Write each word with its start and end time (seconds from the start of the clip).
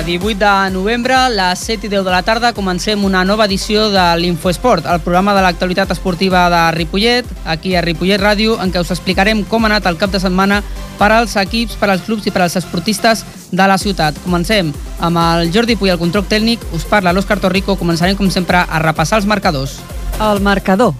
Molt 0.00 0.08
bona 0.08 0.32
tarda. 0.32 0.36
18 0.36 0.38
de 0.38 0.70
novembre, 0.70 1.14
a 1.14 1.28
les 1.28 1.58
7 1.58 1.86
i 1.86 1.90
10 1.90 2.04
de 2.04 2.10
la 2.10 2.22
tarda, 2.22 2.52
comencem 2.52 3.04
una 3.04 3.24
nova 3.24 3.44
edició 3.44 3.90
de 3.90 4.16
l'Infoesport, 4.16 4.86
el 4.86 5.00
programa 5.00 5.34
de 5.34 5.42
l'actualitat 5.42 5.90
esportiva 5.90 6.48
de 6.50 6.70
Ripollet, 6.72 7.26
aquí 7.44 7.74
a 7.76 7.82
Ripollet 7.82 8.20
Ràdio, 8.20 8.58
en 8.62 8.72
què 8.72 8.80
us 8.80 8.90
explicarem 8.90 9.44
com 9.44 9.64
ha 9.64 9.68
anat 9.68 9.86
el 9.86 9.98
cap 9.98 10.10
de 10.10 10.20
setmana 10.20 10.62
per 10.98 11.12
als 11.12 11.36
equips, 11.36 11.76
per 11.76 11.90
als 11.90 12.02
clubs 12.06 12.26
i 12.26 12.30
per 12.30 12.42
als 12.42 12.56
esportistes 12.56 13.24
de 13.50 13.66
la 13.66 13.78
ciutat. 13.78 14.16
Comencem 14.24 14.72
amb 15.00 15.16
el 15.20 15.52
Jordi 15.52 15.76
Puy, 15.76 15.90
el 15.90 15.98
control 16.00 16.24
tècnic, 16.28 16.64
us 16.72 16.84
parla 16.84 17.12
l'Òscar 17.12 17.40
Torrico, 17.40 17.76
començarem 17.76 18.16
com 18.16 18.30
sempre 18.30 18.64
a 18.64 18.78
repassar 18.80 19.20
els 19.20 19.28
marcadors. 19.28 19.80
El 20.20 20.40
marcador. 20.40 20.94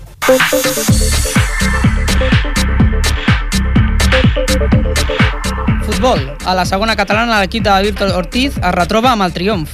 Futbol. 5.90 6.20
A 6.46 6.54
la 6.54 6.62
segona 6.68 6.94
catalana 6.94 7.40
l'equip 7.42 7.64
de 7.66 7.72
Víctor 7.82 8.12
Ortiz 8.15 8.54
es 8.54 8.74
retroba 8.76 9.10
amb 9.10 9.24
el 9.26 9.32
triomf. 9.34 9.73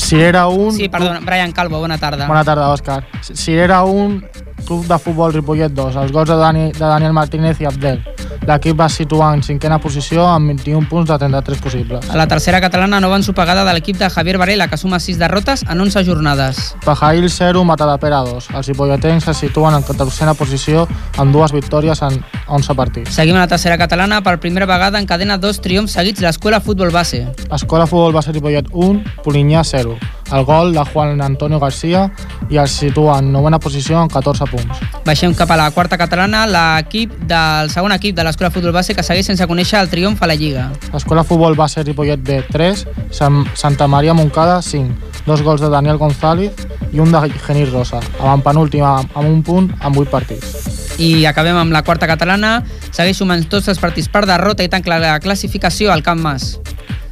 Si 0.00 0.16
era 0.16 0.46
un... 0.48 0.72
Sí, 0.72 0.88
perdona, 0.88 1.20
Brian 1.20 1.52
Calvo, 1.52 1.78
bona 1.78 1.98
tarda. 2.00 2.26
Bona 2.26 2.42
tarda, 2.42 2.70
Òscar. 2.72 3.04
Si 3.20 3.52
era 3.52 3.82
un 3.84 4.22
club 4.64 4.88
de 4.88 4.98
futbol 4.98 5.36
Ripollet 5.36 5.76
2, 5.76 6.00
els 6.02 6.12
gols 6.12 6.32
de, 6.32 6.38
Dani, 6.40 6.64
de 6.72 6.86
Daniel 6.86 7.12
Martínez 7.12 7.60
i 7.60 7.68
Abdel. 7.68 8.00
L'equip 8.46 8.78
va 8.78 8.88
situar 8.88 9.32
en 9.34 9.42
cinquena 9.42 9.78
posició 9.80 10.26
amb 10.28 10.52
21 10.52 10.88
punts 10.88 11.08
de 11.10 11.18
33 11.18 11.62
possibles. 11.64 12.08
A 12.10 12.16
la 12.18 12.26
tercera 12.28 12.60
catalana 12.60 13.00
nova 13.00 13.16
ensopegada 13.20 13.64
de 13.64 13.74
l'equip 13.76 13.98
de 13.98 14.10
Javier 14.10 14.38
Varela, 14.38 14.68
que 14.68 14.76
suma 14.76 15.00
6 15.00 15.18
derrotes 15.18 15.64
en 15.68 15.80
11 15.80 16.04
jornades. 16.04 16.74
Pajail 16.84 17.28
0, 17.30 17.64
Matadepera 17.64 18.20
2. 18.26 18.50
Els 18.54 18.72
ripolletens 18.72 19.24
se 19.24 19.34
situen 19.34 19.74
en 19.74 19.84
14a 19.84 20.34
posició 20.38 20.86
amb 21.18 21.32
dues 21.34 21.52
victòries 21.52 22.02
en 22.02 22.20
11 22.46 22.76
partits. 22.76 23.14
Seguim 23.14 23.36
a 23.36 23.46
la 23.46 23.48
tercera 23.50 23.78
catalana, 23.78 24.22
per 24.22 24.38
primera 24.40 24.66
vegada 24.66 25.00
encadena 25.00 25.38
dos 25.38 25.60
triomfs 25.64 25.96
seguits 25.96 26.20
l'Escola 26.20 26.60
Futbol 26.60 26.92
Base. 26.92 27.26
Escola 27.50 27.86
Futbol 27.86 28.12
Base 28.12 28.32
Ripollet 28.32 28.68
1, 28.72 29.22
Polinyà 29.24 29.64
0. 29.64 29.96
El 30.34 30.44
gol 30.44 30.72
de 30.74 30.84
Juan 30.84 31.22
Antonio 31.22 31.60
García 31.62 32.08
i 32.50 32.58
els 32.58 32.72
situa 32.74 33.20
en 33.22 33.30
novena 33.32 33.60
posició 33.62 34.00
amb 34.00 34.10
14 34.10 34.48
punts. 34.50 34.80
Baixem 35.06 35.34
cap 35.38 35.52
a 35.54 35.58
la 35.60 35.68
quarta 35.70 35.98
catalana, 36.00 36.42
l'equip 36.50 37.14
del 37.30 37.70
segon 37.70 37.94
equip 37.94 38.16
de 38.18 38.24
l'Escola 38.26 38.50
Futbol 38.50 38.74
Base 38.74 38.96
que 38.98 39.04
segueix 39.06 39.30
sense 39.30 39.46
conèixer 39.46 39.78
el 39.78 39.92
triomf 39.92 40.22
a 40.22 40.30
la 40.30 40.34
Lliga. 40.34 40.66
Escola 40.90 41.22
Futbol 41.22 41.54
Base 41.54 41.84
Ripollet 41.86 42.18
B 42.26 42.40
3, 42.50 42.86
Sant 43.14 43.44
Santa 43.54 43.86
Maria 43.86 44.14
Moncada 44.14 44.60
5. 44.60 45.12
Dos 45.24 45.42
gols 45.42 45.62
de 45.62 45.70
Daniel 45.70 46.02
González 46.02 46.66
i 46.92 46.98
un 47.00 47.14
de 47.14 47.22
Genís 47.46 47.70
Rosa, 47.70 48.02
avant 48.18 48.42
penúltima 48.42 48.96
amb 49.14 49.28
un 49.28 49.42
punt 49.46 49.70
amb 49.80 50.02
8 50.02 50.10
partits. 50.10 50.74
I 50.98 51.24
acabem 51.26 51.56
amb 51.58 51.72
la 51.74 51.82
quarta 51.86 52.10
catalana, 52.10 52.58
segueix 52.90 53.22
sumant 53.22 53.46
tots 53.50 53.70
els 53.70 53.78
partits 53.82 54.10
per 54.10 54.26
derrota 54.26 54.66
i 54.66 54.70
tanca 54.70 54.98
la 54.98 55.18
classificació 55.22 55.94
al 55.94 56.02
Camp 56.02 56.22
Mas. 56.26 56.56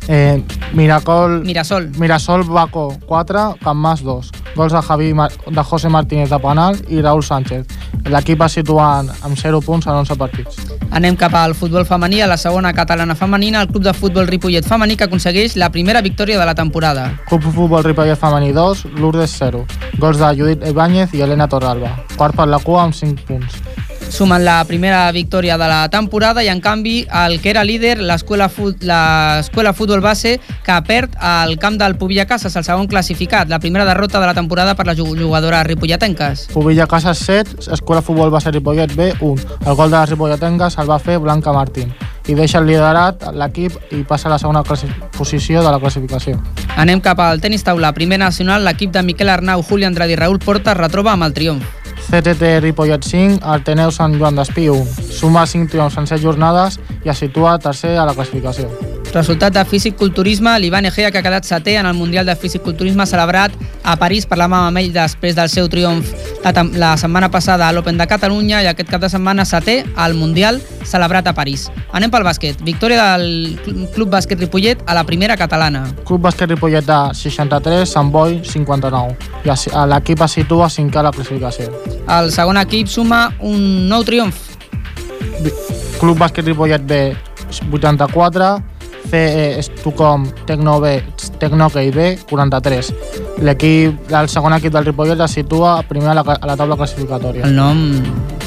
Eh, 0.08 0.42
Miracol, 0.72 1.42
Mirasol. 1.44 1.90
Mirasol 1.98 2.42
Baco 2.44 2.96
4, 3.06 3.56
Camp 3.62 3.78
Mas 3.80 4.02
2. 4.02 4.30
Gols 4.56 4.72
de, 4.72 4.82
Javi, 4.82 5.12
de 5.14 5.62
José 5.62 5.88
Martínez 5.88 6.28
de 6.28 6.38
penal 6.38 6.76
i 6.88 7.00
Raúl 7.00 7.22
Sánchez. 7.22 7.66
L'equip 8.10 8.42
es 8.42 8.52
situa 8.52 9.00
en- 9.00 9.10
amb 9.22 9.36
0 9.38 9.60
punts 9.62 9.86
en 9.86 9.92
11 9.92 10.16
partits. 10.16 10.56
Anem 10.90 11.16
cap 11.16 11.32
al 11.34 11.54
futbol 11.54 11.86
femení, 11.86 12.20
a 12.20 12.26
la 12.26 12.36
segona 12.36 12.72
catalana 12.74 13.14
femenina, 13.14 13.62
el 13.62 13.68
club 13.68 13.84
de 13.84 13.94
futbol 13.94 14.26
Ripollet 14.26 14.66
femení 14.66 14.96
que 14.96 15.04
aconsegueix 15.04 15.56
la 15.56 15.70
primera 15.70 16.02
victòria 16.02 16.38
de 16.38 16.44
la 16.44 16.54
temporada. 16.54 17.20
Club 17.28 17.42
Futbol 17.42 17.84
Ripollet 17.84 18.18
Femení 18.18 18.52
2, 18.52 18.84
Lourdes 18.96 19.30
0. 19.38 19.64
Gols 19.98 20.18
de 20.18 20.36
Judit 20.36 20.66
Ibáñez 20.66 21.14
i 21.14 21.22
Elena 21.22 21.48
Torralba. 21.48 22.04
Quart 22.16 22.34
per 22.36 22.48
la 22.48 22.58
cua 22.58 22.82
amb 22.82 22.92
5 22.94 23.22
punts. 23.26 23.54
Sumen 24.12 24.44
la 24.44 24.62
primera 24.68 25.10
victòria 25.10 25.56
de 25.56 25.66
la 25.66 25.88
temporada 25.88 26.42
i, 26.44 26.48
en 26.52 26.60
canvi, 26.60 27.06
el 27.24 27.38
que 27.40 27.48
era 27.48 27.62
líder, 27.64 27.96
l'Escola 27.98 28.50
Fut- 28.50 28.84
Futbol 29.74 30.00
Base, 30.04 30.38
que 30.62 30.76
perd 30.86 31.16
al 31.18 31.58
camp 31.58 31.78
del 31.80 31.96
Pobilla 31.96 32.26
Casas, 32.26 32.54
el 32.56 32.62
segon 32.64 32.86
classificat. 32.86 33.48
La 33.48 33.58
primera 33.58 33.86
derrota 33.86 34.20
de 34.20 34.26
la 34.26 34.34
temporada 34.34 34.74
per 34.74 34.86
les 34.86 34.98
ju- 34.98 35.16
jugadores 35.18 35.64
ripolletenques. 35.66 36.48
Pobilla 36.52 36.86
Casas 36.86 37.18
7, 37.24 37.56
Escola 37.72 38.02
Futbol 38.02 38.28
Base 38.30 38.50
Ripollet 38.50 38.94
B 38.94 39.14
1. 39.18 39.42
El 39.66 39.74
gol 39.74 39.90
de 39.90 39.96
les 39.98 40.10
ripolletenques 40.10 40.76
el 40.78 40.90
va 40.90 40.98
fer 40.98 41.16
Blanca 41.18 41.52
Martín 41.52 41.94
i 42.28 42.34
deixa 42.34 42.58
el 42.60 42.66
liderat 42.66 43.32
l'equip 43.34 43.72
i 43.96 44.04
passa 44.04 44.28
a 44.28 44.32
la 44.36 44.38
segona 44.38 44.62
posició 44.62 45.62
de 45.64 45.70
la 45.72 45.80
classificació. 45.80 46.36
Anem 46.76 47.00
cap 47.00 47.18
al 47.18 47.40
tenis 47.40 47.64
taula. 47.64 47.94
Primer 47.96 48.18
nacional, 48.20 48.62
l'equip 48.64 48.92
de 48.92 49.02
Miquel 49.02 49.30
Arnau, 49.30 49.62
Juli 49.64 49.84
Andrade 49.88 50.12
i 50.12 50.16
Raül 50.16 50.38
Porta 50.38 50.72
es 50.72 50.76
retroba 50.76 51.12
amb 51.16 51.24
el 51.24 51.32
triomf. 51.32 51.64
CTT 52.10 52.60
Ripollet 52.60 53.04
5, 53.06 53.40
Arteneu 53.42 53.92
Sant 53.94 54.18
Joan 54.18 54.36
d'Espí 54.36 54.68
1. 54.68 55.12
Suma 55.12 55.46
5 55.46 55.70
triomfs 55.72 56.00
en 56.02 56.10
7 56.10 56.22
jornades 56.22 56.80
i 57.04 57.12
es 57.12 57.22
situa 57.24 57.58
tercer 57.62 57.96
a 57.98 58.08
la 58.08 58.16
classificació. 58.18 58.91
Resultat 59.12 59.52
de 59.52 59.62
físic-culturisme, 59.68 60.58
l'Ivan 60.58 60.86
Egea, 60.88 61.10
que 61.12 61.18
ha 61.20 61.22
quedat 61.22 61.44
setè 61.44 61.74
en 61.76 61.84
el 61.84 61.92
Mundial 61.92 62.24
de 62.24 62.32
Físic-Culturisme 62.34 63.04
celebrat 63.06 63.52
a 63.84 63.92
París, 64.00 64.24
parlàvem 64.24 64.54
amb 64.70 64.80
ell 64.80 64.88
després 64.94 65.36
del 65.36 65.50
seu 65.52 65.68
triomf 65.68 66.08
la, 66.42 66.52
la 66.80 66.92
setmana 66.96 67.28
passada 67.30 67.66
a 67.68 67.74
l'Open 67.76 67.98
de 68.00 68.06
Catalunya 68.08 68.62
i 68.64 68.70
aquest 68.70 68.88
cap 68.88 69.02
de 69.04 69.10
setmana 69.12 69.44
setè 69.44 69.82
al 70.00 70.14
Mundial 70.16 70.62
celebrat 70.88 71.28
a 71.28 71.34
París. 71.36 71.66
Anem 71.92 72.08
pel 72.10 72.24
bàsquet. 72.24 72.62
Victòria 72.64 73.10
del 73.18 73.58
Cl- 73.66 73.84
Club 73.92 74.08
Bàsquet 74.16 74.40
Ripollet 74.40 74.80
a 74.88 74.96
la 74.96 75.04
primera 75.04 75.36
catalana. 75.36 75.84
Club 76.08 76.24
Bàsquet 76.24 76.48
Ripollet 76.48 76.88
de 76.88 76.98
63, 77.12 77.84
Sant 77.92 78.08
Boi 78.10 78.40
59. 78.48 79.12
I 79.44 79.52
l'equip 79.92 80.24
es 80.24 80.38
situa 80.40 80.70
cinquè 80.72 81.02
a 81.02 81.06
la 81.10 81.12
classificació. 81.12 81.68
El 82.08 82.32
segon 82.32 82.56
equip 82.64 82.88
suma 82.88 83.26
un 83.44 83.90
nou 83.92 84.08
triomf. 84.08 84.40
Club 86.00 86.16
Bàsquet 86.18 86.48
Ripollet 86.48 86.80
B 86.88 87.04
84, 87.70 88.62
CE 89.10 89.58
Estucom 89.58 90.26
Tecno 90.46 90.78
B, 90.80 91.02
B 91.40 92.18
43. 92.30 92.94
L'equip, 93.42 94.12
el 94.12 94.28
segon 94.28 94.54
equip 94.56 94.72
del 94.72 94.86
Ripollet 94.86 95.20
es 95.20 95.36
situa 95.38 95.82
primer 95.88 96.12
a 96.14 96.16
la, 96.20 96.24
a 96.24 96.46
la 96.46 96.56
taula 96.56 96.78
classificatòria. 96.80 97.46
El 97.48 97.56
nom 97.56 97.84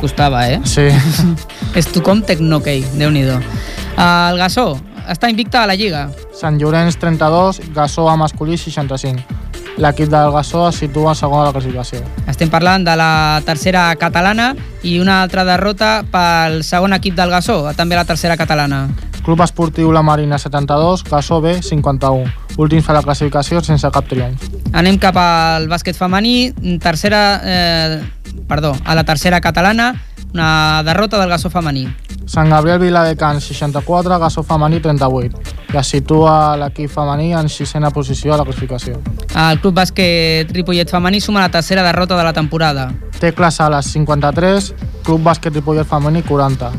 costava, 0.02 0.48
eh? 0.50 0.60
Sí, 0.66 0.88
Estucom 1.80 2.24
Tecnokey, 2.26 2.86
déu 3.00 3.12
nhi 3.12 3.26
El 3.26 4.38
Gassó 4.42 4.76
està 5.08 5.30
invicta 5.30 5.64
a 5.64 5.68
la 5.70 5.76
Lliga. 5.76 6.10
Sant 6.36 6.60
Llorenç 6.60 6.98
32, 7.00 7.62
Gassó 7.76 8.10
a 8.10 8.16
masculí 8.18 8.58
65. 8.58 9.44
L'equip 9.78 10.08
del 10.08 10.32
Gassó 10.32 10.70
es 10.70 10.80
situa 10.80 11.16
segon 11.16 11.42
a 11.42 11.50
la 11.50 11.54
classificació. 11.54 12.00
Estem 12.32 12.50
parlant 12.52 12.86
de 12.88 12.96
la 12.96 13.42
tercera 13.46 13.90
catalana 14.00 14.54
i 14.88 14.98
una 15.04 15.22
altra 15.24 15.44
derrota 15.44 15.98
pel 16.12 16.62
segon 16.64 16.96
equip 16.96 17.18
del 17.18 17.34
Gassó, 17.34 17.60
també 17.76 18.00
la 18.00 18.08
tercera 18.08 18.38
catalana. 18.40 18.88
Club 19.25 19.41
Esportiu 19.41 19.91
La 19.91 20.03
Marina 20.03 20.38
72, 20.38 21.03
Gassó 21.03 21.41
B 21.41 21.59
51. 21.63 22.31
Últims 22.58 22.88
a 22.90 22.94
la 22.94 23.02
classificació 23.02 23.58
sense 23.66 23.90
cap 23.90 24.06
triomf. 24.06 24.44
Anem 24.78 25.00
cap 25.02 25.18
al 25.18 25.66
bàsquet 25.68 25.97
femení, 25.97 26.53
tercera, 26.78 27.41
eh, 27.44 28.03
perdó, 28.47 28.75
a 28.86 28.94
la 28.94 29.03
tercera 29.03 29.41
catalana, 29.41 29.96
una 30.31 30.84
derrota 30.86 31.18
del 31.18 31.30
Gassó 31.30 31.50
femení. 31.50 31.88
Sant 32.28 32.50
Gabriel 32.53 32.77
Viladecans 32.80 33.44
64, 33.50 34.19
Gassó 34.19 34.44
femení 34.44 34.80
38. 34.80 35.42
I 35.74 35.77
es 35.81 35.88
situa 35.89 36.56
l'equip 36.56 36.92
femení 36.94 37.33
en 37.33 37.50
sisena 37.50 37.89
posició 37.89 38.36
a 38.36 38.38
la 38.38 38.45
classificació. 38.45 39.01
El 39.33 39.60
club 39.60 39.74
bàsquet 39.74 40.54
Ripollet 40.54 40.89
femení 40.89 41.19
suma 41.19 41.42
la 41.42 41.50
tercera 41.50 41.81
derrota 41.83 42.16
de 42.16 42.24
la 42.24 42.33
temporada. 42.33 42.92
Tecla 43.19 43.50
Sales 43.50 43.88
53, 43.92 44.74
Club 45.04 45.22
Bàsquet 45.24 45.54
Ripollet 45.54 45.88
femení 45.88 46.22
40. 46.22 46.72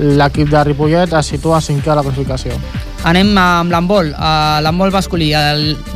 L'equip 0.00 0.48
de 0.48 0.62
Ripollet 0.64 1.12
es 1.12 1.28
situa 1.34 1.60
cinquè 1.60 1.92
a 1.92 1.98
la 1.98 2.04
classificació. 2.06 2.56
Anem 3.04 3.34
amb 3.36 3.72
l'handbol, 3.72 4.14
eh, 4.14 4.60
l'handbol 4.64 4.92
masculí, 4.94 5.30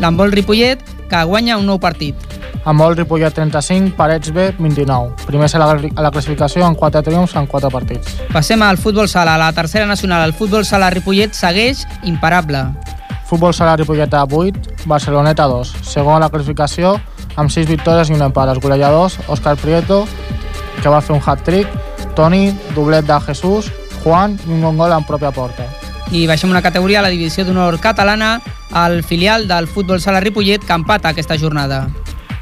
l'handbol 0.01 0.33
Ripollet, 0.33 0.83
que 1.09 1.25
guanya 1.25 1.57
un 1.57 1.67
nou 1.67 1.81
partit. 1.81 2.15
El 2.65 2.97
Ripollet 2.97 3.35
35, 3.35 3.95
Parets 3.97 4.33
B 4.33 4.53
29. 4.59 5.27
Primers 5.27 5.55
a 5.55 5.59
la, 5.59 5.67
a 5.73 6.03
la 6.03 6.11
classificació 6.11 6.65
amb 6.65 6.79
4 6.79 7.03
triomfs 7.03 7.37
en 7.37 7.47
4 7.47 7.71
partits. 7.71 8.17
Passem 8.33 8.63
al 8.63 8.79
futbol 8.79 9.09
sala, 9.09 9.37
la 9.37 9.53
tercera 9.53 9.87
nacional. 9.87 10.25
El 10.25 10.33
futbol 10.33 10.65
sala 10.65 10.91
Ripollet 10.91 11.35
segueix 11.35 11.87
imparable. 12.05 12.65
Futbol 13.25 13.55
Sala 13.55 13.77
Ripollet 13.77 14.13
a 14.15 14.25
8, 14.25 14.85
Barceloneta 14.85 15.47
2. 15.49 15.75
Segon 15.83 16.17
a 16.17 16.27
la 16.27 16.29
classificació 16.29 16.99
amb 17.37 17.51
6 17.51 17.67
victòries 17.67 18.11
i 18.11 18.15
un 18.15 18.23
empat. 18.23 18.53
Els 18.53 18.61
golejadors, 18.61 19.17
Òscar 19.29 19.57
Prieto, 19.57 20.05
que 20.83 20.93
va 20.93 21.01
fer 21.01 21.17
un 21.17 21.23
hat-trick, 21.25 21.69
Toni, 22.15 22.53
doblet 22.77 23.09
de 23.09 23.17
Jesús, 23.27 23.73
Juan 24.05 24.37
bon 24.45 24.77
gol 24.77 24.93
en 24.93 25.05
pròpia 25.09 25.33
porta. 25.33 25.65
I 26.13 26.27
baixem 26.29 26.51
una 26.53 26.63
categoria 26.63 27.01
a 27.01 27.07
la 27.07 27.11
divisió 27.11 27.47
d'honor 27.47 27.81
catalana, 27.81 28.37
el 28.85 29.03
filial 29.03 29.49
del 29.49 29.67
futbol 29.67 30.01
sala 30.01 30.21
Ripollet, 30.21 30.63
que 30.63 30.77
empata 30.77 31.09
aquesta 31.09 31.39
jornada. 31.41 31.89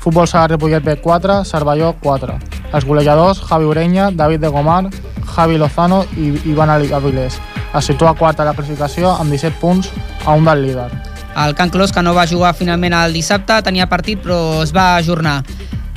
Futbol 0.03 0.27
Sala 0.27 0.49
Ripollet 0.49 0.83
B4, 0.83 1.45
Cervelló 1.47 1.93
4. 2.03 2.35
Els 2.75 2.85
golejadors, 2.85 3.39
Javi 3.39 3.65
Ureña, 3.71 4.11
David 4.11 4.41
de 4.41 4.49
Gomar, 4.49 4.91
Javi 5.25 5.59
Lozano 5.59 6.03
i 6.19 6.35
Ivan 6.51 6.71
Avilés. 6.71 7.39
Es 7.73 7.87
situa 7.87 8.17
quart 8.19 8.41
a 8.41 8.45
la 8.45 8.55
classificació 8.57 9.15
amb 9.15 9.31
17 9.31 9.61
punts 9.61 9.93
a 10.27 10.35
un 10.35 10.45
del 10.45 10.67
líder. 10.67 10.91
El 11.37 11.55
Can 11.55 11.71
Clos, 11.71 11.93
que 11.93 12.03
no 12.03 12.13
va 12.15 12.27
jugar 12.27 12.53
finalment 12.53 12.93
el 12.99 13.15
dissabte, 13.15 13.63
tenia 13.63 13.87
partit 13.89 14.21
però 14.21 14.63
es 14.65 14.75
va 14.75 14.97
ajornar. 14.97 15.45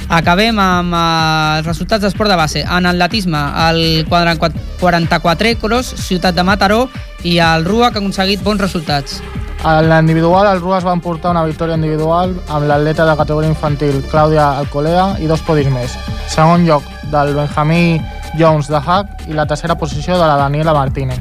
Acabem 0.10 0.60
amb 0.62 0.94
eh, 0.94 1.57
els 1.60 1.68
resultats 1.68 2.04
d'esport 2.06 2.30
de 2.30 2.38
base. 2.38 2.62
En 2.62 2.86
atletisme, 2.86 3.40
el 3.69 4.06
44 4.10 5.56
Cross, 5.62 5.96
Ciutat 6.06 6.36
de 6.36 6.44
Mataró, 6.44 6.86
i 7.24 7.40
el 7.42 7.66
RUA, 7.66 7.90
que 7.90 7.98
ha 8.00 8.04
aconseguit 8.04 8.44
bons 8.46 8.62
resultats. 8.62 9.22
En 9.66 9.90
l'individual, 9.90 10.46
el 10.52 10.62
RUA 10.62 10.78
es 10.78 10.86
va 10.86 10.94
emportar 10.94 11.31
una 11.34 11.46
victòria 11.48 11.78
individual 11.80 12.36
amb 12.54 12.68
l'atleta 12.69 13.07
de 13.07 13.16
categoria 13.18 13.50
infantil 13.50 14.04
Clàudia 14.12 14.52
Alcolea 14.60 15.16
i 15.18 15.31
dos 15.31 15.42
podis 15.42 15.72
més. 15.74 15.96
Segon 16.30 16.68
lloc 16.69 16.86
del 17.10 17.34
Benjamí 17.34 17.98
Jones 18.38 18.69
de 18.69 18.78
Hack 18.78 19.25
i 19.30 19.34
la 19.34 19.48
tercera 19.50 19.80
posició 19.80 20.19
de 20.19 20.28
la 20.28 20.38
Daniela 20.38 20.75
Martínez. 20.78 21.18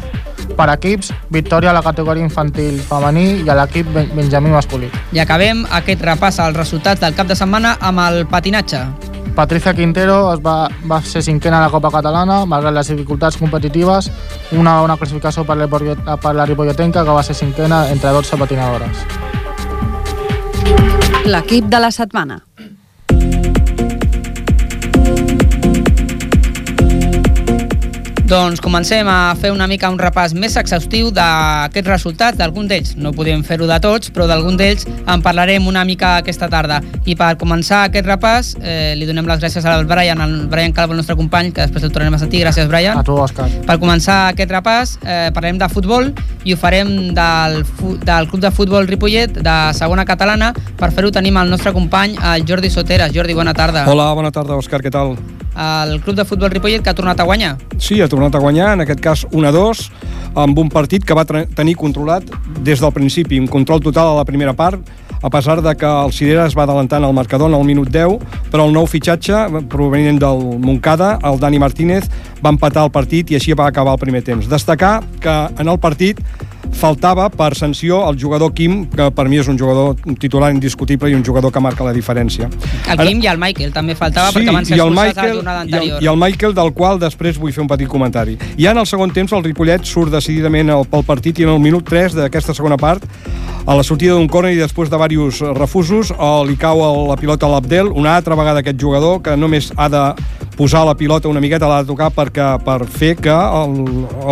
Per 0.54 0.68
equips, 0.70 1.10
victòria 1.34 1.72
a 1.72 1.74
la 1.74 1.82
categoria 1.82 2.22
infantil 2.22 2.76
femení 2.84 3.42
i 3.42 3.48
a 3.48 3.56
l'equip 3.58 3.88
Benjamí 3.94 4.52
masculí. 4.52 4.90
I 5.16 5.22
acabem 5.24 5.64
aquest 5.80 6.04
repàs 6.04 6.38
als 6.44 6.56
resultats 6.56 7.00
del 7.00 7.16
cap 7.16 7.26
de 7.30 7.36
setmana 7.38 7.76
amb 7.80 8.04
el 8.04 8.24
patinatge. 8.30 8.84
Patricia 9.34 9.74
Quintero 9.74 10.32
es 10.32 10.40
va, 10.44 10.68
va 10.86 11.00
ser 11.02 11.24
cinquena 11.26 11.58
a 11.58 11.64
la 11.64 11.70
Copa 11.72 11.90
Catalana, 11.90 12.44
malgrat 12.46 12.76
les 12.76 12.92
dificultats 12.92 13.36
competitives, 13.40 14.12
una 14.54 14.78
bona 14.80 14.96
classificació 15.00 15.42
per 15.48 15.56
la, 15.58 15.66
per 15.66 16.34
la 16.38 16.46
Ripolletenca, 16.46 17.02
que 17.02 17.18
va 17.18 17.26
ser 17.26 17.34
cinquena 17.34 17.88
entre 17.90 18.14
12 18.14 18.38
patinadores. 18.38 19.06
L'equip 21.26 21.66
de 21.66 21.80
la 21.80 21.90
setmana. 21.90 22.44
Doncs 28.24 28.56
comencem 28.64 29.04
a 29.04 29.34
fer 29.36 29.50
una 29.52 29.66
mica 29.68 29.90
un 29.92 29.98
repàs 30.00 30.32
més 30.32 30.54
exhaustiu 30.56 31.10
d'aquests 31.12 31.90
resultats, 31.90 32.38
d'algun 32.40 32.64
d'ells. 32.70 32.94
No 32.96 33.10
podem 33.12 33.42
fer-ho 33.44 33.68
de 33.68 33.76
tots, 33.84 34.08
però 34.16 34.24
d'algun 34.24 34.56
d'ells 34.56 34.86
en 34.88 35.20
parlarem 35.20 35.66
una 35.68 35.82
mica 35.84 36.14
aquesta 36.22 36.48
tarda. 36.48 36.78
I 37.04 37.18
per 37.20 37.34
començar 37.36 37.82
aquest 37.90 38.08
repàs, 38.08 38.54
eh, 38.62 38.94
li 38.96 39.04
donem 39.04 39.28
les 39.28 39.42
gràcies 39.42 39.68
al 39.68 39.84
Brian, 39.84 40.22
al 40.24 40.48
Brian 40.48 40.72
Calvo, 40.72 40.96
el 40.96 41.02
nostre 41.02 41.18
company, 41.20 41.52
que 41.52 41.66
després 41.66 41.84
el 41.84 41.92
tornarem 41.92 42.16
a 42.16 42.22
sentir. 42.24 42.40
Gràcies, 42.46 42.66
Brian. 42.66 42.96
A 42.96 43.04
tu, 43.04 43.12
Òscar. 43.12 43.50
Per 43.68 43.78
començar 43.78 44.32
aquest 44.32 44.50
repàs, 44.50 44.96
eh, 45.04 45.30
parlarem 45.34 45.58
de 45.58 45.68
futbol 45.68 46.12
i 46.44 46.54
ho 46.54 46.56
farem 46.56 47.12
del, 47.12 47.62
del 48.08 48.28
Club 48.32 48.40
de 48.40 48.50
Futbol 48.50 48.88
Ripollet, 48.88 49.36
de 49.36 49.60
segona 49.74 50.06
catalana. 50.06 50.54
Per 50.80 50.92
fer-ho 50.92 51.12
tenim 51.12 51.36
el 51.36 51.50
nostre 51.50 51.74
company, 51.74 52.16
el 52.16 52.48
Jordi 52.48 52.70
Soteres. 52.70 53.12
Jordi, 53.12 53.34
bona 53.34 53.52
tarda. 53.52 53.84
Hola, 53.84 54.14
bona 54.14 54.32
tarda, 54.32 54.56
Òscar, 54.56 54.80
què 54.80 54.90
tal? 54.90 55.18
El 55.54 56.00
Club 56.02 56.16
de 56.16 56.24
Futbol 56.24 56.50
Ripollet 56.50 56.82
que 56.82 56.90
ha 56.90 56.96
tornat 56.98 57.20
a 57.20 57.26
guanyar. 57.28 57.54
Sí, 57.78 58.00
ha 58.00 58.08
tornat 58.10 58.34
a 58.34 58.42
guanyar, 58.42 58.72
en 58.74 58.82
aquest 58.82 59.00
cas 59.00 59.24
1-2, 59.30 59.84
amb 60.34 60.58
un 60.58 60.70
partit 60.72 61.04
que 61.06 61.14
va 61.14 61.24
tenir 61.24 61.76
controlat 61.78 62.26
des 62.66 62.80
del 62.82 62.92
principi, 62.92 63.38
un 63.38 63.46
control 63.46 63.80
total 63.84 64.10
a 64.12 64.18
la 64.18 64.24
primera 64.26 64.52
part, 64.58 64.82
a 65.24 65.30
pesar 65.30 65.62
de 65.62 65.74
que 65.74 65.86
el 65.86 66.12
Cirera 66.12 66.44
es 66.44 66.54
va 66.54 66.66
adelantant 66.68 67.02
al 67.02 67.14
marcador 67.16 67.48
en 67.48 67.56
el 67.56 67.64
minut 67.64 67.88
10, 67.88 68.18
però 68.52 68.66
el 68.68 68.74
nou 68.76 68.84
fitxatge 68.84 69.64
provenient 69.72 70.20
del 70.20 70.42
Moncada, 70.60 71.14
el 71.24 71.40
Dani 71.40 71.58
Martínez, 71.58 72.10
va 72.44 72.52
empatar 72.52 72.84
el 72.84 72.92
partit 72.92 73.32
i 73.32 73.38
així 73.38 73.56
va 73.56 73.70
acabar 73.72 73.96
el 73.96 74.02
primer 74.02 74.20
temps. 74.22 74.50
Destacar 74.52 74.98
que 75.24 75.36
en 75.56 75.72
el 75.72 75.80
partit 75.80 76.20
faltava 76.74 77.30
per 77.32 77.54
sanció 77.56 78.02
el 78.10 78.18
jugador 78.20 78.52
Kim, 78.52 78.84
que 78.92 79.08
per 79.16 79.24
mi 79.30 79.38
és 79.40 79.48
un 79.48 79.56
jugador 79.58 79.96
titular 80.20 80.50
indiscutible 80.52 81.08
i 81.08 81.16
un 81.16 81.24
jugador 81.24 81.52
que 81.52 81.62
marca 81.62 81.86
la 81.86 81.94
diferència. 81.96 82.50
El 82.90 83.00
Kim 83.06 83.24
i 83.24 83.30
el 83.32 83.40
Michael 83.40 83.72
també 83.72 83.96
faltava 83.96 84.28
sí, 84.28 84.42
perquè 84.42 84.52
van 84.52 84.68
ser 84.68 84.76
expulsats 84.76 85.16
Michael, 85.16 85.24
a 85.24 85.32
la 85.32 85.40
jornada 85.40 85.64
anterior. 85.64 85.96
I 85.96 86.02
el, 86.02 86.04
I 86.04 86.12
el 86.12 86.20
Michael, 86.20 86.56
del 86.60 86.72
qual 86.76 87.00
després 87.00 87.40
vull 87.40 87.54
fer 87.54 87.64
un 87.64 87.70
petit 87.72 87.88
comentari. 87.88 88.36
Ja 88.60 88.76
en 88.76 88.82
el 88.82 88.88
segon 88.90 89.14
temps 89.14 89.32
el 89.32 89.44
Ripollet 89.46 89.88
surt 89.88 90.12
decididament 90.12 90.74
pel 90.92 91.08
partit 91.08 91.40
i 91.40 91.48
en 91.48 91.54
el 91.56 91.62
minut 91.64 91.88
3 91.88 92.18
d'aquesta 92.20 92.56
segona 92.56 92.76
part 92.76 93.08
a 93.66 93.74
la 93.74 93.82
sortida 93.82 94.12
d'un 94.12 94.28
córner 94.28 94.52
i 94.52 94.60
després 94.60 94.90
de 94.92 94.98
diversos 95.08 95.56
refusos 95.56 96.12
li 96.48 96.56
cau 96.60 96.82
la 97.08 97.16
pilota 97.16 97.46
a 97.46 97.52
l'Abdel, 97.54 97.88
una 97.88 98.16
altra 98.16 98.36
vegada 98.36 98.60
aquest 98.60 98.80
jugador 98.80 99.22
que 99.22 99.36
només 99.36 99.72
ha 99.76 99.88
de 99.88 100.04
posar 100.54 100.84
la 100.86 100.94
pilota 100.94 101.28
una 101.28 101.40
miqueta, 101.40 101.66
l'ha 101.66 101.82
de 101.82 101.88
tocar 101.88 102.10
perquè, 102.14 102.44
per 102.62 102.84
fer 102.86 103.16
que 103.18 103.34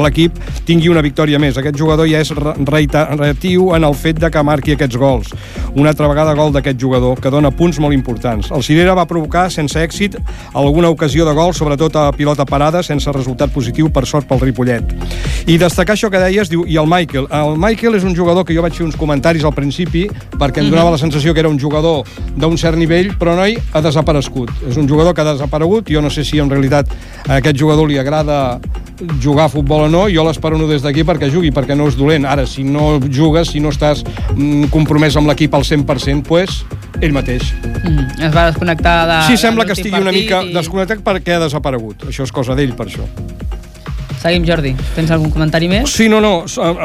l'equip 0.05 0.37
tingui 0.69 0.90
una 0.93 1.02
victòria 1.02 1.40
més. 1.43 1.56
Aquest 1.58 1.75
jugador 1.79 2.06
ja 2.06 2.20
és 2.23 2.31
reiteratiu 2.31 3.73
en 3.75 3.82
el 3.88 3.96
fet 3.99 4.20
de 4.23 4.31
que 4.31 4.44
marqui 4.46 4.76
aquests 4.76 4.99
gols. 5.00 5.32
Una 5.75 5.90
altra 5.90 6.06
vegada 6.06 6.37
gol 6.38 6.52
d'aquest 6.55 6.78
jugador, 6.78 7.19
que 7.19 7.32
dona 7.32 7.50
punts 7.50 7.81
molt 7.82 7.96
importants. 7.96 8.52
El 8.55 8.62
Cirera 8.62 8.94
va 8.94 9.06
provocar, 9.11 9.49
sense 9.50 9.81
èxit, 9.82 10.14
alguna 10.55 10.93
ocasió 10.94 11.26
de 11.26 11.35
gol, 11.35 11.55
sobretot 11.58 11.96
a 11.96 12.12
pilota 12.14 12.46
parada, 12.46 12.85
sense 12.87 13.11
resultat 13.11 13.50
positiu, 13.50 13.90
per 13.90 14.06
sort 14.06 14.28
pel 14.31 14.44
Ripollet. 14.44 14.94
I 15.50 15.58
destacar 15.58 15.96
això 15.96 16.12
que 16.12 16.23
deies, 16.23 16.52
diu, 16.52 16.62
i 16.69 16.78
el 16.78 16.87
Michael. 16.87 17.26
El 17.35 17.58
Michael 17.58 17.99
és 17.99 18.06
un 18.06 18.14
jugador 18.14 18.46
que 18.46 18.55
jo 18.55 18.62
vaig 18.62 18.78
fer 18.78 18.87
uns 18.87 18.94
comentaris 18.94 19.21
al 19.22 19.54
principi, 19.54 20.06
perquè 20.38 20.62
em 20.62 20.70
donava 20.70 20.92
la 20.92 20.98
sensació 20.98 21.32
que 21.32 21.40
era 21.40 21.48
un 21.48 21.58
jugador 21.58 22.06
d'un 22.36 22.58
cert 22.58 22.76
nivell, 22.76 23.12
però 23.19 23.36
noi 23.38 23.56
ha 23.72 23.80
desaparegut. 23.80 24.50
És 24.69 24.76
un 24.76 24.88
jugador 24.88 25.14
que 25.14 25.22
ha 25.22 25.32
desaparegut, 25.32 25.88
jo 25.88 26.02
no 26.02 26.10
sé 26.10 26.24
si 26.24 26.38
en 26.38 26.50
realitat 26.50 26.90
a 27.28 27.38
aquest 27.38 27.58
jugador 27.58 27.88
li 27.88 27.98
agrada 27.98 28.60
jugar 29.22 29.46
a 29.46 29.48
futbol 29.48 29.86
o 29.86 29.88
no, 29.88 30.08
jo 30.10 30.24
l'espero 30.24 30.58
no 30.58 30.69
des 30.69 30.82
d'aquí 30.82 31.04
perquè 31.06 31.30
jugui, 31.32 31.50
perquè 31.50 31.76
no 31.76 31.88
és 31.88 31.96
dolent. 31.96 32.26
Ara, 32.28 32.46
si 32.46 32.64
no 32.64 33.00
jugues, 33.02 33.50
si 33.50 33.60
no 33.60 33.72
estàs 33.72 34.04
mm, 34.36 34.70
compromès 34.74 35.16
amb 35.16 35.30
l'equip 35.30 35.54
al 35.54 35.64
100%, 35.66 36.22
pues, 36.26 36.62
ell 37.00 37.14
mateix. 37.14 37.54
Mm, 37.82 38.22
es 38.28 38.34
va 38.34 38.50
desconnectar 38.50 38.96
de... 39.08 39.20
Sí, 39.30 39.38
sembla 39.40 39.66
que 39.66 39.76
estigui 39.78 40.00
una 40.00 40.14
mica 40.14 40.42
i... 40.44 40.52
desconnectat 40.54 41.02
perquè 41.06 41.38
ha 41.38 41.46
desaparegut. 41.46 42.06
Això 42.10 42.28
és 42.28 42.34
cosa 42.34 42.58
d'ell, 42.58 42.76
per 42.78 42.90
això. 42.90 43.08
Seguim, 44.22 44.44
Jordi. 44.46 44.70
Tens 44.94 45.10
algun 45.10 45.32
comentari 45.34 45.66
més? 45.66 45.90
Sí, 45.90 46.04
no, 46.06 46.20
no. 46.22 46.44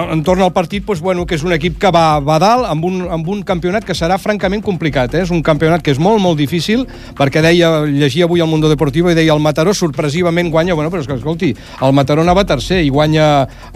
Entorn 0.09 0.41
al 0.41 0.53
partit, 0.55 0.81
doncs, 0.87 1.03
bueno, 1.05 1.27
que 1.29 1.35
és 1.37 1.43
un 1.45 1.53
equip 1.53 1.75
que 1.77 1.91
va, 1.93 2.17
va 2.17 2.39
dalt 2.41 2.65
amb 2.65 2.87
un, 2.87 3.03
amb 3.13 3.27
un 3.29 3.43
campionat 3.45 3.85
que 3.85 3.93
serà 3.93 4.17
francament 4.17 4.63
complicat. 4.65 5.13
Eh? 5.13 5.21
És 5.21 5.33
un 5.33 5.43
campionat 5.45 5.83
que 5.85 5.93
és 5.93 6.01
molt, 6.01 6.17
molt 6.23 6.39
difícil, 6.39 6.87
perquè 7.17 7.43
deia, 7.45 7.69
llegia 7.85 8.25
avui 8.25 8.41
al 8.41 8.49
Mundo 8.49 8.71
Deportivo 8.71 9.11
i 9.13 9.17
deia 9.17 9.35
el 9.37 9.43
Mataró 9.43 9.75
sorpresivament 9.77 10.49
guanya, 10.49 10.73
bueno, 10.73 10.89
però 10.89 11.03
és 11.03 11.09
que, 11.11 11.19
escolti, 11.19 11.51
el 11.85 11.93
Mataró 11.93 12.25
anava 12.25 12.45
tercer 12.49 12.79
i 12.81 12.89
guanya 12.89 13.27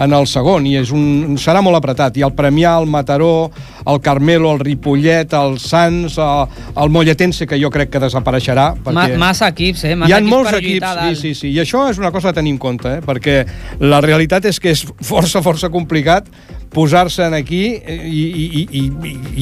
en 0.02 0.18
el 0.18 0.26
segon, 0.26 0.66
i 0.66 0.80
és 0.82 0.90
un, 0.90 1.38
serà 1.38 1.62
molt 1.62 1.78
apretat. 1.78 2.18
I 2.18 2.26
el 2.26 2.34
Premià, 2.34 2.74
el 2.82 2.90
Mataró, 2.90 3.52
el 3.86 4.02
Carmelo, 4.02 4.56
el 4.56 4.66
Ripollet, 4.66 5.38
el 5.38 5.60
Sants, 5.62 6.18
el, 6.18 6.58
el 6.82 6.90
Molletense, 6.98 7.46
que 7.46 7.62
jo 7.62 7.70
crec 7.70 7.94
que 7.94 8.02
desapareixerà. 8.02 8.72
Perquè 8.82 8.98
Ma, 8.98 9.06
massa 9.28 9.54
equips, 9.54 9.86
eh? 9.86 9.94
Massa 9.94 10.10
Hi 10.10 10.18
ha 10.18 10.22
equips 10.24 10.34
molts 10.34 10.58
equips, 10.58 11.00
sí, 11.06 11.16
sí, 11.22 11.38
sí. 11.44 11.54
I 11.54 11.62
això 11.62 11.86
és 11.94 12.02
una 12.02 12.10
cosa 12.10 12.34
a 12.34 12.38
tenir 12.42 12.56
en 12.56 12.62
compte, 12.62 12.98
eh? 12.98 13.06
perquè 13.06 13.40
la 13.82 14.02
realitat 14.04 14.46
és 14.46 14.60
que 14.62 14.74
és 14.76 14.86
força, 15.02 15.42
força 15.42 15.70
complicat 15.74 16.28
posar-se 16.72 17.26
en 17.28 17.36
aquí 17.36 17.62
i, 17.76 18.22
i, 18.32 18.62
i, 18.80 18.84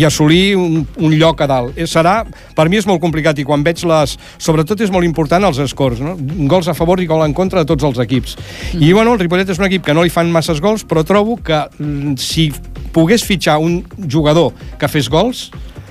i 0.01 0.05
assolir 0.05 0.55
un, 0.57 0.81
un 0.97 1.13
lloc 1.19 1.43
a 1.45 1.47
dalt. 1.49 1.77
Eh, 1.77 1.85
serà, 1.89 2.23
per 2.57 2.65
mi 2.71 2.79
és 2.79 2.87
molt 2.89 3.01
complicat 3.03 3.37
i 3.39 3.45
quan 3.45 3.63
veig 3.65 3.83
les... 3.89 4.15
Sobretot 4.41 4.81
és 4.81 4.91
molt 4.93 5.05
important 5.05 5.45
els 5.45 5.61
escors, 5.61 6.01
no? 6.01 6.15
gols 6.49 6.71
a 6.71 6.75
favor 6.77 7.01
i 7.01 7.07
gol 7.09 7.23
en 7.25 7.35
contra 7.37 7.61
de 7.61 7.69
tots 7.69 7.85
els 7.85 8.01
equips. 8.01 8.35
Mm. 8.73 8.81
I 8.81 8.91
bueno, 8.97 9.13
el 9.13 9.21
Ripollet 9.21 9.53
és 9.53 9.61
un 9.61 9.69
equip 9.69 9.85
que 9.85 9.93
no 9.93 10.05
li 10.05 10.13
fan 10.13 10.33
masses 10.33 10.61
gols, 10.63 10.85
però 10.89 11.05
trobo 11.05 11.37
que 11.37 11.61
mm, 11.77 12.17
si 12.17 12.49
pogués 12.95 13.25
fitxar 13.25 13.59
un 13.61 13.83
jugador 14.09 14.55
que 14.81 14.89
fes 14.89 15.11
gols, 15.13 15.49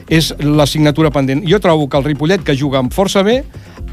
és 0.09 0.33
l'assignatura 0.41 1.13
pendent. 1.15 1.45
Jo 1.47 1.61
trobo 1.63 1.87
que 1.89 2.01
el 2.01 2.07
Ripollet, 2.09 2.43
que 2.43 2.57
juga 2.57 2.81
amb 2.83 2.95
força 2.95 3.23
bé, 3.23 3.43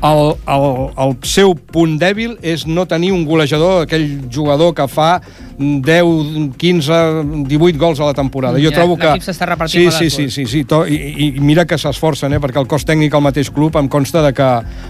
el, 0.03 0.35
el, 0.51 0.67
el 1.05 1.15
seu 1.25 1.55
punt 1.55 1.97
dèbil 2.01 2.37
és 2.45 2.65
no 2.67 2.85
tenir 2.89 3.13
un 3.15 3.25
golejador, 3.25 3.85
aquell 3.85 4.07
jugador 4.31 4.75
que 4.75 4.87
fa 4.91 5.19
10, 5.57 6.55
15, 6.57 7.47
18 7.47 7.79
gols 7.79 7.99
a 7.99 8.05
la 8.05 8.13
temporada. 8.13 8.59
Jo 8.59 8.71
ja, 8.71 8.81
trobo 8.81 8.97
que... 8.99 9.13
S'està 9.23 9.47
repartint 9.47 9.91
sí, 9.91 10.09
sí, 10.09 10.09
sí, 10.09 10.29
sí, 10.29 10.45
sí, 10.51 10.63
to, 10.67 10.83
i, 10.87 10.97
i 11.27 11.29
mira 11.39 11.65
que 11.67 11.77
s'esforcen, 11.79 12.35
eh, 12.35 12.41
perquè 12.43 12.59
el 12.59 12.67
cos 12.67 12.85
tècnic 12.87 13.15
al 13.15 13.23
mateix 13.23 13.49
club 13.55 13.77
em 13.79 13.87
consta 13.91 14.23
de 14.25 14.33
que 14.35 14.49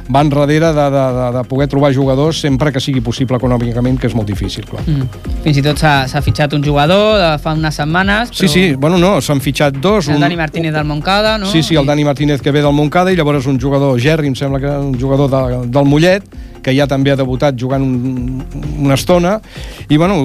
van 0.09 0.31
darrere 0.33 0.71
de, 0.73 0.87
de, 0.95 1.05
de, 1.19 1.27
de 1.37 1.43
poder 1.49 1.69
trobar 1.71 1.93
jugadors 1.93 2.41
sempre 2.41 2.73
que 2.73 2.81
sigui 2.81 3.03
possible 3.05 3.37
econòmicament, 3.37 3.99
que 4.01 4.09
és 4.09 4.17
molt 4.17 4.29
difícil, 4.29 4.65
clar. 4.69 4.83
Mm. 4.89 5.37
Fins 5.45 5.61
i 5.61 5.65
tot 5.65 5.81
s'ha 5.81 6.23
fitxat 6.25 6.57
un 6.57 6.65
jugador 6.65 7.19
de 7.21 7.29
fa 7.43 7.53
unes 7.57 7.77
setmanes, 7.77 8.33
però... 8.33 8.41
Sí, 8.41 8.49
sí, 8.49 8.65
bueno, 8.73 8.97
no, 9.01 9.19
s'han 9.21 9.43
fitxat 9.43 9.77
dos. 9.77 10.09
El 10.09 10.17
un, 10.17 10.25
Dani 10.25 10.39
Martínez 10.39 10.73
del 10.73 10.89
Moncada, 10.89 11.37
no? 11.37 11.51
Sí, 11.51 11.61
sí, 11.63 11.77
el 11.77 11.85
Dani 11.85 12.03
Martínez 12.07 12.41
que 12.41 12.51
ve 12.55 12.65
del 12.65 12.73
Moncada 12.73 13.13
i 13.13 13.19
llavors 13.19 13.45
un 13.45 13.61
jugador, 13.61 13.99
Gerri, 14.01 14.33
em 14.33 14.37
sembla 14.37 14.61
que 14.63 14.73
un 14.95 14.99
jugador 15.01 15.29
de, 15.29 15.67
del 15.67 15.91
Mollet, 15.91 16.25
que 16.65 16.73
ja 16.73 16.87
també 16.89 17.13
ha 17.13 17.17
debutat 17.19 17.57
jugant 17.61 17.83
un, 17.85 18.41
una 18.81 18.95
estona, 18.97 19.35
i 19.85 19.99
bueno, 20.01 20.17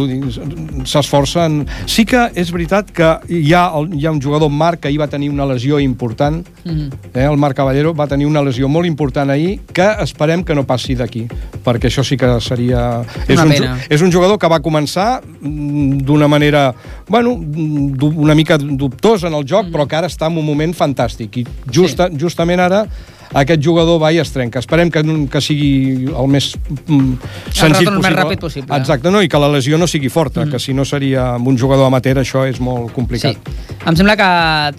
s'esforcen. 0.88 1.60
Sí 1.90 2.06
que 2.08 2.22
és 2.40 2.52
veritat 2.54 2.88
que 2.96 3.10
hi 3.28 3.52
ha, 3.52 3.66
hi 3.92 4.06
ha 4.06 4.14
un 4.14 4.22
jugador, 4.24 4.48
Marc, 4.48 4.80
que 4.80 4.88
ahir 4.88 5.02
va 5.02 5.10
tenir 5.12 5.28
una 5.28 5.44
lesió 5.50 5.80
important, 5.84 6.46
mm 6.64 6.70
-hmm. 6.70 6.88
eh, 7.12 7.26
el 7.26 7.36
Marc 7.36 7.56
Caballero 7.56 7.92
va 7.94 8.06
tenir 8.06 8.26
una 8.26 8.42
lesió 8.42 8.68
molt 8.68 8.86
important 8.86 9.30
ahir, 9.30 9.60
que 9.72 9.88
esperem 10.00 10.42
que 10.42 10.54
no 10.54 10.64
passi 10.64 10.94
d'aquí, 10.94 11.26
perquè 11.64 11.92
això 11.92 12.02
sí 12.02 12.16
que 12.16 12.40
seria... 12.40 13.02
és 13.28 13.38
un, 13.38 13.48
pena. 13.48 13.78
és 13.90 14.00
un 14.00 14.10
jugador 14.10 14.38
que 14.38 14.48
va 14.48 14.60
començar 14.60 15.20
d'una 15.42 16.28
manera, 16.28 16.74
bueno, 17.08 17.32
una 17.32 18.34
mica 18.34 18.56
dubtosa 18.56 19.28
en 19.28 19.34
el 19.34 19.44
joc, 19.44 19.66
mm 19.66 19.68
-hmm. 19.68 19.72
però 19.72 19.86
que 19.86 19.96
ara 19.96 20.06
està 20.06 20.26
en 20.26 20.38
un 20.38 20.46
moment 20.46 20.74
fantàstic, 20.74 21.36
i 21.36 21.46
justa, 21.70 22.08
sí. 22.08 22.16
justament 22.18 22.60
ara 22.60 22.86
aquest 23.32 23.62
jugador 23.62 24.00
va 24.02 24.10
i 24.12 24.18
es 24.18 24.32
trenca. 24.34 24.58
Esperem 24.62 24.90
que, 24.90 25.02
que 25.30 25.42
sigui 25.44 26.08
el 26.10 26.30
més 26.30 26.52
mm, 26.56 27.12
senzill 27.50 27.86
retorn 27.86 27.98
possible. 27.98 28.04
més 28.06 28.16
ràpid 28.18 28.42
possible. 28.42 28.78
Exacte, 28.80 29.12
no? 29.12 29.22
i 29.22 29.30
que 29.30 29.40
la 29.42 29.50
lesió 29.52 29.78
no 29.78 29.88
sigui 29.90 30.10
forta, 30.12 30.44
mm. 30.44 30.54
que 30.54 30.62
si 30.62 30.74
no 30.74 30.86
seria 30.88 31.34
amb 31.36 31.50
un 31.50 31.58
jugador 31.58 31.90
amateur 31.90 32.18
això 32.22 32.46
és 32.48 32.60
molt 32.62 32.94
complicat. 32.96 33.38
Sí. 33.38 33.76
Em 33.80 33.98
sembla 33.98 34.16
que 34.18 34.30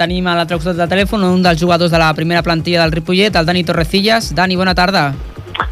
tenim 0.02 0.28
a 0.28 0.36
l'altre 0.40 0.60
costat 0.60 0.80
de 0.80 0.90
telèfon 0.92 1.24
un 1.28 1.46
dels 1.46 1.62
jugadors 1.62 1.94
de 1.94 2.02
la 2.02 2.12
primera 2.18 2.44
plantilla 2.44 2.84
del 2.84 2.96
Ripollet, 3.00 3.36
el 3.36 3.48
Dani 3.48 3.64
Torrecillas. 3.68 4.34
Dani, 4.36 4.60
bona 4.60 4.76
tarda. 4.76 5.12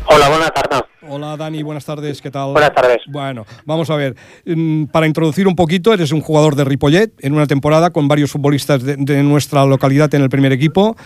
Hola, 0.06 0.30
buenas 0.30 0.54
tardes. 0.56 0.89
Hola 1.08 1.38
Dani, 1.38 1.64
buenas 1.64 1.86
tardes, 1.86 2.22
¿qué 2.22 2.30
tal? 2.30 2.52
Buenas 2.52 2.74
tardes. 2.74 2.98
Bueno, 3.08 3.46
vamos 3.66 3.90
a 3.90 3.96
ver, 3.96 4.16
mm, 4.46 4.86
para 4.86 5.08
introducir 5.08 5.48
un 5.48 5.56
poquito, 5.56 5.94
eres 5.94 6.12
un 6.12 6.20
jugador 6.20 6.56
de 6.56 6.66
Ripollet 6.66 7.12
en 7.20 7.34
una 7.34 7.48
temporada 7.48 7.92
con 7.92 8.08
varios 8.08 8.32
futbolistas 8.32 8.84
de, 8.84 8.98
de 8.98 9.24
nuestra 9.24 9.66
localidad 9.66 10.14
en 10.14 10.24
el 10.24 10.30
primer 10.30 10.52
equipo 10.52 10.98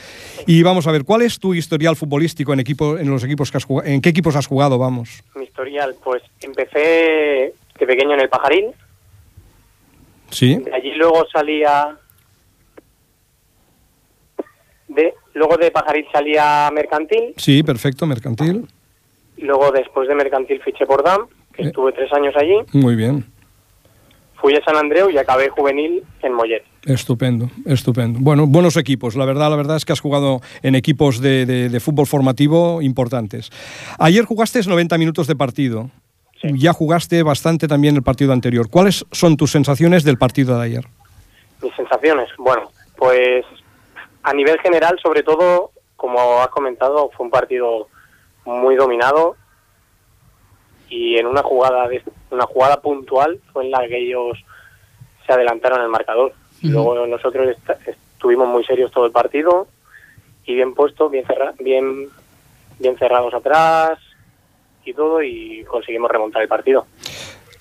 y 0.47 0.63
vamos 0.63 0.87
a 0.87 0.91
ver, 0.91 1.03
¿cuál 1.03 1.21
es 1.21 1.37
tu 1.39 1.53
historial 1.53 1.95
futbolístico 1.95 2.53
en, 2.53 2.59
equipo, 2.59 2.97
en 2.97 3.09
los 3.09 3.23
equipos 3.23 3.51
que 3.51 3.57
has 3.57 3.65
jugado? 3.65 3.87
¿En 3.87 4.01
qué 4.01 4.09
equipos 4.09 4.35
has 4.35 4.47
jugado, 4.47 4.79
vamos? 4.79 5.23
Mi 5.35 5.43
historial, 5.43 5.95
pues 6.03 6.23
empecé 6.41 7.53
de 7.79 7.85
pequeño 7.85 8.13
en 8.13 8.21
el 8.21 8.29
Pajarín, 8.29 8.71
Sí, 10.33 10.55
de 10.55 10.73
allí 10.73 10.91
luego 10.95 11.27
salía 11.31 11.95
de 14.87 15.13
luego 15.35 15.57
de 15.57 15.69
Pajarín 15.69 16.05
salía 16.11 16.71
Mercantil, 16.73 17.35
sí, 17.37 17.61
perfecto, 17.61 18.07
mercantil, 18.07 18.67
luego 19.37 19.71
después 19.71 20.07
de 20.07 20.15
Mercantil 20.15 20.61
fiché 20.61 20.85
por 20.85 21.03
DAM, 21.03 21.27
que 21.53 21.63
Eh. 21.63 21.67
estuve 21.67 21.91
tres 21.91 22.11
años 22.13 22.33
allí, 22.37 22.55
muy 22.73 22.95
bien. 22.95 23.25
fui 24.41 24.53
a 24.55 24.63
San 24.65 24.75
Andreu 24.75 25.09
y 25.09 25.17
acabé 25.17 25.47
juvenil 25.49 26.03
en 26.21 26.33
Mollet. 26.33 26.63
Estupendo, 26.85 27.49
estupendo. 27.65 28.19
Bueno, 28.21 28.45
buenos 28.45 28.75
equipos. 28.75 29.15
La 29.15 29.23
verdad, 29.23 29.49
la 29.49 29.55
verdad 29.55 29.77
es 29.77 29.85
que 29.85 29.93
has 29.93 30.01
jugado 30.01 30.41
en 30.63 30.75
equipos 30.75 31.21
de, 31.21 31.45
de- 31.45 31.69
de 31.69 31.79
fútbol 31.79 32.05
formativo 32.07 32.81
importantes. 32.81 33.49
Ayer 33.99 34.25
jugaste 34.25 34.59
90 34.67 34.97
minutos 34.97 35.27
de 35.27 35.37
partido. 35.37 35.89
Sí. 36.41 36.49
Ya 36.55 36.73
jugaste 36.73 37.23
bastante 37.23 37.69
también 37.69 37.95
el 37.95 38.03
partido 38.03 38.33
anterior. 38.33 38.67
¿Cuáles 38.69 39.05
son 39.13 39.37
tus 39.37 39.51
sensaciones 39.51 40.03
del 40.03 40.17
partido 40.17 40.57
de 40.59 40.65
ayer? 40.65 40.85
Mis 41.61 41.73
sensaciones, 41.75 42.27
bueno, 42.37 42.63
pues 42.97 43.45
a 44.23 44.33
nivel 44.33 44.59
general, 44.59 44.99
sobre 45.01 45.23
todo, 45.23 45.71
como 45.95 46.41
has 46.41 46.49
comentado, 46.49 47.09
fue 47.15 47.25
un 47.27 47.31
partido 47.31 47.87
muy 48.45 48.75
dominado 48.75 49.35
y 50.89 51.17
en 51.17 51.25
una 51.27 51.41
jugada 51.43 51.87
de, 51.87 52.01
una 52.31 52.45
jugada 52.45 52.81
puntual 52.81 53.39
fue 53.51 53.65
en 53.65 53.71
la 53.71 53.87
que 53.87 53.97
ellos 53.97 54.37
se 55.25 55.33
adelantaron 55.33 55.81
el 55.81 55.89
marcador. 55.89 56.33
Ujú. 56.63 56.71
Luego 56.71 57.07
nosotros 57.07 57.47
est- 57.49 57.87
estuvimos 58.15 58.47
muy 58.47 58.63
serios 58.65 58.91
todo 58.91 59.05
el 59.05 59.11
partido 59.11 59.67
y 60.45 60.55
bien 60.55 60.73
puestos, 60.73 61.09
bien 61.11 61.25
cerra- 61.25 61.53
bien 61.59 62.09
bien 62.79 62.97
cerrados 62.97 63.33
atrás 63.33 63.99
y 64.83 64.93
todo 64.93 65.21
y 65.23 65.63
conseguimos 65.65 66.11
remontar 66.11 66.41
el 66.41 66.47
partido. 66.47 66.85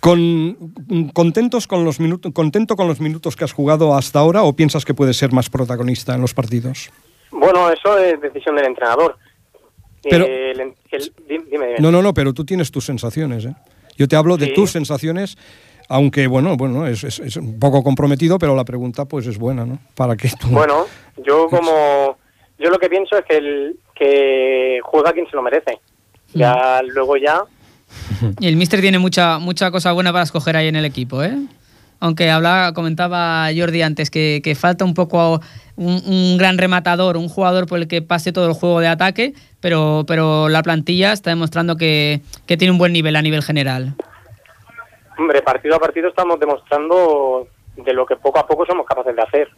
Con, 0.01 0.57
contentos 1.15 1.69
con 1.69 1.85
los 1.85 2.01
minutos, 2.01 2.33
¿Contento 2.35 2.75
con 2.75 2.89
los 2.89 2.99
minutos 3.01 3.37
que 3.37 3.45
has 3.45 3.53
jugado 3.53 3.95
hasta 3.95 4.19
ahora 4.19 4.43
o 4.43 4.55
piensas 4.57 4.85
que 4.85 4.95
puedes 4.95 5.17
ser 5.17 5.31
más 5.33 5.49
protagonista 5.49 6.15
en 6.15 6.21
los 6.23 6.35
partidos? 6.35 6.91
Bueno, 7.31 7.71
eso 7.71 7.97
es 7.99 8.21
decisión 8.21 8.57
del 8.57 8.67
entrenador. 8.67 9.17
Pero- 10.09 10.27
el 10.27 10.61
en- 10.61 10.75
el- 10.91 11.13
dime, 11.29 11.45
dime, 11.51 11.67
dime. 11.67 11.79
No, 11.79 11.91
no, 11.93 12.03
no, 12.03 12.13
pero 12.15 12.33
tú 12.33 12.45
tienes 12.45 12.71
tus 12.71 12.85
sensaciones. 12.85 13.45
¿eh? 13.45 13.55
Yo 13.97 14.09
te 14.09 14.17
hablo 14.17 14.37
de 14.37 14.49
tus 14.49 14.71
sensaciones, 14.71 15.37
aunque 15.89 16.27
bueno, 16.27 16.57
bueno, 16.57 16.87
es, 16.87 17.05
es- 17.05 17.21
es 17.21 17.37
un 17.37 17.59
poco 17.59 17.83
comprometido, 17.83 18.39
pero 18.39 18.55
la 18.57 18.65
pregunta 18.65 19.05
pues 19.05 19.27
es 19.27 19.39
buena, 19.39 19.65
¿no? 19.67 19.79
Para 19.95 20.17
que 20.17 20.29
tú... 20.41 20.49
Bueno, 20.49 20.87
yo 21.25 21.49
como 21.49 22.17
yo 22.59 22.71
lo 22.71 22.79
que 22.79 22.89
pienso 22.89 23.17
es 23.19 23.25
que 23.25 23.37
el 23.37 23.77
que 23.95 24.81
juega 24.83 25.13
quien 25.13 25.27
se 25.29 25.37
lo 25.37 25.43
merece. 25.43 25.79
Ya 26.35 26.81
luego 26.83 27.17
ya 27.19 27.43
Y 28.41 28.47
el 28.49 28.57
Mister 28.57 28.81
tiene 28.81 28.99
mucha, 28.99 29.39
mucha 29.39 29.71
cosa 29.71 29.93
buena 29.93 30.13
para 30.13 30.25
escoger 30.25 30.57
ahí 30.57 30.69
en 30.69 30.77
el 30.77 30.85
equipo, 30.87 31.23
¿eh? 31.23 31.37
Aunque 32.01 32.31
hablaba, 32.31 32.73
comentaba 32.73 33.49
Jordi 33.57 33.83
antes 33.83 34.11
que, 34.11 34.41
que 34.43 34.55
falta 34.57 34.85
un 34.85 34.95
poco 34.95 35.41
un, 35.83 36.03
un 36.07 36.39
gran 36.39 36.57
rematador, 36.59 37.17
un 37.17 37.29
jugador 37.29 37.67
por 37.67 37.79
el 37.79 37.89
que 37.89 38.03
pase 38.03 38.33
todo 38.33 38.47
el 38.47 38.55
juego 38.55 38.81
de 38.81 38.89
ataque, 38.89 39.35
pero, 39.61 40.05
pero 40.07 40.49
la 40.49 40.63
plantilla 40.63 41.13
está 41.13 41.31
demostrando 41.31 41.77
que, 41.77 42.21
que 42.47 42.57
tiene 42.57 42.73
un 42.73 42.79
buen 42.79 42.93
nivel 42.93 43.17
a 43.17 43.23
nivel 43.23 43.43
general. 43.43 43.95
hombre, 45.19 45.43
partido 45.43 45.77
a 45.77 45.79
partido 45.79 46.09
estamos 46.09 46.39
demostrando 46.41 47.47
de 47.77 47.93
lo 47.93 48.05
que 48.07 48.17
poco 48.17 48.39
a 48.39 48.47
poco 48.47 48.65
somos 48.67 48.87
capaces 48.87 49.15
de 49.17 49.23
hacer. 49.23 49.49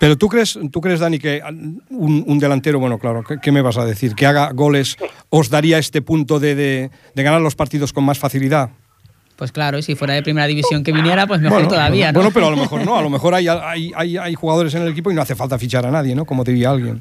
Pero 0.00 0.16
tú 0.16 0.28
crees, 0.28 0.58
tú 0.70 0.80
crees, 0.80 1.00
Dani, 1.00 1.18
que 1.18 1.42
un, 1.90 2.22
un 2.26 2.38
delantero, 2.38 2.78
bueno, 2.78 2.98
claro, 2.98 3.24
¿qué, 3.26 3.38
qué 3.42 3.50
me 3.50 3.62
vas 3.62 3.78
a 3.78 3.84
decir? 3.84 4.14
Que 4.14 4.26
haga 4.26 4.52
goles 4.52 4.96
os 5.28 5.50
daría 5.50 5.78
este 5.78 6.02
punto 6.02 6.38
de, 6.38 6.54
de- 6.54 6.90
de 7.14 7.22
ganar 7.22 7.40
los 7.40 7.56
partidos 7.56 7.92
con 7.92 8.04
más 8.04 8.18
facilidad. 8.18 8.70
Pues 9.38 9.52
claro, 9.52 9.78
y 9.78 9.82
si 9.82 9.94
fuera 9.94 10.14
de 10.14 10.22
primera 10.24 10.48
división 10.48 10.82
que 10.82 10.90
viniera, 10.92 11.26
pues 11.28 11.40
mejor 11.40 11.68
todavía, 11.68 12.10
¿no? 12.10 12.18
bueno, 12.18 12.30
pero 12.34 12.48
a 12.48 12.50
lo 12.50 12.56
mejor 12.56 12.84
no, 12.84 12.98
a 12.98 13.02
lo 13.02 13.08
mejor 13.16 13.34
hay, 13.34 13.46
hay, 13.46 13.92
hay, 13.94 14.16
hay 14.18 14.34
jugadores 14.34 14.74
en 14.74 14.82
el 14.82 14.88
equipo 14.88 15.12
y 15.12 15.14
no 15.14 15.22
hace 15.22 15.36
falta 15.36 15.56
fichar 15.58 15.86
a 15.86 15.90
nadie, 15.92 16.14
¿no? 16.16 16.24
Como 16.24 16.42
diría 16.42 16.70
alguien. 16.70 17.00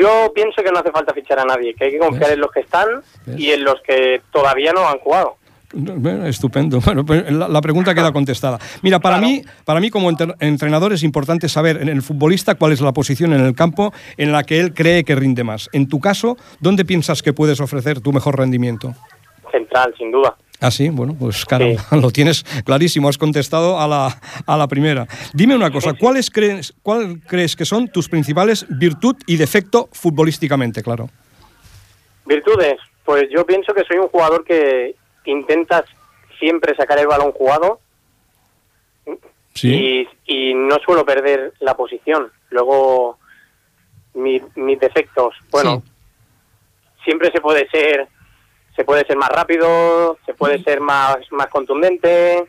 Yo 0.00 0.30
pienso 0.34 0.62
que 0.62 0.70
no 0.70 0.78
hace 0.78 0.92
falta 0.92 1.12
fichar 1.12 1.40
a 1.40 1.44
nadie, 1.44 1.74
que 1.74 1.86
hay 1.86 1.90
que 1.90 1.98
confiar 1.98 2.26
¿Ves? 2.30 2.34
en 2.34 2.40
los 2.40 2.50
que 2.52 2.60
están 2.60 2.86
¿Ves? 3.26 3.40
y 3.40 3.50
en 3.50 3.64
los 3.64 3.74
que 3.86 4.22
todavía 4.32 4.72
no 4.72 4.88
han 4.88 4.98
jugado. 5.00 5.34
Bueno, 5.74 6.24
Estupendo. 6.26 6.80
Bueno, 6.84 7.04
pues 7.04 7.30
la, 7.30 7.48
la 7.48 7.60
pregunta 7.60 7.92
queda 7.94 8.12
contestada. 8.12 8.58
Mira, 8.82 9.00
para 9.00 9.18
Claro. 9.18 9.30
mí, 9.32 9.42
para 9.64 9.80
mí 9.80 9.90
como 9.90 10.10
enter- 10.10 10.36
entrenador 10.40 10.92
es 10.92 11.02
importante 11.02 11.48
saber 11.48 11.82
en 11.82 11.88
el 11.88 12.00
futbolista 12.02 12.54
cuál 12.54 12.72
es 12.72 12.80
la 12.80 12.92
posición 12.92 13.32
en 13.34 13.40
el 13.40 13.54
campo 13.54 13.92
en 14.16 14.30
la 14.32 14.44
que 14.44 14.60
él 14.60 14.72
cree 14.72 15.02
que 15.04 15.14
rinde 15.16 15.42
más. 15.44 15.68
En 15.72 15.88
tu 15.88 15.98
caso, 16.00 16.36
¿dónde 16.60 16.84
piensas 16.86 17.20
que 17.22 17.32
puedes 17.34 17.60
ofrecer 17.60 18.00
tu 18.00 18.12
mejor 18.12 18.38
rendimiento? 18.38 18.94
Central, 19.52 19.92
sin 19.98 20.10
duda. 20.12 20.36
Ah, 20.60 20.70
sí, 20.72 20.88
bueno, 20.88 21.14
pues 21.18 21.44
caramba, 21.46 21.84
lo 21.92 22.10
tienes 22.10 22.42
clarísimo, 22.64 23.08
has 23.08 23.16
contestado 23.18 23.78
a 23.78 23.86
la, 23.86 24.20
a 24.46 24.56
la 24.56 24.66
primera. 24.66 25.06
Dime 25.32 25.54
una 25.54 25.70
cosa, 25.70 25.94
¿cuáles 25.94 26.30
crees, 26.30 26.74
¿cuál 26.82 27.20
crees 27.26 27.54
que 27.54 27.64
son 27.64 27.88
tus 27.88 28.08
principales 28.08 28.66
virtud 28.68 29.16
y 29.26 29.36
defecto 29.36 29.88
futbolísticamente, 29.92 30.82
claro? 30.82 31.08
Virtudes, 32.26 32.76
pues 33.04 33.24
yo 33.30 33.46
pienso 33.46 33.72
que 33.72 33.84
soy 33.84 33.98
un 33.98 34.08
jugador 34.08 34.44
que 34.44 34.96
intenta 35.26 35.84
siempre 36.38 36.74
sacar 36.74 36.98
el 36.98 37.06
balón 37.06 37.32
jugado 37.32 37.80
y, 39.68 40.06
y 40.26 40.54
no 40.54 40.76
suelo 40.84 41.04
perder 41.04 41.52
la 41.60 41.74
posición. 41.74 42.30
Luego, 42.50 43.18
mi- 44.14 44.42
mis 44.56 44.78
defectos, 44.80 45.34
bueno, 45.50 45.82
siempre 47.04 47.30
se 47.32 47.40
puede 47.40 47.68
ser 47.70 48.08
se 48.78 48.84
puede 48.84 49.04
ser 49.06 49.16
más 49.16 49.28
rápido, 49.30 50.16
se 50.24 50.32
puede 50.34 50.62
ser 50.62 50.80
más 50.80 51.16
más 51.32 51.48
contundente. 51.48 52.44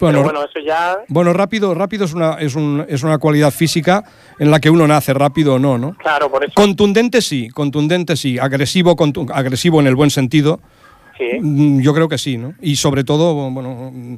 Bueno, 0.00 0.22
bueno, 0.22 0.40
eso 0.44 0.58
ya 0.66 0.98
Bueno, 1.08 1.32
rápido, 1.32 1.74
rápido 1.74 2.06
es 2.06 2.14
una, 2.14 2.34
es, 2.40 2.54
un- 2.56 2.84
es 2.88 3.02
una 3.02 3.18
cualidad 3.18 3.50
física 3.50 4.02
en 4.38 4.50
la 4.50 4.58
que 4.58 4.70
uno 4.70 4.86
nace 4.88 5.12
rápido 5.14 5.54
o 5.54 5.58
no, 5.58 5.76
¿no? 5.78 5.94
claro, 5.98 6.30
por 6.30 6.42
eso 6.42 6.54
Contundente 6.56 7.20
sí, 7.20 7.50
contundente 7.50 8.16
sí, 8.16 8.38
agresivo, 8.38 8.96
contu- 8.96 9.30
agresivo 9.32 9.78
en 9.78 9.86
el 9.86 9.94
buen 9.94 10.08
sentido. 10.10 10.58
sí. 11.18 11.38
Mm, 11.38 11.82
Yo 11.82 11.92
creo 11.92 12.08
que 12.08 12.16
sí, 12.16 12.38
¿no? 12.38 12.54
Y 12.62 12.76
sobre 12.76 13.04
todo, 13.04 13.34
bueno, 13.50 13.90
mm, 13.92 14.16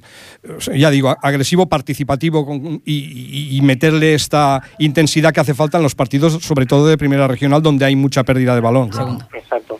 ya 0.76 0.88
digo, 0.90 1.16
agresivo, 1.21 1.66
participativo 1.66 2.47
y, 2.87 3.59
meterle 3.64 4.14
esta 4.14 4.62
intensidad 4.78 5.32
que 5.32 5.40
hace 5.40 5.52
falta 5.54 5.78
en 5.78 5.82
los 5.82 5.97
partidos, 5.97 6.35
sobre 6.44 6.64
todo 6.66 6.87
de 6.87 6.97
primera 6.97 7.26
regional, 7.26 7.61
donde 7.61 7.85
hay 7.87 7.97
mucha 7.97 8.23
pérdida 8.23 8.54
de 8.54 8.61
balón. 8.61 8.88
claro. 8.90 9.18
Exacto. 9.35 9.71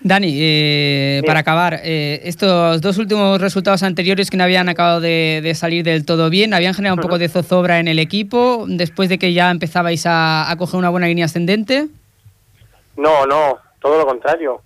Dani, 0.00 0.36
eh, 0.38 1.22
para 1.26 1.40
acabar, 1.40 1.80
eh, 1.82 2.20
estos 2.24 2.80
dos 2.80 2.98
últimos 2.98 3.40
resultados 3.40 3.82
anteriores 3.82 4.30
que 4.30 4.36
no 4.36 4.44
habían 4.44 4.68
acabado 4.68 5.00
de, 5.00 5.40
de 5.42 5.54
salir 5.54 5.84
del 5.84 6.04
todo 6.04 6.30
bien, 6.30 6.54
habían 6.54 6.74
generado 6.74 6.96
un 6.96 7.02
poco 7.02 7.18
de 7.18 7.28
zozobra 7.28 7.80
en 7.80 7.88
el 7.88 7.98
equipo, 7.98 8.66
después 8.68 9.08
de 9.08 9.18
que 9.18 9.32
ya 9.32 9.50
empezabais 9.50 10.06
a, 10.06 10.50
a 10.50 10.56
coger 10.56 10.78
una 10.78 10.90
buena 10.90 11.06
línea 11.08 11.24
ascendente. 11.24 11.88
No, 12.96 13.26
no, 13.26 13.58
todo 13.80 13.98
lo 13.98 14.06
contrario. 14.06 14.62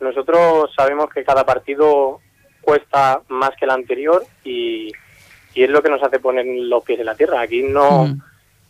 Nosotros 0.00 0.70
sabemos 0.76 1.08
que 1.10 1.24
cada 1.24 1.46
partido 1.46 2.20
cuesta 2.60 3.20
más 3.28 3.50
que 3.58 3.64
el 3.64 3.70
anterior 3.70 4.24
y, 4.44 4.90
y 5.54 5.62
es 5.62 5.70
lo 5.70 5.82
que 5.82 5.90
nos 5.90 6.02
hace 6.02 6.18
poner 6.18 6.44
los 6.44 6.82
pies 6.84 6.98
en 7.00 7.06
la 7.06 7.14
tierra. 7.14 7.40
Aquí 7.40 7.62
no, 7.62 8.16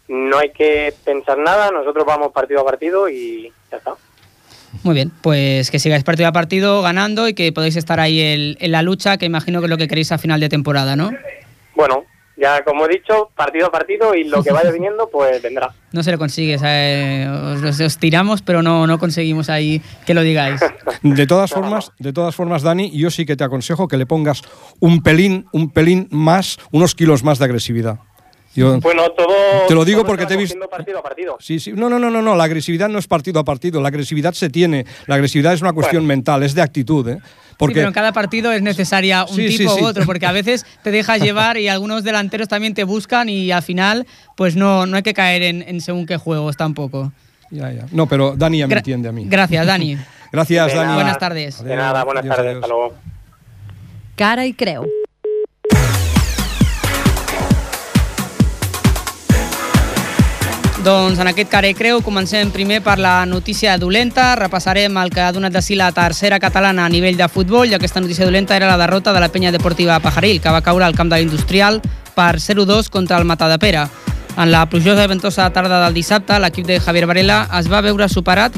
no 0.09 0.39
hay 0.39 0.51
que 0.51 0.95
pensar 1.05 1.39
nada, 1.39 1.71
nosotros 1.71 2.05
vamos 2.05 2.33
partido 2.33 2.61
a 2.61 2.65
partido 2.65 3.09
y 3.09 3.51
ya 3.71 3.79
está. 3.79 3.95
Muy 4.83 4.95
bien, 4.95 5.13
pues 5.23 5.71
que 5.71 5.79
sigáis 5.79 6.03
partido 6.05 6.29
a 6.29 6.33
partido 6.33 6.83
ganando 6.83 7.29
y 7.29 7.35
que 7.35 7.53
podáis 7.53 7.77
estar 7.77 8.01
ahí 8.01 8.21
el- 8.21 8.57
en 8.61 8.73
la 8.73 8.83
lucha, 8.83 9.17
que 9.17 9.27
imagino 9.27 9.61
que 9.61 9.67
es 9.67 9.71
lo 9.71 9.79
que 9.79 9.89
queréis 9.89 10.11
a 10.13 10.19
final 10.19 10.41
de 10.41 10.49
temporada, 10.49 10.97
¿no? 10.97 11.11
Bueno, 11.77 12.05
ya 12.37 12.65
como 12.65 12.87
he 12.87 12.89
dicho, 12.89 13.31
partido 13.37 13.67
a 13.67 13.71
partido 13.71 14.15
y 14.15 14.25
lo 14.25 14.43
que 14.43 14.51
vaya 14.51 14.71
viniendo, 14.73 15.09
pues 15.11 15.41
vendrá. 15.41 15.71
No 15.93 16.03
se 16.03 16.11
lo 16.11 16.19
consigue, 16.19 16.59
¿sabe? 16.59 17.29
os, 17.29 17.63
os- 17.63 17.81
os 17.81 17.99
tiramos, 17.99 18.43
pero 18.43 18.63
no, 18.63 18.87
no 18.89 18.99
conseguimos 18.99 19.49
ahí 19.51 19.81
que 20.05 20.15
lo 20.15 20.23
digáis. 20.23 20.61
De 21.03 21.27
todas 21.27 21.51
formas, 21.53 21.93
de 21.99 22.13
todas 22.13 22.35
formas, 22.35 22.63
Dani, 22.63 22.91
yo 22.97 23.11
sí 23.11 23.25
que 23.27 23.37
te 23.37 23.45
aconsejo 23.45 23.87
que 23.89 23.97
le 23.97 24.07
pongas 24.07 24.43
un 24.81 25.03
pelín, 25.03 25.47
un 25.53 25.71
pelín 25.71 26.09
más, 26.11 26.59
unos 26.73 26.95
kilos 26.95 27.23
más 27.25 27.39
de 27.39 27.45
agresividad. 27.45 27.99
Yo, 28.55 28.79
Bueno, 28.81 29.09
todo. 29.13 29.35
Te 29.67 29.75
lo 29.75 29.85
digo 29.85 30.05
porque 30.05 30.27
te 30.27 30.35
he 30.35 30.37
visto- 30.37 30.59
partido 30.69 30.99
a 30.99 31.03
partido. 31.03 31.37
Sí, 31.41 31.59
sí. 31.59 31.73
No, 31.73 31.89
no, 31.89 31.99
no, 31.99 32.11
no, 32.11 32.21
no. 32.21 32.37
La 32.37 32.45
agresividad 32.45 32.89
no 32.89 32.99
es 32.99 33.07
partido 33.07 33.41
a 33.41 33.45
partido. 33.45 33.81
La 33.81 33.89
agresividad 33.89 34.35
se 34.35 34.51
tiene. 34.51 34.85
La 35.07 35.15
agresividad 35.15 35.53
es 35.55 35.63
una 35.63 35.73
cuestión 35.73 36.07
mental, 36.07 36.43
es 36.43 36.55
de 36.55 36.61
actitud, 36.63 37.09
¿eh? 37.09 37.19
Sí, 37.59 37.67
pero 37.75 37.87
en 37.89 37.93
cada 37.95 38.13
partido 38.13 38.51
es 38.51 38.61
necesaria 38.61 39.25
un 39.25 39.37
Sí, 39.37 39.47
tipo 39.57 39.73
sí. 39.77 39.83
u 39.83 39.87
otro, 39.87 40.05
porque 40.05 40.27
a 40.27 40.33
veces 40.33 40.67
te 40.83 40.91
dejas 40.91 41.21
llevar 41.23 41.57
y 41.59 41.69
algunos 41.69 42.03
delanteros 42.03 42.49
también 42.49 42.75
te 42.75 42.83
buscan 42.83 43.29
y 43.29 43.53
al 43.53 43.63
final 43.63 44.05
pues 44.37 44.57
no, 44.57 44.85
no 44.87 44.97
hay 44.97 45.03
que 45.05 45.15
caer 45.15 45.43
en, 45.45 45.63
en 45.63 45.81
según 45.81 46.05
qué 46.07 46.17
juegos 46.17 46.57
tampoco. 46.57 47.13
Ya, 47.51 47.71
ya. 47.71 47.87
No, 47.93 48.07
pero 48.07 48.35
Dani 48.37 48.59
ya 48.59 48.67
me 48.67 48.75
Gra- 48.75 48.79
entiende 48.79 49.09
a 49.09 49.13
mí. 49.13 49.27
Gracias, 49.29 49.65
Dani. 49.67 49.97
Gracias, 50.33 50.67
De 50.69 50.75
Dani. 50.75 50.87
nada. 50.89 50.95
Buenas 50.97 51.19
tardes. 51.19 51.63
De 51.63 51.77
nada, 51.77 52.03
buenas 52.05 52.23
Adiós, 52.25 52.37
tardes, 52.37 52.51
adiós. 52.51 52.65
hasta 52.65 52.75
luego. 52.75 52.95
Cara 54.17 54.45
i 54.45 54.53
creu. 54.55 54.87
Doncs 60.83 61.21
en 61.23 61.29
aquest 61.31 61.47
care 61.47 61.69
creu 61.79 62.01
comencem 62.03 62.49
primer 62.51 62.81
per 62.83 62.97
la 62.99 63.23
notícia 63.23 63.77
dolenta, 63.79 64.33
repassarem 64.35 64.97
el 64.99 65.13
que 65.15 65.21
ha 65.23 65.31
donat 65.31 65.55
de 65.55 65.61
si 65.63 65.77
la 65.79 65.93
tercera 65.95 66.41
catalana 66.43 66.83
a 66.83 66.91
nivell 66.91 67.15
de 67.15 67.29
futbol 67.31 67.71
i 67.71 67.77
aquesta 67.77 68.01
notícia 68.03 68.27
dolenta 68.27 68.57
era 68.57 68.67
la 68.67 68.81
derrota 68.81 69.13
de 69.15 69.21
la 69.23 69.29
penya 69.31 69.53
deportiva 69.55 70.01
Pajaril, 70.03 70.41
que 70.43 70.51
va 70.51 70.65
caure 70.67 70.83
al 70.85 70.97
camp 70.99 71.13
de 71.13 71.21
l'Industrial 71.21 71.79
per 72.17 72.41
0-2 72.43 72.91
contra 72.91 73.19
el 73.19 73.29
Matadepera. 73.31 73.85
En 74.35 74.51
la 74.51 74.65
plujosa 74.67 75.05
i 75.05 75.13
ventosa 75.13 75.47
tarda 75.55 75.79
del 75.85 75.95
dissabte, 75.95 76.41
l'equip 76.43 76.67
de 76.67 76.81
Javier 76.81 77.07
Varela 77.07 77.45
es 77.61 77.71
va 77.71 77.85
veure 77.87 78.09
superat 78.11 78.57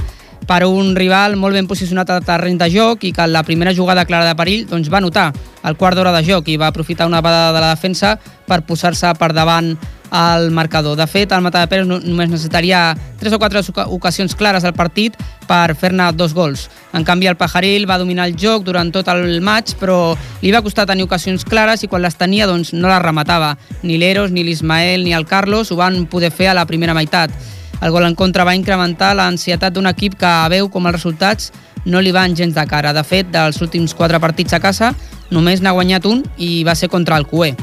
per 0.48 0.64
un 0.64 0.94
rival 0.96 1.36
molt 1.36 1.56
ben 1.58 1.68
posicionat 1.68 2.08
al 2.08 2.24
terreny 2.24 2.56
de 2.56 2.70
joc 2.72 3.04
i 3.04 3.12
que 3.12 3.24
en 3.24 3.34
la 3.36 3.42
primera 3.44 3.74
jugada 3.76 4.06
clara 4.08 4.24
de 4.24 4.36
perill 4.38 4.64
doncs, 4.70 4.88
va 4.88 5.04
notar 5.04 5.32
el 5.64 5.76
quart 5.76 5.96
d'hora 5.96 6.12
de 6.16 6.24
joc 6.24 6.48
i 6.48 6.56
va 6.56 6.72
aprofitar 6.72 7.06
una 7.06 7.20
vegada 7.20 7.52
de 7.52 7.60
la 7.60 7.74
defensa 7.74 8.16
per 8.48 8.62
posar-se 8.64 9.12
per 9.20 9.34
davant 9.36 9.74
al 10.14 10.52
marcador. 10.52 10.96
De 10.96 11.08
fet, 11.10 11.32
el 11.34 11.42
Matadepera 11.42 11.84
no- 11.84 11.98
només 11.98 12.28
necessitaria 12.30 12.96
tres 13.18 13.32
o 13.34 13.38
quatre 13.42 13.58
oca- 13.66 13.88
ocasions 13.90 14.36
clares 14.38 14.62
al 14.62 14.72
partit 14.72 15.16
per 15.48 15.74
fer-ne 15.74 16.12
dos 16.14 16.32
gols. 16.34 16.68
En 16.92 17.02
canvi, 17.02 17.26
el 17.26 17.34
Pajaril 17.36 17.88
va 17.90 17.98
dominar 17.98 18.28
el 18.28 18.36
joc 18.38 18.62
durant 18.62 18.92
tot 18.94 19.08
el 19.08 19.40
maig, 19.42 19.74
però 19.80 20.16
li 20.40 20.52
va 20.54 20.62
costar 20.62 20.86
tenir 20.86 21.02
ocasions 21.02 21.44
clares 21.44 21.82
i 21.82 21.88
quan 21.88 22.00
les 22.02 22.14
tenia 22.14 22.46
doncs, 22.46 22.72
no 22.72 22.86
les 22.86 23.02
rematava. 23.02 23.56
Ni 23.82 23.98
l'Eros, 23.98 24.30
ni 24.30 24.44
l'Ismael, 24.44 25.02
ni 25.02 25.12
el 25.12 25.26
Carlos 25.26 25.72
ho 25.72 25.76
van 25.76 26.06
poder 26.06 26.30
fer 26.30 26.48
a 26.48 26.54
la 26.54 26.64
primera 26.64 26.94
meitat. 26.94 27.30
El 27.82 27.90
gol 27.90 28.06
en 28.06 28.14
contra 28.14 28.44
va 28.44 28.54
incrementar 28.54 29.16
l'ansietat 29.16 29.72
d'un 29.74 29.88
equip 29.90 30.14
que 30.14 30.48
veu 30.48 30.70
com 30.70 30.86
els 30.86 30.94
resultats 30.94 31.50
no 31.84 32.00
li 32.00 32.12
van 32.12 32.36
gens 32.36 32.54
de 32.54 32.64
cara. 32.66 32.92
De 32.94 33.02
fet, 33.02 33.26
dels 33.32 33.60
últims 33.60 33.92
quatre 33.94 34.20
partits 34.20 34.52
a 34.54 34.60
casa, 34.60 34.94
només 35.30 35.60
n'ha 35.60 35.72
guanyat 35.74 36.06
un 36.06 36.22
i 36.38 36.62
va 36.62 36.76
ser 36.76 36.88
contra 36.88 37.16
el 37.18 37.26
Cué. 37.26 37.56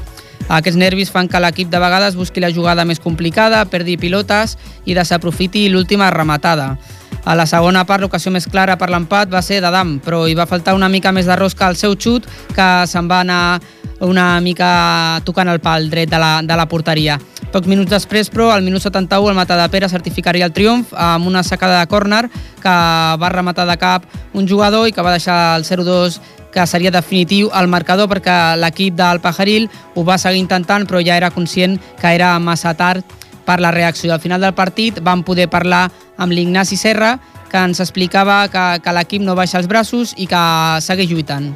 Aquests 0.50 0.80
nervis 0.80 1.12
fan 1.12 1.30
que 1.30 1.40
l'equip 1.40 1.70
de 1.70 1.80
vegades 1.80 2.18
busqui 2.18 2.42
la 2.42 2.52
jugada 2.52 2.86
més 2.86 3.00
complicada, 3.00 3.66
perdi 3.66 3.98
pilotes 3.98 4.58
i 4.86 4.96
desaprofiti 4.98 5.68
l'última 5.70 6.10
rematada. 6.12 6.78
A 7.24 7.36
la 7.38 7.46
segona 7.46 7.84
part, 7.86 8.02
l'ocasió 8.02 8.32
més 8.34 8.48
clara 8.50 8.80
per 8.82 8.90
l'empat 8.90 9.30
va 9.30 9.44
ser 9.46 9.60
d'Adam, 9.62 10.00
però 10.02 10.24
hi 10.28 10.34
va 10.34 10.48
faltar 10.50 10.74
una 10.74 10.90
mica 10.90 11.12
més 11.14 11.30
de 11.30 11.36
rosca 11.38 11.68
al 11.68 11.78
seu 11.78 11.94
xut, 11.94 12.26
que 12.56 12.70
se'n 12.90 13.10
va 13.12 13.22
anar 13.22 13.62
una 14.02 14.40
mica 14.42 15.22
tocant 15.26 15.52
el 15.52 15.62
pal 15.62 15.86
dret 15.92 16.10
de 16.10 16.18
la, 16.18 16.40
de 16.42 16.58
la 16.58 16.66
porteria. 16.66 17.20
Pocs 17.52 17.68
minuts 17.68 17.92
després, 17.92 18.32
però, 18.32 18.50
al 18.50 18.64
minut 18.66 18.82
71, 18.82 19.30
el 19.30 19.38
Matadepera 19.38 19.90
certificaria 19.92 20.48
el 20.48 20.54
triomf 20.56 20.96
amb 20.98 21.28
una 21.28 21.44
sacada 21.44 21.82
de 21.82 21.90
córner 21.92 22.24
que 22.64 22.76
va 23.22 23.30
rematar 23.34 23.68
de 23.70 23.78
cap 23.78 24.08
un 24.34 24.48
jugador 24.48 24.88
i 24.88 24.96
que 24.96 25.04
va 25.06 25.14
deixar 25.14 25.58
el 25.60 25.68
0-2 25.68 26.18
que 26.52 26.68
seria 26.68 26.92
definitiu 26.92 27.50
al 27.54 27.70
marcador 27.72 28.10
perquè 28.12 28.58
l'equip 28.60 28.96
del 29.00 29.22
Pajaril 29.24 29.70
ho 29.96 30.04
va 30.08 30.20
seguir 30.22 30.42
intentant 30.44 30.88
però 30.88 31.02
ja 31.02 31.18
era 31.18 31.32
conscient 31.32 31.80
que 32.00 32.14
era 32.14 32.38
massa 32.40 32.74
tard 32.74 33.04
per 33.46 33.60
la 33.60 33.72
reacció. 33.72 34.14
Al 34.14 34.22
final 34.22 34.42
del 34.42 34.54
partit 34.54 35.00
vam 35.02 35.24
poder 35.24 35.50
parlar 35.50 35.90
amb 36.18 36.32
l'Ignasi 36.32 36.78
Serra 36.78 37.18
que 37.52 37.60
ens 37.60 37.82
explicava 37.84 38.46
que, 38.48 38.66
que 38.84 38.94
l'equip 38.96 39.24
no 39.26 39.36
baixa 39.36 39.60
els 39.60 39.68
braços 39.68 40.14
i 40.18 40.28
que 40.28 40.44
segueix 40.80 41.10
lluitant. 41.12 41.52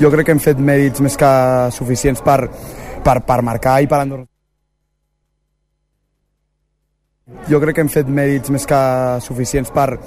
jo 0.00 0.10
crec 0.10 0.26
que 0.26 0.32
hem 0.34 0.42
fet 0.42 0.58
mèrits 0.58 1.00
més 1.00 1.16
que 1.16 1.30
suficients 1.70 2.22
per, 2.22 2.48
per, 3.04 3.20
per 3.26 3.42
marcar 3.46 3.80
i 3.82 3.86
per 3.90 4.00
endur 4.02 4.24
jo 7.48 7.60
crec 7.62 7.76
que 7.76 7.84
hem 7.84 7.92
fet 7.92 8.08
mèrits 8.08 8.50
més 8.50 8.66
que 8.66 8.80
suficients 9.24 9.70
per, 9.74 9.98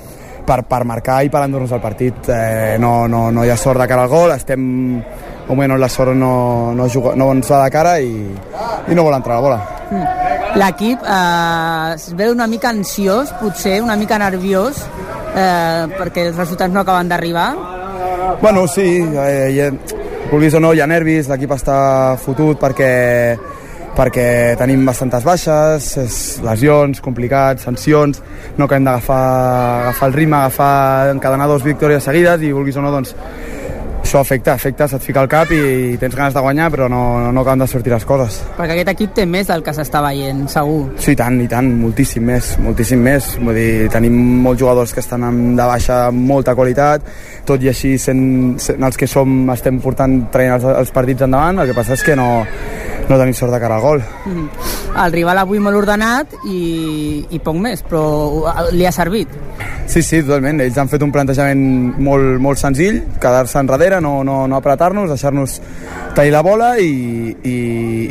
per, 0.48 0.64
per 0.64 0.84
marcar 0.88 1.22
i 1.26 1.32
per 1.34 1.44
endur-nos 1.46 1.74
el 1.76 1.84
partit. 1.84 2.30
Eh, 2.32 2.78
no, 2.80 3.08
no, 3.12 3.28
no 3.32 3.44
hi 3.44 3.52
ha 3.52 3.58
sort 3.60 3.82
de 3.82 3.88
cara 3.90 4.08
al 4.08 4.12
gol, 4.14 4.32
estem 4.34 4.64
un 5.48 5.56
moment 5.56 5.78
la 5.80 5.90
sort 5.92 6.16
no, 6.16 6.74
no, 6.76 6.88
juga, 6.92 7.14
no 7.16 7.30
ens 7.36 7.52
va 7.52 7.64
de 7.64 7.72
cara 7.72 7.98
i, 8.04 8.12
i 8.88 8.96
no 8.96 9.06
vol 9.08 9.16
entrar 9.16 9.38
la 9.38 9.44
bola. 9.44 9.60
L'equip 10.58 11.04
eh, 11.04 11.94
es 11.96 12.10
veu 12.18 12.34
una 12.34 12.48
mica 12.52 12.72
ansiós, 12.72 13.32
potser 13.42 13.78
una 13.84 13.96
mica 14.00 14.20
nerviós, 14.20 14.82
eh, 15.36 15.86
perquè 16.00 16.30
els 16.32 16.40
resultats 16.40 16.74
no 16.74 16.84
acaben 16.84 17.12
d'arribar. 17.12 17.52
Bueno, 18.42 18.68
sí, 18.68 18.88
eh, 19.04 19.72
vulguis 20.32 20.56
o 20.58 20.64
no, 20.64 20.74
hi 20.74 20.82
ha 20.84 20.90
nervis, 20.90 21.30
l'equip 21.32 21.54
està 21.56 21.78
fotut 22.20 22.60
perquè 22.60 22.92
perquè 23.98 24.56
tenim 24.60 24.86
bastantes 24.86 25.24
baixes, 25.26 25.88
lesions, 26.46 27.02
complicats, 27.02 27.66
sancions, 27.66 28.22
no 28.58 28.66
acabem 28.68 28.86
d'agafar 28.86 29.22
agafar 29.88 30.10
el 30.12 30.14
ritme, 30.20 30.38
agafar 30.38 31.16
encadenar 31.16 31.48
dos 31.50 31.64
victòries 31.66 32.04
seguides 32.06 32.44
i 32.46 32.54
vulguis 32.54 32.78
o 32.78 32.84
no, 32.86 32.92
doncs 32.94 33.16
això 34.08 34.22
afecta, 34.22 34.54
afecta, 34.54 34.86
se't 34.88 35.04
fica 35.04 35.20
al 35.20 35.28
cap 35.28 35.50
i 35.52 35.98
tens 36.00 36.14
ganes 36.16 36.32
de 36.38 36.40
guanyar 36.40 36.70
però 36.72 36.86
no, 36.88 37.02
no 37.36 37.42
acaben 37.42 37.60
de 37.60 37.68
sortir 37.68 37.92
les 37.92 38.06
coses. 38.08 38.38
Perquè 38.56 38.78
aquest 38.78 38.92
equip 38.94 39.12
té 39.18 39.26
més 39.28 39.50
del 39.50 39.66
que 39.66 39.74
s'està 39.76 40.00
veient, 40.06 40.46
segur. 40.48 40.94
Sí, 40.96 41.12
i 41.12 41.18
tant, 41.20 41.42
i 41.44 41.48
tant, 41.52 41.68
moltíssim 41.82 42.24
més, 42.24 42.54
moltíssim 42.64 43.02
més. 43.04 43.34
Vull 43.42 43.58
dir, 43.58 43.90
tenim 43.92 44.16
molts 44.46 44.62
jugadors 44.64 44.94
que 44.96 45.04
estan 45.04 45.26
amb- 45.28 45.58
de 45.60 45.68
baixa 45.74 45.98
amb 46.06 46.24
molta 46.30 46.56
qualitat, 46.56 47.04
tot 47.50 47.60
i 47.66 47.74
així 47.74 47.98
sent, 48.00 48.56
sent 48.64 48.80
els 48.88 48.96
que 48.96 49.12
som 49.12 49.50
estem 49.52 49.82
portant 49.84 50.22
traient 50.32 50.56
els, 50.56 50.70
els 50.86 50.96
partits 50.96 51.28
endavant, 51.28 51.60
el 51.60 51.68
que 51.68 51.76
passa 51.76 51.98
és 52.00 52.08
que 52.08 52.16
no, 52.16 52.30
no 53.08 53.18
tenim 53.18 53.34
sort 53.34 53.54
de 53.54 53.60
cara 53.60 53.76
al 53.76 53.82
gol. 53.82 54.04
Mhm. 54.26 54.50
El 54.98 55.12
rival 55.14 55.38
avui 55.38 55.60
molt 55.60 55.78
ordenat 55.78 56.34
i, 56.50 57.26
i 57.30 57.40
poc 57.40 57.56
més, 57.56 57.84
però 57.86 58.50
li 58.72 58.86
ha 58.86 58.92
servit. 58.92 59.28
Sí, 59.86 60.02
sí, 60.02 60.22
totalment. 60.24 60.60
Ells 60.62 60.78
han 60.78 60.90
fet 60.90 61.04
un 61.06 61.12
plantejament 61.14 61.62
molt, 62.04 62.40
molt 62.42 62.60
senzill, 62.60 63.04
quedar-se 63.22 63.60
enrere, 63.60 64.02
no, 64.02 64.24
no, 64.24 64.48
no 64.48 64.58
apretar-nos, 64.58 65.10
deixar-nos 65.14 65.62
tallar 66.18 66.34
la 66.34 66.42
bola 66.42 66.72
i, 66.82 67.30
i, 67.44 67.58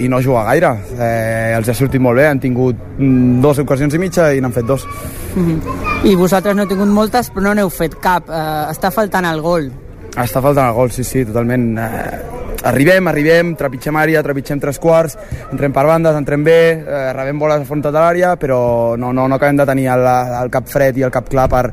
i 0.05 0.09
no 0.09 0.23
jugar 0.23 0.47
gaire. 0.47 0.73
Eh, 0.97 1.57
els 1.57 1.69
ha 1.69 1.75
sortit 1.75 2.01
molt 2.01 2.17
bé, 2.21 2.29
han 2.31 2.41
tingut 2.41 2.79
mm, 2.97 3.41
dues 3.43 3.59
ocasions 3.59 3.95
i 3.95 4.01
mitja 4.01 4.31
i 4.33 4.41
n'han 4.41 4.55
fet 4.55 4.67
dos. 4.67 4.87
Mhm. 5.35 5.61
I 6.07 6.15
vosaltres 6.15 6.55
no 6.57 6.63
heu 6.63 6.71
tingut 6.71 6.89
moltes, 6.89 7.33
però 7.35 7.49
no 7.49 7.55
n'heu 7.59 7.69
fet 7.71 7.99
cap. 8.01 8.31
Eh, 8.31 8.73
està 8.73 8.93
faltant 8.95 9.27
el 9.27 9.43
gol. 9.43 9.69
Està 10.17 10.41
faltant 10.41 10.71
el 10.71 10.75
gol, 10.79 10.91
sí, 10.95 11.05
sí, 11.05 11.27
totalment. 11.27 11.75
Eh, 11.77 12.46
arribem, 12.67 13.09
arribem, 13.09 13.55
trepitgem 13.59 13.97
àrea, 14.01 14.23
trepitgem 14.27 14.61
tres 14.63 14.81
quarts, 14.83 15.17
entrem 15.51 15.75
per 15.75 15.87
bandes, 15.89 16.19
entrem 16.19 16.45
bé, 16.47 16.59
eh, 16.83 17.07
rebem 17.17 17.39
boles 17.39 17.63
a 17.63 17.69
fons 17.69 17.85
de 17.85 17.95
l'àrea, 17.95 18.35
però 18.41 18.97
no, 18.99 19.13
no, 19.13 19.29
no 19.29 19.39
acabem 19.39 19.63
de 19.63 19.69
tenir 19.69 19.89
el, 19.95 20.05
el 20.43 20.53
cap 20.53 20.69
fred 20.71 20.99
i 20.99 21.07
el 21.07 21.15
cap 21.15 21.31
clar 21.31 21.49
per, 21.53 21.65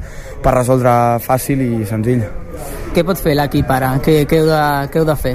per 0.44 0.56
resoldre 0.60 0.94
fàcil 1.24 1.66
i 1.66 1.86
senzill. 1.90 2.24
Què 2.94 3.02
pot 3.02 3.18
fer 3.18 3.34
l'equip 3.34 3.70
ara? 3.74 3.96
Què, 4.06 4.20
què, 4.30 4.44
heu 4.44 4.50
de, 4.50 4.62
què 4.94 5.02
heu 5.02 5.08
de 5.08 5.16
fer? 5.18 5.34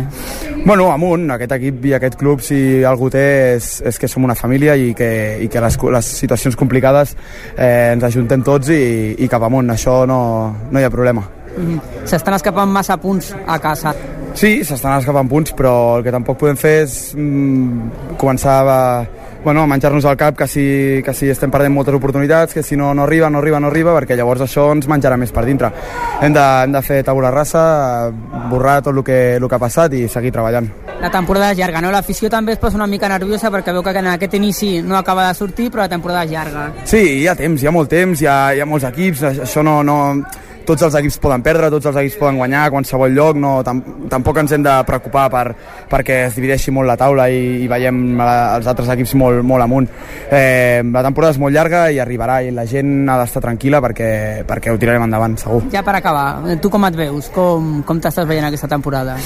Bueno, 0.64 0.88
amunt, 0.92 1.24
aquest 1.34 1.54
equip 1.56 1.88
i 1.90 1.94
aquest 1.96 2.18
club, 2.20 2.42
si 2.44 2.84
algú 2.86 3.08
té, 3.10 3.24
és, 3.56 3.70
és 3.88 3.98
que 3.98 4.10
som 4.10 4.26
una 4.26 4.36
família 4.38 4.76
i 4.78 4.92
que, 4.94 5.10
i 5.42 5.48
que 5.50 5.62
les, 5.64 5.78
les 5.98 6.12
situacions 6.22 6.58
complicades 6.58 7.16
eh, 7.56 7.94
ens 7.94 8.06
ajuntem 8.06 8.44
tots 8.46 8.70
i, 8.74 9.16
i 9.18 9.30
cap 9.30 9.42
amunt, 9.48 9.74
això 9.74 10.04
no, 10.06 10.20
no 10.70 10.78
hi 10.78 10.86
ha 10.86 10.94
problema. 10.94 11.26
Mhm. 11.58 12.06
S'estan 12.06 12.36
escapant 12.38 12.70
massa 12.70 12.96
punts 13.00 13.32
a 13.46 13.58
casa. 13.58 13.94
Sí, 14.38 14.60
s'estan 14.62 15.00
escapant 15.00 15.26
punts, 15.26 15.50
però 15.58 15.96
el 15.98 16.04
que 16.06 16.12
tampoc 16.14 16.36
podem 16.38 16.58
fer 16.58 16.84
és 16.84 16.92
mm, 17.18 18.12
començar 18.20 18.60
a, 18.70 18.76
bueno, 19.42 19.64
a 19.64 19.66
menjar-nos 19.66 20.04
al 20.06 20.14
cap 20.20 20.36
que 20.38 20.46
si, 20.46 20.62
que 21.02 21.10
si 21.10 21.26
estem 21.32 21.50
perdent 21.50 21.74
moltes 21.74 21.96
oportunitats, 21.98 22.54
que 22.54 22.62
si 22.62 22.78
no, 22.78 22.92
no 22.94 23.02
arriba, 23.02 23.26
no 23.34 23.40
arriba, 23.42 23.58
no 23.58 23.66
arriba, 23.66 23.96
perquè 23.96 24.14
llavors 24.14 24.44
això 24.46 24.68
ens 24.76 24.86
menjarà 24.86 25.18
més 25.18 25.34
per 25.34 25.42
dintre. 25.42 25.72
Hem 26.22 26.38
de, 26.38 26.46
hem 26.68 26.78
de 26.78 26.84
fer 26.86 27.00
tabula 27.02 27.34
rasa, 27.34 27.64
borrar 28.46 28.78
tot 28.86 28.94
el 28.94 29.02
que, 29.02 29.18
el 29.40 29.48
que 29.48 29.58
ha 29.58 29.64
passat 29.66 29.98
i 29.98 30.06
seguir 30.06 30.30
treballant. 30.30 30.70
La 31.02 31.10
temporada 31.10 31.50
és 31.50 31.58
llarga, 31.58 31.82
no? 31.82 31.90
L'afició 31.90 32.30
també 32.30 32.54
es 32.54 32.62
posa 32.62 32.78
una 32.78 32.86
mica 32.86 33.10
nerviosa 33.10 33.50
perquè 33.50 33.74
veu 33.74 33.82
que 33.82 33.98
en 33.98 34.12
aquest 34.14 34.38
inici 34.38 34.76
no 34.86 35.02
acaba 35.02 35.26
de 35.26 35.34
sortir, 35.34 35.66
però 35.66 35.88
la 35.88 35.90
temporada 35.90 36.22
és 36.22 36.30
llarga. 36.30 36.68
Sí, 36.86 37.02
hi 37.24 37.26
ha 37.26 37.34
temps, 37.34 37.58
hi 37.58 37.66
ha 37.66 37.74
molt 37.74 37.90
temps, 37.90 38.22
hi 38.22 38.30
ha, 38.30 38.38
hi 38.54 38.62
ha 38.62 38.70
molts 38.70 38.86
equips, 38.86 39.26
això 39.48 39.66
no, 39.66 39.80
no, 39.82 39.98
tots 40.68 40.84
els 40.84 40.96
equips 41.00 41.18
poden 41.22 41.44
perdre, 41.44 41.70
tots 41.72 41.88
els 41.88 41.98
equips 42.02 42.18
poden 42.20 42.38
guanyar 42.40 42.66
a 42.66 42.72
qualsevol 42.72 43.14
lloc, 43.16 43.38
no, 43.40 43.54
tam, 43.64 43.80
tampoc 44.10 44.42
ens 44.42 44.52
hem 44.54 44.66
de 44.66 44.74
preocupar 44.88 45.26
per, 45.32 45.44
perquè 45.90 46.20
es 46.26 46.36
divideixi 46.36 46.74
molt 46.74 46.90
la 46.90 46.98
taula 47.00 47.28
i, 47.32 47.64
i 47.64 47.68
veiem 47.70 48.02
la, 48.20 48.36
els 48.58 48.68
altres 48.70 48.92
equips 48.94 49.14
molt, 49.20 49.42
molt 49.46 49.64
amunt. 49.64 49.88
Eh, 50.28 50.84
la 50.84 51.04
temporada 51.06 51.34
és 51.34 51.40
molt 51.42 51.56
llarga 51.56 51.86
i 51.94 52.00
arribarà 52.02 52.40
i 52.44 52.52
la 52.54 52.66
gent 52.68 53.08
ha 53.08 53.18
d'estar 53.22 53.44
tranquil·la 53.48 53.82
perquè, 53.84 54.10
perquè 54.48 54.74
ho 54.74 54.80
tirarem 54.80 55.08
endavant, 55.08 55.38
segur. 55.40 55.64
Ja 55.72 55.84
per 55.86 55.96
acabar, 55.98 56.58
tu 56.62 56.70
com 56.72 56.88
et 56.88 56.98
veus? 56.98 57.32
Com, 57.34 57.78
com 57.88 58.02
t'estàs 58.02 58.28
veient 58.28 58.48
aquesta 58.50 58.70
temporada? 58.70 59.16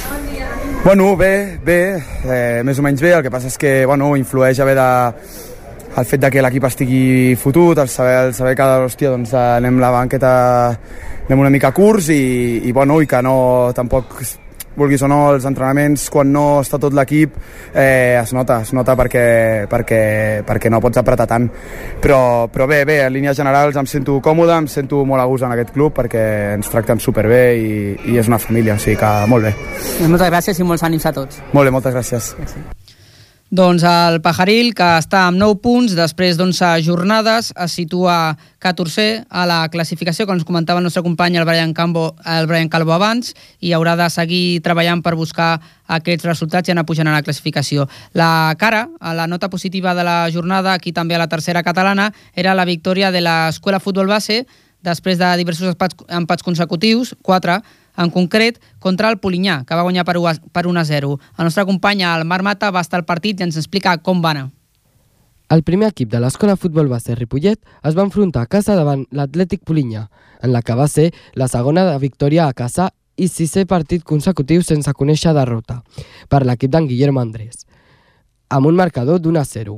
Bueno, 0.83 1.12
bé, 1.16 1.59
bé, 1.62 1.81
eh, 2.26 2.61
més 2.66 2.78
o 2.78 2.83
menys 2.83 3.02
bé, 3.02 3.12
el 3.14 3.22
que 3.22 3.31
passa 3.31 3.46
és 3.46 3.59
que 3.59 3.83
bueno, 3.87 4.16
influeix 4.18 4.59
haver 4.62 4.74
de 4.74 4.88
el 5.96 6.07
fet 6.09 6.20
de 6.20 6.31
que 6.33 6.42
l'equip 6.44 6.64
estigui 6.68 7.35
fotut, 7.40 7.78
el 7.78 7.88
saber, 7.88 8.28
el 8.28 8.35
saber 8.35 8.55
que 8.57 8.68
hòstia, 8.87 9.11
doncs, 9.12 9.35
anem 9.37 9.81
la 9.81 9.90
banqueta 9.92 10.33
anem 11.26 11.42
una 11.44 11.50
mica 11.52 11.72
curts 11.72 12.09
i, 12.14 12.62
i, 12.68 12.72
bueno, 12.72 13.00
i 13.02 13.09
que 13.09 13.20
no 13.22 13.35
tampoc 13.76 14.22
vulguis 14.76 15.02
o 15.05 15.09
no, 15.09 15.18
els 15.35 15.44
entrenaments, 15.48 16.07
quan 16.12 16.31
no 16.33 16.44
està 16.62 16.78
tot 16.81 16.94
l'equip, 16.96 17.35
eh, 17.74 18.16
es 18.16 18.33
nota, 18.33 18.61
es 18.64 18.72
nota 18.72 18.96
perquè, 18.96 19.24
perquè, 19.70 20.00
perquè 20.48 20.72
no 20.72 20.81
pots 20.81 21.02
apretar 21.02 21.26
tant. 21.28 21.48
Però, 22.02 22.48
però 22.52 22.66
bé, 22.68 22.83
bé, 22.88 23.02
en 23.07 23.12
línies 23.12 23.37
generals 23.37 23.76
em 23.76 23.88
sento 23.90 24.18
còmode, 24.24 24.57
em 24.57 24.68
sento 24.72 25.05
molt 25.09 25.22
a 25.22 25.28
gust 25.28 25.44
en 25.44 25.52
aquest 25.52 25.74
club 25.76 25.96
perquè 25.96 26.24
ens 26.57 26.72
tracten 26.72 27.00
superbé 27.00 27.42
i, 27.59 27.72
i 28.12 28.20
és 28.20 28.31
una 28.33 28.40
família, 28.42 28.78
o 28.78 28.83
sigui 28.83 28.96
que 29.00 29.12
molt 29.28 29.50
bé. 29.50 29.57
Moltes 30.09 30.33
gràcies 30.33 30.62
i 30.62 30.68
molts 30.68 30.88
ànims 30.88 31.09
a 31.09 31.16
tots. 31.20 31.42
Molt 31.52 31.68
bé, 31.68 31.74
moltes 31.74 31.94
gràcies. 31.98 32.33
gràcies. 32.40 32.82
Doncs 33.52 33.82
el 33.84 34.14
Pajaril, 34.24 34.70
que 34.72 34.86
està 34.96 35.26
amb 35.28 35.36
9 35.36 35.58
punts, 35.60 35.92
després 35.92 36.38
d'11 36.38 36.70
jornades, 36.86 37.50
es 37.52 37.74
situa 37.76 38.14
14è 38.64 39.26
a 39.28 39.42
la 39.44 39.58
classificació, 39.68 40.24
que 40.24 40.32
ens 40.32 40.46
comentava 40.48 40.80
el 40.80 40.86
nostre 40.88 41.02
company 41.04 41.36
el 41.36 41.44
Brian, 41.44 41.74
Cambo, 41.76 42.14
el 42.24 42.48
Brian 42.48 42.70
Calvo 42.72 42.94
abans, 42.96 43.34
i 43.60 43.74
haurà 43.76 43.92
de 44.00 44.06
seguir 44.08 44.62
treballant 44.64 45.02
per 45.04 45.12
buscar 45.20 45.50
aquests 45.84 46.24
resultats 46.24 46.70
i 46.70 46.72
anar 46.72 46.86
pujant 46.88 47.12
a 47.12 47.12
la 47.12 47.20
classificació. 47.20 47.84
La 48.16 48.56
cara, 48.56 48.86
a 48.98 49.12
la 49.12 49.28
nota 49.28 49.52
positiva 49.52 49.92
de 49.92 50.08
la 50.08 50.16
jornada, 50.32 50.72
aquí 50.72 50.96
també 50.96 51.20
a 51.20 51.20
la 51.20 51.28
tercera 51.28 51.60
catalana, 51.62 52.08
era 52.32 52.56
la 52.56 52.64
victòria 52.64 53.12
de 53.12 53.20
l'Escola 53.20 53.84
Futbol 53.84 54.08
Base, 54.08 54.46
després 54.80 55.20
de 55.20 55.28
diversos 55.36 55.76
empats 56.08 56.42
consecutius, 56.42 57.12
4, 57.20 57.60
en 57.96 58.11
concret 58.11 58.61
contra 58.78 59.11
el 59.11 59.18
Polinyà, 59.18 59.62
que 59.66 59.76
va 59.76 59.85
guanyar 59.85 60.05
per 60.05 60.16
1 60.66 60.81
a 60.81 60.85
0. 60.85 61.18
El 61.38 61.44
nostre 61.44 61.64
company, 61.66 62.02
el 62.02 62.24
Marc 62.24 62.44
Mata, 62.44 62.70
va 62.70 62.81
estar 62.81 63.00
al 63.00 63.07
partit 63.07 63.40
i 63.40 63.46
ens 63.46 63.57
explica 63.57 63.96
com 63.98 64.22
va 64.24 64.31
anar. 64.31 64.48
El 65.52 65.62
primer 65.62 65.90
equip 65.90 66.09
de 66.09 66.20
l'Escola 66.22 66.57
Futbol 66.57 66.88
Base 66.88 67.14
Ripollet 67.14 67.59
es 67.85 67.96
va 67.96 68.07
enfrontar 68.07 68.46
a 68.46 68.48
casa 68.48 68.76
davant 68.78 69.05
l'Atlètic 69.12 69.66
Polinyà, 69.68 70.07
en 70.40 70.52
la 70.52 70.62
que 70.62 70.76
va 70.78 70.88
ser 70.88 71.11
la 71.37 71.48
segona 71.48 71.85
de 71.85 71.98
victòria 72.00 72.46
a 72.46 72.55
casa 72.57 72.88
i 73.20 73.28
sisè 73.28 73.66
partit 73.68 74.05
consecutiu 74.09 74.62
sense 74.64 74.92
conèixer 74.96 75.35
derrota, 75.37 75.83
per 76.33 76.46
l'equip 76.48 76.72
d'en 76.72 76.88
Guillermo 76.88 77.20
Andrés, 77.20 77.66
amb 78.48 78.70
un 78.70 78.78
marcador 78.78 79.20
d'un 79.20 79.37
a 79.37 79.44
0. 79.44 79.76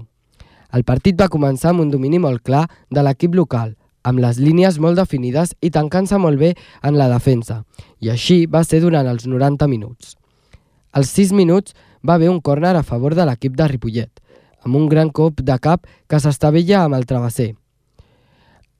El 0.75 0.85
partit 0.87 1.19
va 1.19 1.31
començar 1.31 1.73
amb 1.73 1.83
un 1.83 1.91
domini 1.91 2.19
molt 2.23 2.45
clar 2.47 2.69
de 2.91 3.03
l'equip 3.03 3.35
local, 3.35 3.75
amb 4.05 4.21
les 4.21 4.39
línies 4.39 4.79
molt 4.79 4.99
definides 5.01 5.55
i 5.65 5.73
tancant-se 5.75 6.19
molt 6.21 6.39
bé 6.39 6.53
en 6.83 6.99
la 7.01 7.09
defensa, 7.11 7.63
i 8.05 8.11
així 8.13 8.45
va 8.51 8.63
ser 8.69 8.83
durant 8.85 9.09
els 9.09 9.25
90 9.31 9.69
minuts. 9.71 10.15
Als 10.93 11.13
6 11.17 11.33
minuts 11.33 11.75
va 12.07 12.19
haver 12.19 12.29
un 12.31 12.41
córner 12.41 12.75
a 12.77 12.85
favor 12.85 13.17
de 13.17 13.25
l'equip 13.25 13.57
de 13.57 13.69
Ripollet, 13.71 14.13
amb 14.65 14.77
un 14.77 14.89
gran 14.93 15.11
cop 15.11 15.41
de 15.41 15.57
cap 15.59 15.89
que 16.09 16.21
s'estavella 16.21 16.85
amb 16.85 16.99
el 16.99 17.09
travesser. 17.09 17.55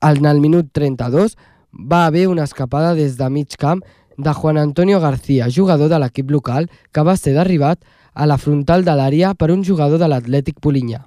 En 0.05 0.29
el 0.29 0.41
minut 0.43 0.69
32 0.71 1.35
va 1.73 2.05
haver 2.05 2.27
una 2.29 2.45
escapada 2.45 2.93
des 2.93 3.17
de 3.17 3.29
mig 3.29 3.57
camp 3.57 3.81
de 4.17 4.33
Juan 4.33 4.57
Antonio 4.57 4.99
García, 5.01 5.49
jugador 5.49 5.89
de 5.89 5.99
l'equip 5.99 6.29
local, 6.31 6.69
que 6.91 7.03
va 7.03 7.17
ser 7.17 7.33
derribat 7.33 7.81
a 8.13 8.25
la 8.25 8.37
frontal 8.37 8.85
de 8.85 8.93
l'àrea 8.95 9.33
per 9.33 9.51
un 9.51 9.65
jugador 9.65 9.99
de 9.99 10.07
l'Atlètic 10.07 10.61
Polinyà 10.61 11.03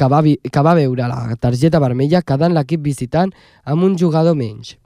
que 0.00 0.08
va, 0.08 0.22
que 0.24 0.62
va 0.64 0.74
veure 0.74 1.08
la 1.10 1.36
targeta 1.36 1.80
vermella 1.82 2.22
quedant 2.24 2.54
l'equip 2.56 2.80
visitant 2.80 3.34
amb 3.68 3.84
un 3.84 3.98
jugador 4.00 4.38
menys. 4.38 4.78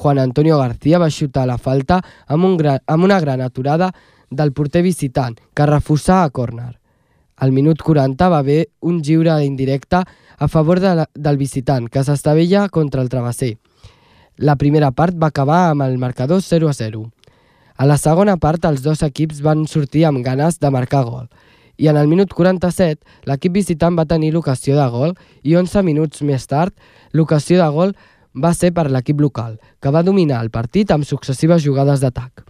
Juan 0.00 0.18
Antonio 0.18 0.56
García 0.56 0.98
va 0.98 1.10
xutar 1.12 1.42
la 1.44 1.58
falta 1.60 1.98
amb, 2.26 2.46
un 2.48 2.56
gran, 2.56 2.78
amb 2.88 3.04
una 3.04 3.18
gran 3.20 3.42
aturada 3.44 3.90
del 4.30 4.54
porter 4.56 4.80
visitant, 4.80 5.34
que 5.52 5.66
refusà 5.68 6.22
a 6.24 6.30
córner. 6.30 6.78
Al 7.36 7.52
minut 7.52 7.82
40 7.84 8.28
va 8.32 8.38
haver 8.38 8.70
un 8.80 9.02
lliure 9.04 9.34
indirecte 9.44 10.00
a 10.00 10.48
favor 10.48 10.80
de 10.80 10.94
la, 10.96 11.06
del 11.12 11.36
visitant, 11.36 11.90
que 11.92 12.00
s'estavella 12.00 12.70
contra 12.72 13.04
el 13.04 13.12
travesser. 13.12 13.58
La 14.38 14.56
primera 14.56 14.90
part 14.90 15.20
va 15.20 15.28
acabar 15.28 15.66
amb 15.68 15.84
el 15.84 15.98
marcador 15.98 16.40
0 16.40 16.72
a 16.72 16.72
0. 16.72 17.04
A 17.76 17.84
la 17.84 17.98
segona 18.00 18.38
part, 18.40 18.64
els 18.64 18.80
dos 18.80 19.04
equips 19.04 19.44
van 19.44 19.66
sortir 19.68 20.06
amb 20.08 20.24
ganes 20.24 20.56
de 20.64 20.70
marcar 20.72 21.04
gol, 21.04 21.28
i 21.80 21.88
en 21.88 21.96
el 21.96 22.08
minut 22.08 22.32
47 22.36 23.28
l'equip 23.28 23.54
visitant 23.56 23.96
va 23.96 24.08
tenir 24.08 24.34
l'ocasió 24.34 24.76
de 24.76 24.86
gol 24.92 25.14
i 25.42 25.56
11 25.56 25.84
minuts 25.86 26.20
més 26.28 26.44
tard 26.46 26.74
l'ocasió 27.16 27.56
de 27.60 27.68
gol 27.72 27.94
va 28.34 28.52
ser 28.54 28.72
per 28.72 28.90
l'equip 28.90 29.20
local, 29.20 29.58
que 29.80 29.90
va 29.90 30.02
dominar 30.02 30.40
el 30.42 30.50
partit 30.50 30.90
amb 30.90 31.04
successives 31.04 31.62
jugades 31.62 32.00
d'atac. 32.00 32.44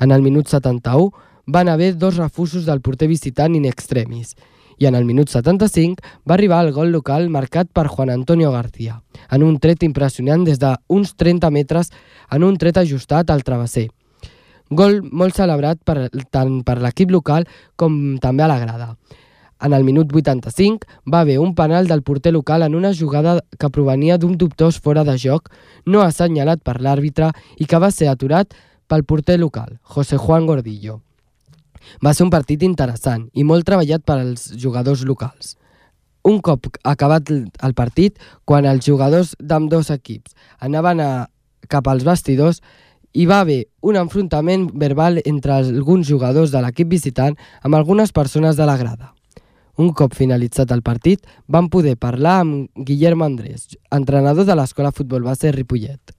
En 0.00 0.10
el 0.10 0.22
minut 0.22 0.48
71 0.48 1.10
van 1.46 1.68
haver 1.68 1.96
dos 1.98 2.16
refusos 2.16 2.66
del 2.66 2.80
porter 2.80 3.08
visitant 3.08 3.54
in 3.54 3.66
extremis 3.66 4.34
i 4.80 4.86
en 4.86 4.94
el 4.94 5.04
minut 5.04 5.28
75 5.28 6.00
va 6.28 6.34
arribar 6.34 6.64
el 6.64 6.72
gol 6.72 6.90
local 6.90 7.28
marcat 7.28 7.68
per 7.68 7.86
Juan 7.86 8.10
Antonio 8.10 8.50
García, 8.50 9.02
en 9.30 9.42
un 9.42 9.58
tret 9.58 9.82
impressionant 9.82 10.44
des 10.44 10.58
d'uns 10.58 11.16
30 11.16 11.50
metres 11.50 11.90
en 12.30 12.44
un 12.44 12.56
tret 12.56 12.78
ajustat 12.80 13.30
al 13.30 13.44
travesser 13.44 13.90
Gol 14.70 15.00
molt 15.02 15.34
celebrat 15.34 15.80
per, 15.82 16.08
tant 16.30 16.60
per 16.62 16.76
l'equip 16.78 17.10
local 17.10 17.46
com 17.74 18.18
també 18.22 18.44
a 18.44 18.50
la 18.52 18.58
grada. 18.60 18.92
En 19.60 19.74
el 19.76 19.84
minut 19.84 20.12
85 20.12 20.88
va 21.12 21.20
haver 21.20 21.38
un 21.38 21.54
penal 21.54 21.86
del 21.86 22.02
porter 22.02 22.32
local 22.32 22.62
en 22.62 22.74
una 22.74 22.94
jugada 22.94 23.40
que 23.58 23.70
provenia 23.70 24.16
d'un 24.18 24.38
dubtós 24.38 24.80
fora 24.80 25.04
de 25.04 25.18
joc 25.18 25.50
no 25.86 26.00
assenyalat 26.00 26.62
per 26.64 26.80
l'àrbitre 26.80 27.30
i 27.58 27.66
que 27.66 27.78
va 27.78 27.90
ser 27.90 28.08
aturat 28.08 28.56
pel 28.88 29.04
porter 29.04 29.38
local, 29.38 29.78
José 29.82 30.16
Juan 30.16 30.46
Gordillo. 30.46 31.00
Va 32.04 32.14
ser 32.14 32.24
un 32.24 32.32
partit 32.32 32.62
interessant 32.66 33.28
i 33.34 33.44
molt 33.44 33.66
treballat 33.68 34.04
per 34.04 34.18
als 34.18 34.50
jugadors 34.56 35.04
locals. 35.04 35.56
Un 36.24 36.40
cop 36.44 36.66
acabat 36.84 37.30
el 37.30 37.74
partit, 37.76 38.18
quan 38.44 38.66
els 38.68 38.84
jugadors 38.84 39.32
d'ambdós 39.40 39.92
equips 39.94 40.34
anaven 40.60 41.00
a, 41.00 41.10
cap 41.68 41.86
als 41.88 42.04
vestidors, 42.04 42.60
hi 43.12 43.24
va 43.26 43.40
haver 43.40 43.64
un 43.82 43.96
enfrontament 43.96 44.68
verbal 44.74 45.22
entre 45.24 45.56
alguns 45.56 46.08
jugadors 46.08 46.52
de 46.52 46.60
l'equip 46.62 46.90
visitant 46.90 47.38
amb 47.62 47.78
algunes 47.78 48.12
persones 48.12 48.56
de 48.56 48.68
la 48.68 48.76
grada. 48.76 49.14
Un 49.80 49.94
cop 49.96 50.12
finalitzat 50.12 50.72
el 50.74 50.82
partit, 50.84 51.22
van 51.48 51.70
poder 51.72 51.94
parlar 51.96 52.40
amb 52.42 52.68
Guillermo 52.76 53.24
Andrés, 53.24 53.78
entrenador 53.88 54.44
de 54.44 54.56
l'Escola 54.58 54.90
Futbol 54.92 55.24
Base 55.24 55.52
Ripollet. 55.56 56.12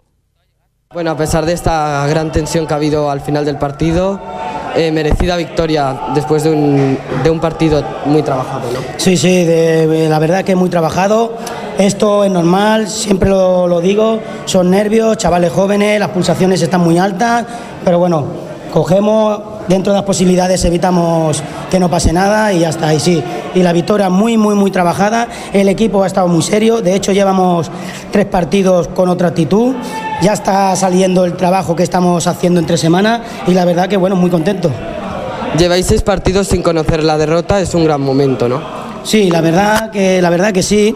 Bueno, 0.91 1.11
a 1.11 1.17
pesar 1.17 1.45
de 1.45 1.53
esta 1.53 2.07
gran 2.07 2.31
tensión 2.31 2.65
que 2.65 2.73
ha 2.73 2.77
habido 2.77 3.11
al 3.11 3.21
final 3.21 3.45
del 3.45 3.59
partido, 3.59 4.19
eh, 4.75 4.91
merecida 4.91 5.37
victoria 5.37 6.07
después 6.15 6.43
de 6.43 6.49
un, 6.49 6.97
de 7.23 7.29
un, 7.29 7.39
partido 7.39 7.83
muy 8.05 8.23
trabajado, 8.23 8.71
¿no? 8.71 8.79
Sí, 8.97 9.15
sí, 9.15 9.45
de, 9.45 10.07
la 10.09 10.17
verdad 10.17 10.43
que 10.43 10.55
muy 10.55 10.69
trabajado. 10.69 11.37
Esto 11.77 12.23
es 12.23 12.31
normal, 12.31 12.87
siempre 12.87 13.29
lo, 13.29 13.67
lo 13.67 13.79
digo, 13.79 14.19
son 14.45 14.71
nervios, 14.71 15.17
chavales 15.17 15.51
jóvenes, 15.51 15.99
las 15.99 16.09
pulsaciones 16.09 16.61
están 16.63 16.81
muy 16.81 16.97
altas, 16.97 17.45
pero 17.85 17.99
bueno, 17.99 18.25
cogemos, 18.73 19.39
dentro 19.71 19.93
de 19.93 19.99
las 19.99 20.05
posibilidades 20.05 20.65
evitamos 20.65 21.41
que 21.69 21.79
no 21.79 21.89
pase 21.89 22.11
nada 22.11 22.51
y 22.51 22.59
ya 22.59 22.69
está. 22.69 22.93
Y 22.93 22.99
sí, 22.99 23.23
y 23.55 23.63
la 23.63 23.71
victoria 23.71 24.09
muy, 24.09 24.37
muy, 24.37 24.53
muy 24.53 24.69
trabajada. 24.69 25.29
El 25.53 25.69
equipo 25.69 26.03
ha 26.03 26.07
estado 26.07 26.27
muy 26.27 26.41
serio. 26.41 26.81
De 26.81 26.93
hecho, 26.93 27.13
llevamos 27.13 27.71
tres 28.11 28.25
partidos 28.25 28.89
con 28.89 29.07
otra 29.07 29.29
actitud. 29.29 29.73
Ya 30.21 30.33
está 30.33 30.75
saliendo 30.75 31.23
el 31.23 31.37
trabajo 31.37 31.73
que 31.75 31.83
estamos 31.83 32.27
haciendo 32.27 32.59
entre 32.59 32.77
semana 32.77 33.23
y 33.47 33.53
la 33.53 33.63
verdad 33.63 33.87
que, 33.87 33.95
bueno, 33.95 34.17
muy 34.17 34.29
contento. 34.29 34.69
Lleváis 35.57 35.85
seis 35.85 36.01
partidos 36.01 36.47
sin 36.47 36.61
conocer 36.61 37.03
la 37.03 37.17
derrota, 37.17 37.61
es 37.61 37.73
un 37.73 37.85
gran 37.85 38.01
momento, 38.01 38.49
¿no? 38.49 38.61
Sí, 39.03 39.31
la 39.31 39.41
verdad 39.41 39.89
que, 39.89 40.21
la 40.21 40.29
verdad 40.29 40.51
que 40.51 40.63
sí 40.63 40.95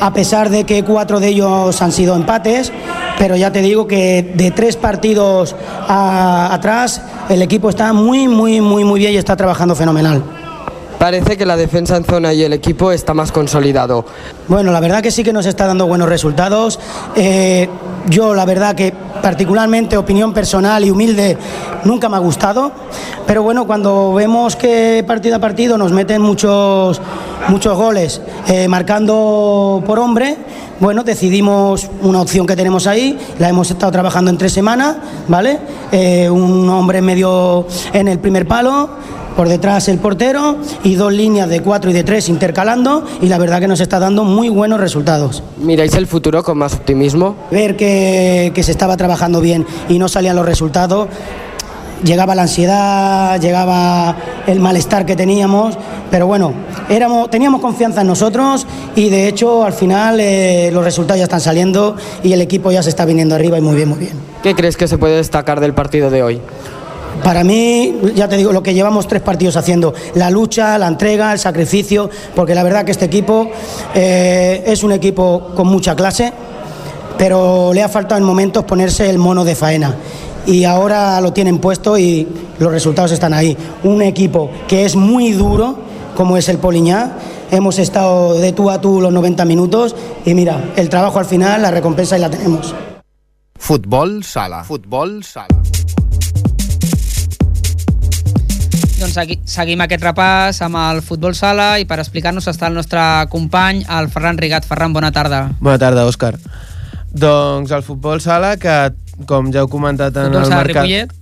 a 0.00 0.12
pesar 0.12 0.50
de 0.50 0.64
que 0.64 0.82
cuatro 0.82 1.20
de 1.20 1.28
ellos 1.28 1.80
han 1.80 1.92
sido 1.92 2.16
empates, 2.16 2.72
pero 3.18 3.36
ya 3.36 3.52
te 3.52 3.62
digo 3.62 3.86
que 3.86 4.32
de 4.34 4.50
tres 4.50 4.76
partidos 4.76 5.54
a, 5.88 6.52
atrás 6.52 7.02
el 7.28 7.42
equipo 7.42 7.70
está 7.70 7.92
muy, 7.92 8.28
muy, 8.28 8.60
muy, 8.60 8.84
muy 8.84 9.00
bien 9.00 9.12
y 9.12 9.16
está 9.16 9.36
trabajando 9.36 9.74
fenomenal. 9.74 10.22
Parece 11.04 11.36
que 11.36 11.44
la 11.44 11.58
defensa 11.58 11.98
en 11.98 12.04
zona 12.04 12.32
y 12.32 12.44
el 12.44 12.54
equipo 12.54 12.90
está 12.90 13.12
más 13.12 13.30
consolidado. 13.30 14.06
Bueno, 14.48 14.72
la 14.72 14.80
verdad 14.80 15.02
que 15.02 15.10
sí 15.10 15.22
que 15.22 15.34
nos 15.34 15.44
está 15.44 15.66
dando 15.66 15.86
buenos 15.86 16.08
resultados. 16.08 16.80
Eh, 17.14 17.68
yo 18.08 18.32
la 18.32 18.46
verdad 18.46 18.74
que 18.74 18.94
particularmente, 19.20 19.98
opinión 19.98 20.32
personal 20.32 20.82
y 20.82 20.90
humilde, 20.90 21.36
nunca 21.84 22.08
me 22.08 22.16
ha 22.16 22.20
gustado. 22.20 22.72
Pero 23.26 23.42
bueno, 23.42 23.66
cuando 23.66 24.14
vemos 24.14 24.56
que 24.56 25.04
partido 25.06 25.36
a 25.36 25.40
partido 25.40 25.76
nos 25.76 25.92
meten 25.92 26.22
muchos, 26.22 27.02
muchos 27.48 27.76
goles 27.76 28.22
eh, 28.48 28.66
marcando 28.66 29.84
por 29.86 29.98
hombre, 29.98 30.38
bueno, 30.80 31.04
decidimos 31.04 31.88
una 32.00 32.22
opción 32.22 32.46
que 32.46 32.56
tenemos 32.56 32.86
ahí, 32.86 33.18
la 33.38 33.50
hemos 33.50 33.70
estado 33.70 33.92
trabajando 33.92 34.30
en 34.30 34.38
tres 34.38 34.52
semanas, 34.52 34.96
¿vale? 35.28 35.58
Eh, 35.92 36.30
un 36.30 36.68
hombre 36.70 37.00
medio 37.00 37.66
en 37.92 38.08
el 38.08 38.18
primer 38.18 38.48
palo, 38.48 38.88
por 39.36 39.48
detrás 39.48 39.88
el 39.88 39.98
portero 39.98 40.56
y 40.82 40.94
dos 40.94 41.12
líneas 41.12 41.48
de 41.48 41.60
cuatro 41.60 41.90
y 41.90 41.94
de 41.94 42.04
tres 42.04 42.28
intercalando 42.28 43.04
y 43.20 43.28
la 43.28 43.38
verdad 43.38 43.60
que 43.60 43.68
nos 43.68 43.80
está 43.80 43.98
dando 43.98 44.24
muy 44.24 44.48
buenos 44.48 44.80
resultados. 44.80 45.42
¿Miráis 45.58 45.94
el 45.94 46.06
futuro 46.06 46.42
con 46.42 46.58
más 46.58 46.74
optimismo? 46.74 47.36
Ver 47.50 47.76
que, 47.76 48.52
que 48.54 48.62
se 48.62 48.72
estaba 48.72 48.96
trabajando 48.96 49.40
bien 49.40 49.66
y 49.88 49.98
no 49.98 50.08
salían 50.08 50.36
los 50.36 50.46
resultados, 50.46 51.08
llegaba 52.04 52.34
la 52.34 52.42
ansiedad, 52.42 53.40
llegaba 53.40 54.16
el 54.46 54.60
malestar 54.60 55.06
que 55.06 55.16
teníamos, 55.16 55.76
pero 56.10 56.26
bueno, 56.26 56.52
éramos, 56.88 57.30
teníamos 57.30 57.60
confianza 57.60 58.02
en 58.02 58.06
nosotros 58.06 58.66
y 58.94 59.08
de 59.08 59.28
hecho 59.28 59.64
al 59.64 59.72
final 59.72 60.20
eh, 60.20 60.70
los 60.72 60.84
resultados 60.84 61.18
ya 61.18 61.24
están 61.24 61.40
saliendo 61.40 61.96
y 62.22 62.32
el 62.32 62.40
equipo 62.40 62.70
ya 62.70 62.82
se 62.82 62.90
está 62.90 63.04
viniendo 63.04 63.34
arriba 63.34 63.58
y 63.58 63.60
muy 63.60 63.74
bien, 63.74 63.88
muy 63.88 63.98
bien. 63.98 64.12
¿Qué 64.42 64.54
crees 64.54 64.76
que 64.76 64.86
se 64.86 64.98
puede 64.98 65.16
destacar 65.16 65.60
del 65.60 65.72
partido 65.72 66.10
de 66.10 66.22
hoy? 66.22 66.40
Para 67.22 67.44
mí, 67.44 67.94
ya 68.14 68.28
te 68.28 68.36
digo, 68.36 68.52
lo 68.52 68.62
que 68.62 68.74
llevamos 68.74 69.06
tres 69.06 69.22
partidos 69.22 69.56
haciendo, 69.56 69.94
la 70.14 70.30
lucha, 70.30 70.76
la 70.78 70.88
entrega, 70.88 71.32
el 71.32 71.38
sacrificio, 71.38 72.10
porque 72.34 72.54
la 72.54 72.62
verdad 72.62 72.84
que 72.84 72.92
este 72.92 73.06
equipo 73.06 73.50
eh, 73.94 74.62
es 74.66 74.82
un 74.82 74.92
equipo 74.92 75.52
con 75.54 75.68
mucha 75.68 75.94
clase, 75.96 76.32
pero 77.16 77.72
le 77.72 77.82
ha 77.82 77.88
faltado 77.88 78.18
en 78.20 78.26
momentos 78.26 78.64
ponerse 78.64 79.08
el 79.08 79.18
mono 79.18 79.44
de 79.44 79.54
faena. 79.54 79.94
Y 80.46 80.64
ahora 80.64 81.20
lo 81.20 81.32
tienen 81.32 81.58
puesto 81.58 81.96
y 81.96 82.28
los 82.58 82.70
resultados 82.70 83.12
están 83.12 83.32
ahí. 83.32 83.56
Un 83.82 84.02
equipo 84.02 84.50
que 84.68 84.84
es 84.84 84.94
muy 84.94 85.32
duro, 85.32 85.78
como 86.16 86.36
es 86.36 86.48
el 86.48 86.58
Poliñá. 86.58 87.12
Hemos 87.50 87.78
estado 87.78 88.34
de 88.34 88.52
tú 88.52 88.70
a 88.70 88.80
tú 88.80 89.00
los 89.00 89.12
90 89.12 89.44
minutos 89.46 89.96
y 90.26 90.34
mira, 90.34 90.72
el 90.76 90.88
trabajo 90.88 91.18
al 91.18 91.24
final, 91.24 91.62
la 91.62 91.70
recompensa 91.70 92.18
y 92.18 92.20
la 92.20 92.28
tenemos. 92.28 92.74
Futbol 93.58 94.22
sala. 94.24 94.64
Futbol 94.64 95.24
sala. 95.24 95.63
Doncs 99.04 99.18
segui, 99.18 99.34
seguim 99.44 99.82
aquest 99.84 100.00
repàs 100.00 100.62
amb 100.64 100.78
el 100.80 101.02
futbol 101.04 101.34
sala 101.36 101.74
i 101.76 101.84
per 101.84 101.98
explicar-nos 102.00 102.46
està 102.48 102.70
el 102.70 102.76
nostre 102.78 103.02
company, 103.28 103.82
el 103.98 104.06
Ferran 104.08 104.38
Rigat. 104.40 104.64
Ferran, 104.64 104.94
bona 104.96 105.10
tarda. 105.12 105.42
Bona 105.60 105.76
tarda, 105.82 106.06
Òscar. 106.08 106.38
Doncs 107.12 107.70
el 107.76 107.82
futbol 107.84 108.22
sala, 108.24 108.54
que 108.56 108.94
com 109.28 109.50
ja 109.52 109.60
heu 109.62 109.68
comentat 109.68 110.16
en 110.16 110.32
Futbol 110.32 110.46
el 110.48 110.54
marca- 110.56 110.82
Ripollet. 110.86 111.12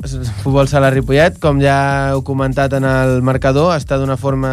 Futbol 0.45 0.69
sala 0.71 0.93
Ripollet, 0.95 1.41
com 1.43 1.59
ja 1.61 2.13
heu 2.13 2.23
comentat 2.23 2.73
en 2.79 2.87
el 2.87 3.19
marcador, 3.27 3.75
està 3.77 3.99
d'una 3.99 4.17
forma 4.17 4.53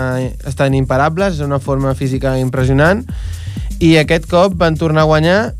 estan 0.49 0.73
imparables, 0.73 1.37
és 1.37 1.45
una 1.45 1.59
forma 1.61 1.93
física 1.95 2.33
impressionant 2.41 3.05
i 3.79 3.93
aquest 4.01 4.25
cop 4.27 4.57
van 4.57 4.75
tornar 4.75 5.05
a 5.05 5.11
guanyar 5.11 5.53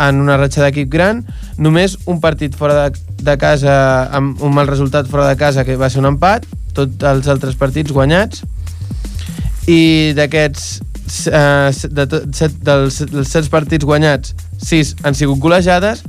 en 0.00 0.20
una 0.24 0.38
ratxa 0.40 0.64
d'equip 0.64 0.88
gran, 0.88 1.26
només 1.58 1.98
un 2.08 2.18
partit 2.24 2.56
fora 2.56 2.88
de, 2.88 2.98
de 3.20 3.36
casa 3.38 4.08
amb 4.10 4.40
un 4.42 4.54
mal 4.56 4.66
resultat 4.66 5.06
fora 5.06 5.28
de 5.28 5.36
casa 5.36 5.66
que 5.68 5.76
va 5.76 5.90
ser 5.92 6.00
un 6.00 6.06
empat, 6.16 6.48
tots 6.80 7.04
els 7.12 7.28
altres 7.28 7.54
partits 7.60 7.92
guanyats 7.92 8.42
i 9.70 10.12
d'aquests 10.16 10.64
eh, 11.30 11.70
de, 11.90 12.06
set, 12.36 12.56
dels, 12.64 13.00
dels 13.10 13.30
set 13.30 13.48
partits 13.52 13.84
guanyats, 13.86 14.34
sis 14.62 14.94
han 15.04 15.14
sigut 15.18 15.38
golejades 15.42 16.02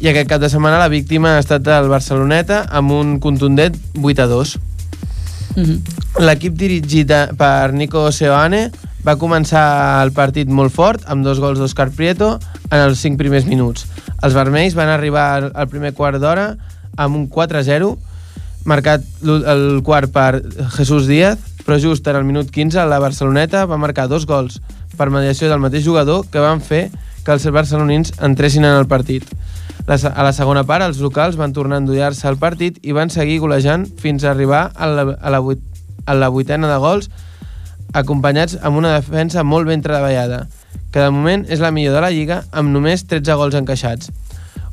i 0.00 0.10
aquest 0.10 0.28
cap 0.28 0.40
de 0.42 0.50
setmana 0.52 0.78
la 0.82 0.90
víctima 0.92 1.34
ha 1.36 1.42
estat 1.42 1.66
el 1.72 1.88
Barceloneta 1.92 2.64
amb 2.70 2.92
un 2.92 3.14
contundent 3.20 3.76
8 4.02 4.22
a 4.22 4.26
2. 4.28 4.56
Mm 5.56 5.62
-hmm. 5.64 5.78
L'equip 6.20 6.54
dirigit 6.54 7.10
a- 7.10 7.28
per 7.36 7.72
Nico 7.72 8.10
Seoane 8.12 8.70
va 9.06 9.16
començar 9.16 10.02
el 10.04 10.12
partit 10.12 10.48
molt 10.48 10.72
fort, 10.72 11.00
amb 11.06 11.24
dos 11.24 11.38
gols 11.40 11.58
d'Òscar 11.58 11.90
Prieto 11.90 12.38
en 12.70 12.78
els 12.78 12.98
5 12.98 13.16
primers 13.16 13.46
minuts. 13.46 13.86
Els 14.22 14.34
vermells 14.34 14.74
van 14.74 14.88
arribar 14.88 15.50
al- 15.54 15.68
primer 15.68 15.92
quart 15.94 16.18
d'hora 16.20 16.56
amb 16.96 17.16
un 17.16 17.28
4-0, 17.30 17.96
marcat 18.66 19.04
el 19.24 19.80
quart 19.86 20.12
per 20.12 20.42
Jesús 20.76 21.06
Díaz, 21.06 21.38
però 21.66 21.78
just 21.82 22.06
en 22.06 22.18
el 22.18 22.26
minut 22.26 22.50
15 22.52 22.86
la 22.86 23.00
Barceloneta 23.02 23.64
va 23.66 23.78
marcar 23.80 24.08
dos 24.10 24.26
gols 24.26 24.60
per 24.98 25.10
mediació 25.10 25.48
del 25.50 25.62
mateix 25.62 25.84
jugador 25.86 26.26
que 26.30 26.42
van 26.42 26.60
fer 26.60 26.88
que 27.26 27.34
els 27.34 27.46
barcelonins 27.50 28.12
entressin 28.22 28.64
en 28.64 28.76
el 28.78 28.86
partit. 28.86 29.26
A 29.86 30.22
la 30.22 30.32
segona 30.32 30.62
part, 30.66 30.84
els 30.86 31.00
locals 31.02 31.36
van 31.38 31.52
tornar 31.54 31.80
a 31.80 31.82
endollar-se 31.82 32.26
al 32.30 32.38
partit 32.38 32.78
i 32.86 32.94
van 32.94 33.10
seguir 33.10 33.40
golejant 33.42 33.86
fins 33.98 34.24
a 34.24 34.30
arribar 34.30 34.68
a 34.74 34.86
la, 34.86 35.06
a 35.18 35.32
la, 35.34 35.40
vuit, 35.42 35.62
a 36.06 36.14
la 36.14 36.30
vuitena 36.30 36.70
de 36.70 36.78
gols 36.82 37.10
acompanyats 37.94 38.58
amb 38.62 38.78
una 38.78 38.94
defensa 38.94 39.42
molt 39.42 39.66
ben 39.66 39.82
treballada, 39.82 40.46
que 40.92 41.02
de 41.02 41.10
moment 41.10 41.46
és 41.50 41.62
la 41.62 41.72
millor 41.74 41.94
de 41.98 42.02
la 42.02 42.12
Lliga 42.14 42.42
amb 42.52 42.70
només 42.74 43.06
13 43.10 43.38
gols 43.38 43.58
encaixats. 43.58 44.10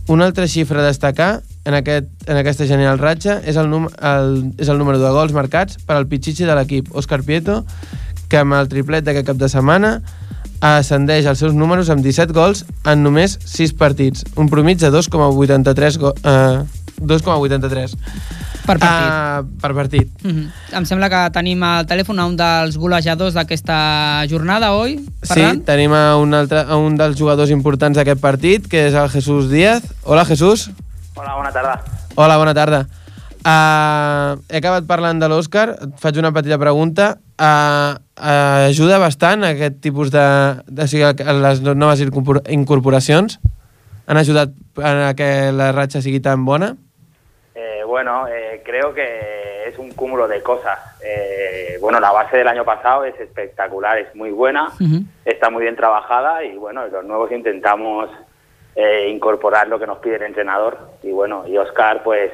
Una 0.09 0.27
altra 0.29 0.47
xifra 0.49 0.81
a 0.81 0.87
destacar 0.89 1.31
en, 1.65 1.73
aquest, 1.73 2.09
en 2.27 2.37
aquesta 2.37 2.67
genial 2.67 2.99
ratxa 2.99 3.39
és 3.45 3.55
el, 3.57 3.69
num, 3.71 3.87
el, 4.01 4.51
és 4.57 4.69
el 4.69 4.77
número 4.77 4.99
de 4.99 5.11
gols 5.15 5.33
marcats 5.35 5.77
per 5.87 5.95
al 5.95 6.07
pitxitxi 6.07 6.45
de 6.45 6.55
l'equip, 6.55 6.91
Òscar 6.95 7.21
Prieto, 7.23 7.63
que 8.29 8.41
amb 8.41 8.53
el 8.57 8.67
triplet 8.71 9.05
d'aquest 9.05 9.27
cap 9.31 9.37
de 9.39 9.49
setmana 9.51 9.97
ascendeix 10.63 11.25
els 11.27 11.39
seus 11.43 11.53
números 11.53 11.89
amb 11.91 12.03
17 12.03 12.31
gols 12.35 12.63
en 12.87 13.03
només 13.03 13.35
6 13.45 13.73
partits, 13.79 14.23
un 14.39 14.47
promig 14.49 14.79
de 14.79 14.91
2,83 14.91 15.99
go- 15.99 16.15
eh, 16.23 16.63
2,83 17.03 17.95
Per 18.63 18.77
partit. 18.79 19.09
Uh, 19.11 19.59
per 19.59 19.73
partit. 19.75 20.09
Mm 20.23 20.31
-hmm. 20.31 20.77
Em 20.77 20.85
sembla 20.85 21.09
que 21.09 21.29
tenim 21.33 21.63
al 21.63 21.85
telèfon 21.85 22.19
a 22.19 22.25
un 22.25 22.37
dels 22.37 22.77
golejadors 22.77 23.33
d'aquesta 23.33 24.23
jornada, 24.29 24.71
oi, 24.71 25.03
Ferran? 25.21 25.55
Sí, 25.57 25.61
tenim 25.65 25.91
a 25.91 26.15
un, 26.15 26.33
altre, 26.33 26.59
a 26.59 26.77
un 26.77 26.95
dels 26.95 27.17
jugadors 27.19 27.49
importants 27.49 27.97
d'aquest 27.97 28.21
partit, 28.21 28.67
que 28.67 28.87
és 28.87 28.93
el 28.93 29.09
Jesús 29.09 29.49
Díaz. 29.49 29.83
Hola, 30.03 30.23
Jesús. 30.23 30.71
Hola, 31.15 31.35
bona 31.35 31.51
tarda. 31.51 31.75
Hola, 32.15 32.37
bona 32.37 32.53
tarda. 32.53 32.81
Uh, 33.43 34.39
he 34.47 34.57
acabat 34.61 34.85
parlant 34.87 35.19
de 35.19 35.27
l'Òscar, 35.27 35.73
et 35.83 35.97
faig 36.01 36.17
una 36.21 36.31
petita 36.33 36.57
pregunta. 36.61 37.09
Uh, 37.35 37.97
uh, 38.17 38.69
ajuda 38.69 38.99
bastant 39.03 39.43
aquest 39.47 39.81
tipus 39.83 40.11
de... 40.13 40.23
de 40.67 40.85
o 40.85 40.87
sigui, 40.87 41.03
les 41.43 41.61
noves 41.75 42.01
incorpor- 42.05 42.41
incorporacions? 42.49 43.39
Han 44.07 44.19
ajudat 44.19 44.55
a 44.83 45.13
que 45.15 45.27
la 45.55 45.71
ratxa 45.75 46.01
sigui 46.03 46.19
tan 46.23 46.45
bona? 46.45 46.73
Eh, 47.55 47.83
bueno, 47.85 48.25
eh, 48.27 48.61
creo 48.65 48.93
que 48.93 49.67
es 49.67 49.77
un 49.77 49.91
cúmulo 49.91 50.27
de 50.27 50.41
cosas. 50.41 50.79
Eh, 51.05 51.77
bueno, 51.79 51.99
la 51.99 52.11
base 52.11 52.37
del 52.37 52.47
año 52.47 52.65
pasado 52.65 53.05
es 53.05 53.19
espectacular, 53.19 53.97
es 53.99 54.15
muy 54.15 54.31
buena, 54.31 54.71
está 55.25 55.49
muy 55.49 55.61
bien 55.63 55.75
trabajada 55.75 56.43
y 56.43 56.57
bueno, 56.57 56.87
los 56.87 57.05
nuevos 57.05 57.31
intentamos 57.31 58.09
eh, 58.75 59.09
incorporar 59.09 59.67
lo 59.67 59.79
que 59.79 59.87
nos 59.87 59.99
pide 59.99 60.15
el 60.15 60.23
entrenador. 60.23 60.77
Y 61.03 61.11
bueno, 61.11 61.45
y 61.47 61.57
Oscar 61.57 62.03
pues 62.03 62.31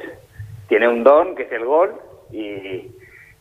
tiene 0.68 0.88
un 0.88 1.02
don 1.04 1.34
que 1.34 1.42
es 1.44 1.52
el 1.52 1.64
gol 1.64 1.94
y, 2.32 2.86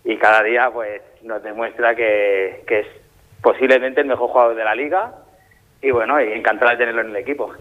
y 0.03 0.17
cada 0.17 0.43
día 0.43 0.69
pues 0.71 1.01
nos 1.23 1.41
demuestra 1.43 1.95
que, 1.95 2.63
que 2.67 2.79
es 2.81 2.87
posiblemente 3.41 4.01
el 4.01 4.07
mejor 4.07 4.29
jugador 4.29 4.55
de 4.55 4.63
la 4.63 4.75
liga 4.75 5.13
y 5.81 5.91
bueno, 5.91 6.19
y 6.21 6.31
encantado 6.33 6.71
de 6.71 6.77
tenerlo 6.77 7.01
en 7.01 7.09
el 7.11 7.15
equipo. 7.17 7.51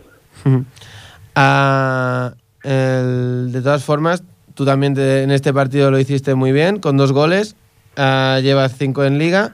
Ah, 1.34 2.32
el- 2.64 3.52
de 3.52 3.62
todas 3.62 3.84
formas, 3.84 4.22
tú 4.54 4.64
también 4.64 4.98
en 4.98 5.30
este 5.30 5.52
partido 5.52 5.90
lo 5.90 5.98
hiciste 5.98 6.34
muy 6.34 6.52
bien, 6.52 6.80
con 6.80 6.96
dos 6.96 7.12
goles, 7.12 7.54
ah, 7.96 8.38
llevas 8.42 8.76
cinco 8.76 9.04
en 9.04 9.18
liga. 9.18 9.52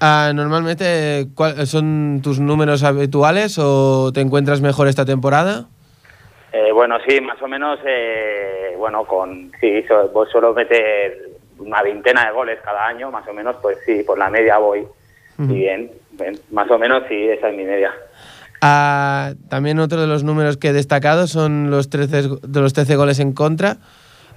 Ah, 0.00 0.32
normalmente, 0.34 1.28
¿cuál- 1.34 1.66
¿son 1.66 2.20
tus 2.22 2.40
números 2.40 2.82
habituales 2.84 3.58
o 3.58 4.10
te 4.14 4.20
encuentras 4.22 4.60
mejor 4.62 4.88
esta 4.88 5.04
temporada? 5.04 5.66
Eh, 6.52 6.72
bueno, 6.72 6.96
sí, 7.06 7.20
más 7.20 7.40
o 7.42 7.46
menos, 7.46 7.78
eh, 7.86 8.74
bueno, 8.78 9.04
con, 9.04 9.52
sí, 9.60 9.84
vos 10.12 10.28
suelo 10.30 10.54
meter 10.54 11.30
una 11.58 11.82
veintena 11.82 12.24
de 12.26 12.32
goles 12.32 12.58
cada 12.64 12.86
año, 12.86 13.10
más 13.10 13.28
o 13.28 13.32
menos, 13.34 13.56
pues 13.60 13.76
sí, 13.84 14.02
por 14.06 14.18
la 14.18 14.30
media 14.30 14.56
voy. 14.58 14.80
Ujú. 15.38 15.52
Y 15.52 15.58
bien, 15.58 15.90
bien, 16.12 16.38
más 16.50 16.70
o 16.70 16.78
menos 16.78 17.02
sí, 17.08 17.28
esa 17.28 17.50
es 17.50 17.56
mi 17.56 17.64
media. 17.64 17.92
Ah, 18.62 19.34
también 19.50 19.78
otro 19.80 20.00
de 20.00 20.06
los 20.06 20.24
números 20.24 20.56
que 20.56 20.68
he 20.68 20.72
destacado 20.72 21.26
son 21.26 21.70
los 21.70 21.90
13, 21.90 22.22
go- 22.26 22.38
de 22.42 22.60
los 22.60 22.72
13 22.72 22.96
goles 22.96 23.20
en 23.20 23.32
contra. 23.32 23.76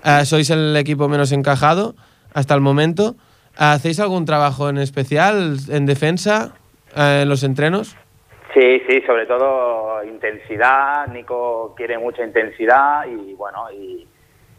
Ah, 0.04 0.26
sois 0.26 0.49
el 0.49 0.76
equipo 0.76 1.08
menos 1.08 1.32
encajado 1.32 1.95
hasta 2.34 2.54
el 2.54 2.62
momento. 2.62 3.15
¿Hacéis 3.57 3.99
algún 3.99 4.25
trabajo 4.25 4.69
en 4.69 4.77
especial 4.77 5.57
en 5.69 5.85
defensa, 5.85 6.55
ah, 6.95 7.21
en 7.21 7.29
los 7.29 7.43
entrenos? 7.43 7.95
Sí, 8.53 8.81
sí, 8.87 9.01
sobre 9.01 9.25
todo 9.25 10.03
intensidad. 10.03 11.07
Nico 11.07 11.73
quiere 11.75 11.97
mucha 11.97 12.23
intensidad 12.23 13.05
y 13.07 13.33
bueno, 13.33 13.65
y, 13.71 14.07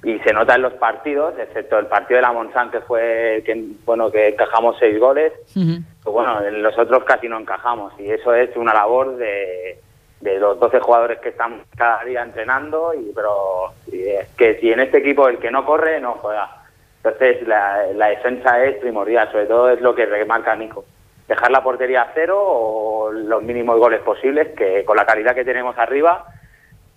y 0.02 0.18
se 0.20 0.32
nota 0.32 0.56
en 0.56 0.62
los 0.62 0.72
partidos, 0.74 1.34
excepto 1.38 1.78
el 1.78 1.86
partido 1.86 2.16
de 2.16 2.22
la 2.22 2.32
Monsan 2.32 2.70
que 2.70 2.80
fue 2.80 3.36
el 3.36 3.44
que 3.44 3.64
bueno 3.84 4.10
que 4.10 4.28
encajamos 4.28 4.76
seis 4.80 4.98
goles. 4.98 5.32
Pues 5.54 6.12
bueno, 6.12 6.44
en 6.44 6.62
los 6.62 6.76
otros 6.76 7.04
casi 7.04 7.28
no 7.28 7.38
encajamos 7.38 7.92
y 8.00 8.10
eso 8.10 8.34
es 8.34 8.56
una 8.56 8.74
labor 8.74 9.16
de, 9.16 9.78
de 10.20 10.38
los 10.38 10.58
12 10.58 10.80
jugadores 10.80 11.20
que 11.20 11.28
están 11.28 11.62
cada 11.76 12.04
día 12.04 12.22
entrenando 12.22 12.92
y 12.94 13.12
pero 13.14 13.72
y 13.90 14.08
es 14.08 14.28
que 14.36 14.58
si 14.58 14.72
en 14.72 14.80
este 14.80 14.98
equipo 14.98 15.28
el 15.28 15.38
que 15.38 15.50
no 15.50 15.64
corre 15.64 16.00
no 16.00 16.14
juega. 16.14 16.63
Entonces 17.04 17.46
la, 17.46 17.82
la 17.94 18.06
defensa 18.08 18.64
es 18.64 18.76
primordial, 18.78 19.30
sobre 19.30 19.44
todo 19.46 19.68
es 19.70 19.80
lo 19.82 19.94
que 19.94 20.06
remarca 20.06 20.56
Nico. 20.56 20.84
Dejar 21.28 21.50
la 21.50 21.62
portería 21.62 22.02
a 22.02 22.12
cero 22.14 22.38
o 22.40 23.12
los 23.12 23.42
mínimos 23.42 23.78
goles 23.78 24.00
posibles, 24.00 24.48
que 24.56 24.84
con 24.86 24.96
la 24.96 25.04
calidad 25.04 25.34
que 25.34 25.44
tenemos 25.44 25.76
arriba 25.76 26.24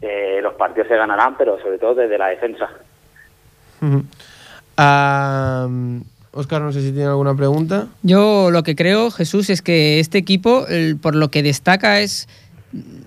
eh, 0.02 0.39
los 0.41 0.54
partidos 0.54 0.88
se 0.88 0.96
ganarán, 0.96 1.36
pero 1.38 1.60
sobre 1.60 1.78
todo 1.78 1.96
desde 1.96 2.17
la 2.17 2.28
defensa. 2.28 2.70
Oscar, 6.32 6.62
no 6.62 6.72
sé 6.72 6.82
si 6.82 6.91
tiene 6.91 7.08
alguna 7.08 7.36
pregunta. 7.36 7.88
Yo 8.04 8.50
lo 8.52 8.63
que 8.63 8.76
creo, 8.76 9.10
Jesús, 9.12 9.50
es 9.50 9.62
que 9.62 10.00
este 10.00 10.17
equipo, 10.20 10.67
el- 10.67 10.98
por 10.98 11.15
lo 11.15 11.30
que 11.30 11.41
destaca 11.41 12.00
es, 12.00 12.28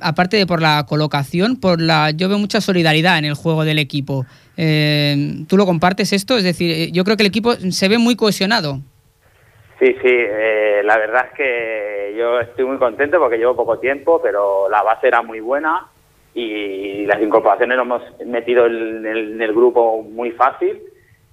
aparte 0.00 0.36
de 0.36 0.46
por 0.46 0.62
la 0.62 0.84
colocación, 0.88 1.56
por 1.60 1.80
la, 1.80 2.10
yo 2.10 2.28
veo 2.28 2.38
mucha 2.38 2.60
solidaridad 2.60 3.18
en 3.18 3.24
el 3.26 3.34
juego 3.34 3.64
del 3.64 3.78
equipo. 3.78 4.24
Eh, 4.56 5.44
¿Tú 5.48 5.56
lo 5.56 5.66
compartes 5.66 6.12
esto? 6.12 6.36
Es 6.36 6.44
decir, 6.44 6.70
eh, 6.70 6.90
yo 6.92 7.04
creo 7.04 7.16
que 7.16 7.22
el 7.22 7.28
equipo 7.28 7.52
se 7.54 7.88
ve 7.88 7.98
muy 7.98 8.16
cohesionado. 8.16 8.80
Sí, 9.78 9.86
sí, 9.86 10.08
eh, 10.08 10.82
la 10.84 10.98
verdad 10.98 11.26
es 11.30 11.36
que 11.36 12.14
yo 12.18 12.40
estoy 12.40 12.64
muy 12.66 12.76
contento 12.78 13.18
porque 13.18 13.38
llevo 13.38 13.56
poco 13.56 13.78
tiempo, 13.78 14.20
pero 14.22 14.68
la 14.68 14.82
base 14.82 15.08
era 15.08 15.22
muy 15.22 15.40
buena 15.40 15.86
y 16.34 17.06
las 17.06 17.20
incorporaciones 17.22 17.76
lo 17.76 17.82
hemos 17.84 18.02
metido 18.26 18.66
en 18.66 19.06
el, 19.06 19.32
en 19.34 19.42
el 19.42 19.52
grupo 19.52 20.02
muy 20.02 20.32
fácil 20.32 20.78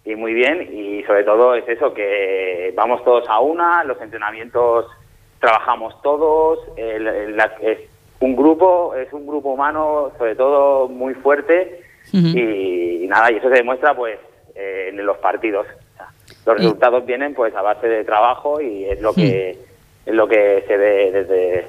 y 0.06 0.16
muy 0.16 0.34
bien 0.34 0.70
y 0.74 1.04
sobre 1.04 1.24
todo 1.26 1.56
es 1.56 1.68
eso, 1.68 1.94
que 1.94 2.74
vamos 2.76 3.04
todos 3.04 3.28
a 3.28 3.40
una, 3.42 3.84
los 3.84 4.02
entrenamientos 4.02 4.86
trabajamos 5.42 6.02
todos, 6.02 6.60
el- 6.78 7.06
el- 7.08 7.36
la- 7.38 7.52
un 8.20 8.36
grupo, 8.36 8.96
es 8.96 9.12
un 9.14 9.28
grupo 9.28 9.50
humano 9.54 10.12
sobre 10.18 10.36
todo 10.36 10.88
muy 10.90 11.14
fuerte 11.16 11.82
y, 12.12 13.04
y 13.04 13.08
nada, 13.08 13.32
y 13.32 13.36
eso 13.36 13.50
se 13.50 13.56
demuestra 13.56 13.96
pues 13.96 14.18
eh, 14.56 14.88
en 14.90 15.06
los 15.06 15.18
partidos. 15.18 15.68
Los 16.46 16.58
resultados 16.58 17.06
vienen 17.06 17.34
pues 17.34 17.54
a 17.56 17.62
base 17.62 17.88
de 17.88 18.04
trabajo 18.04 18.62
y 18.62 18.86
es 18.86 19.02
lo 19.02 19.14
que 19.14 19.58
es 20.06 20.14
lo 20.14 20.28
que 20.28 20.64
se 20.68 20.78
ve 20.78 21.12
desde 21.12 21.68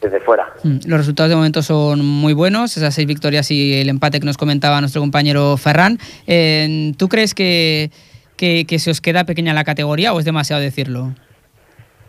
desde 0.00 0.20
fuera. 0.20 0.48
Mm, 0.64 0.78
Los 0.86 0.98
resultados 1.00 1.28
de 1.28 1.36
momento 1.36 1.62
son 1.62 2.04
muy 2.04 2.32
buenos, 2.32 2.76
esas 2.76 2.94
seis 2.94 3.06
victorias 3.06 3.50
y 3.50 3.80
el 3.80 3.90
empate 3.90 4.18
que 4.18 4.24
nos 4.26 4.38
comentaba 4.38 4.80
nuestro 4.80 5.02
compañero 5.02 5.56
Ferran. 5.58 5.98
Eh, 6.26 6.92
¿Tú 6.96 7.08
crees 7.08 7.34
que, 7.34 7.90
que, 8.36 8.64
que 8.66 8.78
se 8.78 8.90
os 8.90 9.02
queda 9.02 9.24
pequeña 9.24 9.52
la 9.52 9.64
categoría 9.64 10.14
o 10.14 10.18
es 10.18 10.24
demasiado 10.24 10.62
decirlo? 10.62 11.12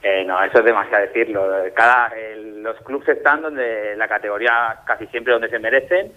Eh, 0.04 0.24
no, 0.26 0.42
eso 0.44 0.60
es 0.60 0.66
demasiado 0.66 1.06
decirlo. 1.06 1.48
Cada, 1.76 2.08
el- 2.08 2.64
los 2.64 2.78
clubes 2.82 3.08
están 3.10 3.42
donde 3.42 3.96
la 3.96 4.08
categoría 4.08 4.80
casi 4.86 5.06
siempre 5.08 5.34
donde 5.34 5.50
se 5.50 5.60
merecen 5.60 6.12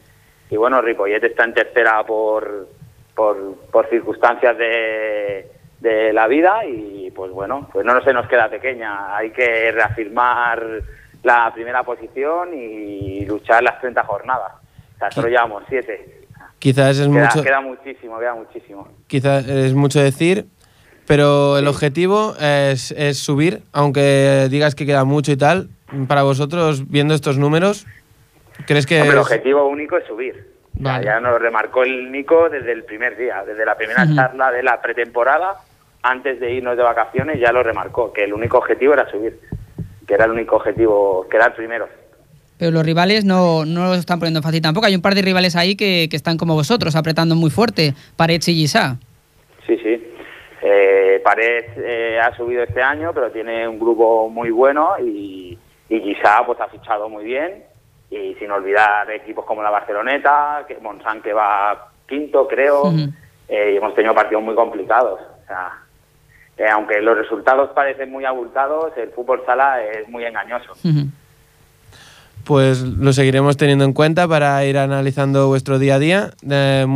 y 0.50 0.56
bueno, 0.56 0.80
Ripollet 0.82 1.22
está 1.24 1.44
en 1.44 1.54
tercera 1.54 2.02
por, 2.04 2.68
por, 3.14 3.56
por 3.72 3.88
circunstancias 3.88 4.56
de, 4.58 5.50
de 5.80 6.12
la 6.12 6.26
vida 6.28 6.64
y 6.66 7.10
pues 7.10 7.30
bueno, 7.32 7.68
pues 7.72 7.84
no 7.84 8.00
se 8.02 8.12
nos 8.12 8.26
queda 8.28 8.48
pequeña. 8.48 9.16
Hay 9.16 9.30
que 9.30 9.70
reafirmar 9.72 10.62
la 11.22 11.50
primera 11.54 11.82
posición 11.82 12.50
y 12.54 13.24
luchar 13.26 13.62
las 13.62 13.80
30 13.80 14.02
jornadas. 14.04 14.52
O 14.94 14.98
sea, 14.98 15.10
solo 15.10 15.28
llevamos 15.28 15.62
7. 15.68 16.20
Quizás 16.58 16.98
es 16.98 17.08
Queda, 17.08 17.24
mucho, 17.26 17.42
queda 17.42 17.60
muchísimo, 17.60 18.18
queda 18.18 18.34
muchísimo. 18.34 18.88
quizás 19.06 19.46
es 19.48 19.74
mucho 19.74 20.00
decir, 20.00 20.46
pero 21.06 21.58
el 21.58 21.66
objetivo 21.68 22.34
es, 22.40 22.90
es 22.92 23.18
subir, 23.18 23.62
aunque 23.72 24.48
digas 24.50 24.74
que 24.74 24.86
queda 24.86 25.04
mucho 25.04 25.32
y 25.32 25.36
tal. 25.36 25.68
Para 26.08 26.22
vosotros, 26.22 26.88
viendo 26.90 27.14
estos 27.14 27.38
números, 27.38 27.86
¿crees 28.66 28.86
que 28.86 29.00
Hombre, 29.00 29.14
el 29.16 29.20
objetivo 29.22 29.68
único 29.68 29.96
es 29.96 30.06
subir. 30.06 30.52
Ya- 30.74 30.92
Vale. 30.92 31.04
Ya, 31.04 31.20
nos 31.20 31.32
lo 31.32 31.38
remarcó 31.38 31.84
el 31.84 32.10
Nico 32.10 32.48
desde 32.48 32.72
el 32.72 32.82
primer 32.84 33.16
día, 33.16 33.44
desde 33.46 33.64
la 33.64 33.76
primera 33.76 34.04
Ujú. 34.04 34.16
charla 34.16 34.50
de 34.50 34.62
la 34.62 34.80
pretemporada, 34.82 35.60
antes 36.02 36.40
de 36.40 36.52
irnos 36.54 36.76
de 36.76 36.82
vacaciones, 36.82 37.38
ya 37.40 37.52
lo 37.52 37.62
remarcó, 37.62 38.12
que 38.12 38.24
el 38.24 38.32
único 38.32 38.58
objetivo 38.58 38.92
era 38.94 39.08
subir, 39.10 39.38
que 40.06 40.14
era 40.14 40.24
el 40.24 40.32
único 40.32 40.56
objetivo, 40.56 41.26
quedar 41.30 41.54
primeros. 41.54 41.88
Pero 42.58 42.70
los 42.72 42.84
rivales 42.84 43.24
no, 43.24 43.64
no 43.64 43.86
lo 43.86 43.94
están 43.94 44.18
poniendo 44.18 44.42
fácil 44.42 44.62
tampoco. 44.62 44.86
Hay 44.86 44.94
un 44.94 45.02
par 45.02 45.14
de 45.14 45.22
rivales 45.22 45.54
ahí 45.56 45.76
que, 45.76 46.08
que 46.10 46.16
están 46.16 46.36
como 46.38 46.54
vosotros, 46.54 46.94
apretando 46.96 47.34
muy 47.36 47.50
fuerte. 47.50 47.94
Parets 48.16 48.48
y 48.48 48.54
Gisá. 48.54 48.96
Eh, 51.24 51.30
Pared 51.30 51.64
eh, 51.76 52.20
ha 52.20 52.36
subido 52.36 52.62
este 52.62 52.82
año, 52.82 53.12
pero 53.14 53.30
tiene 53.30 53.66
un 53.66 53.78
grupo 53.78 54.28
muy 54.28 54.50
bueno 54.50 54.98
y, 54.98 55.58
y 55.88 56.00
quizá 56.02 56.44
pues 56.44 56.60
ha 56.60 56.68
fichado 56.68 57.08
muy 57.08 57.24
bien. 57.24 57.64
Y 58.10 58.34
sin 58.34 58.50
olvidar 58.50 59.10
equipos 59.10 59.44
como 59.44 59.62
la 59.62 59.70
Barceloneta, 59.70 60.64
que 60.68 60.78
Monsan 60.78 61.22
que 61.22 61.32
va 61.32 61.88
quinto, 62.06 62.46
creo. 62.46 62.92
Eh, 63.48 63.72
y 63.72 63.76
hemos 63.76 63.94
tenido 63.94 64.14
partidos 64.14 64.44
muy 64.44 64.54
complicados. 64.54 65.20
O 65.20 65.46
sea, 65.46 65.72
eh, 66.56 66.68
aunque 66.68 67.00
los 67.00 67.16
resultados 67.16 67.70
parecen 67.70 68.10
muy 68.12 68.24
abultados, 68.24 68.92
el 68.96 69.10
fútbol 69.10 69.42
sala 69.44 69.82
es 69.82 70.08
muy 70.08 70.24
engañoso. 70.24 70.74
Pues 72.44 72.82
lo 72.82 73.12
seguiremos 73.14 73.56
teniendo 73.56 73.84
en 73.84 73.94
cuenta 73.94 74.28
para 74.28 74.64
ir 74.66 74.76
analizando 74.76 75.48
vuestro 75.48 75.78
día 75.78 75.94
a 75.94 75.98
día? 75.98 76.30
Eh, 76.48 76.86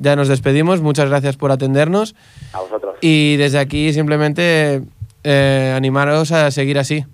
ya 0.00 0.16
nos 0.16 0.28
despedimos, 0.28 0.82
muchas 0.82 1.08
gracias 1.08 1.36
por 1.36 1.52
atendernos 1.52 2.14
A 2.52 2.60
vosotros. 2.60 2.83
Y 3.06 3.36
desde 3.36 3.58
aquí 3.58 3.92
simplemente 3.92 4.80
eh, 5.22 5.74
animaros 5.76 6.32
a 6.32 6.50
seguir 6.50 6.78
así. 6.78 7.04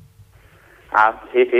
Ah, 0.93 1.21
sí, 1.33 1.45
sí, 1.51 1.59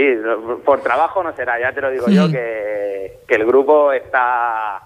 por 0.63 0.81
trabajo 0.81 1.21
no 1.21 1.35
será, 1.35 1.59
ya 1.59 1.73
te 1.73 1.81
lo 1.81 1.91
digo 1.91 2.07
yo, 2.07 2.31
que, 2.31 3.19
que 3.27 3.35
el 3.35 3.45
grupo 3.45 3.91
está 3.91 4.83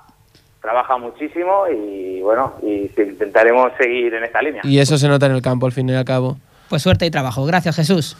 trabaja 0.62 0.98
muchísimo 0.98 1.68
y 1.68 2.22
bueno, 2.22 2.56
y 2.64 2.90
intentaremos 2.98 3.72
seguir 3.78 4.16
en 4.16 4.24
esta 4.24 4.42
línea. 4.42 4.64
Y 4.64 4.80
eso 4.80 4.98
se 4.98 5.08
nota 5.08 5.28
en 5.28 5.34
el 5.34 5.44
campo 5.44 5.68
al 5.68 5.72
fin 5.72 5.88
y 5.90 5.94
al 5.94 6.06
cabo. 6.06 6.40
Pues 6.68 6.82
suerte 6.82 7.06
y 7.06 7.12
trabajo. 7.12 7.46
Gracias, 7.46 7.76
Jesús. 7.76 8.18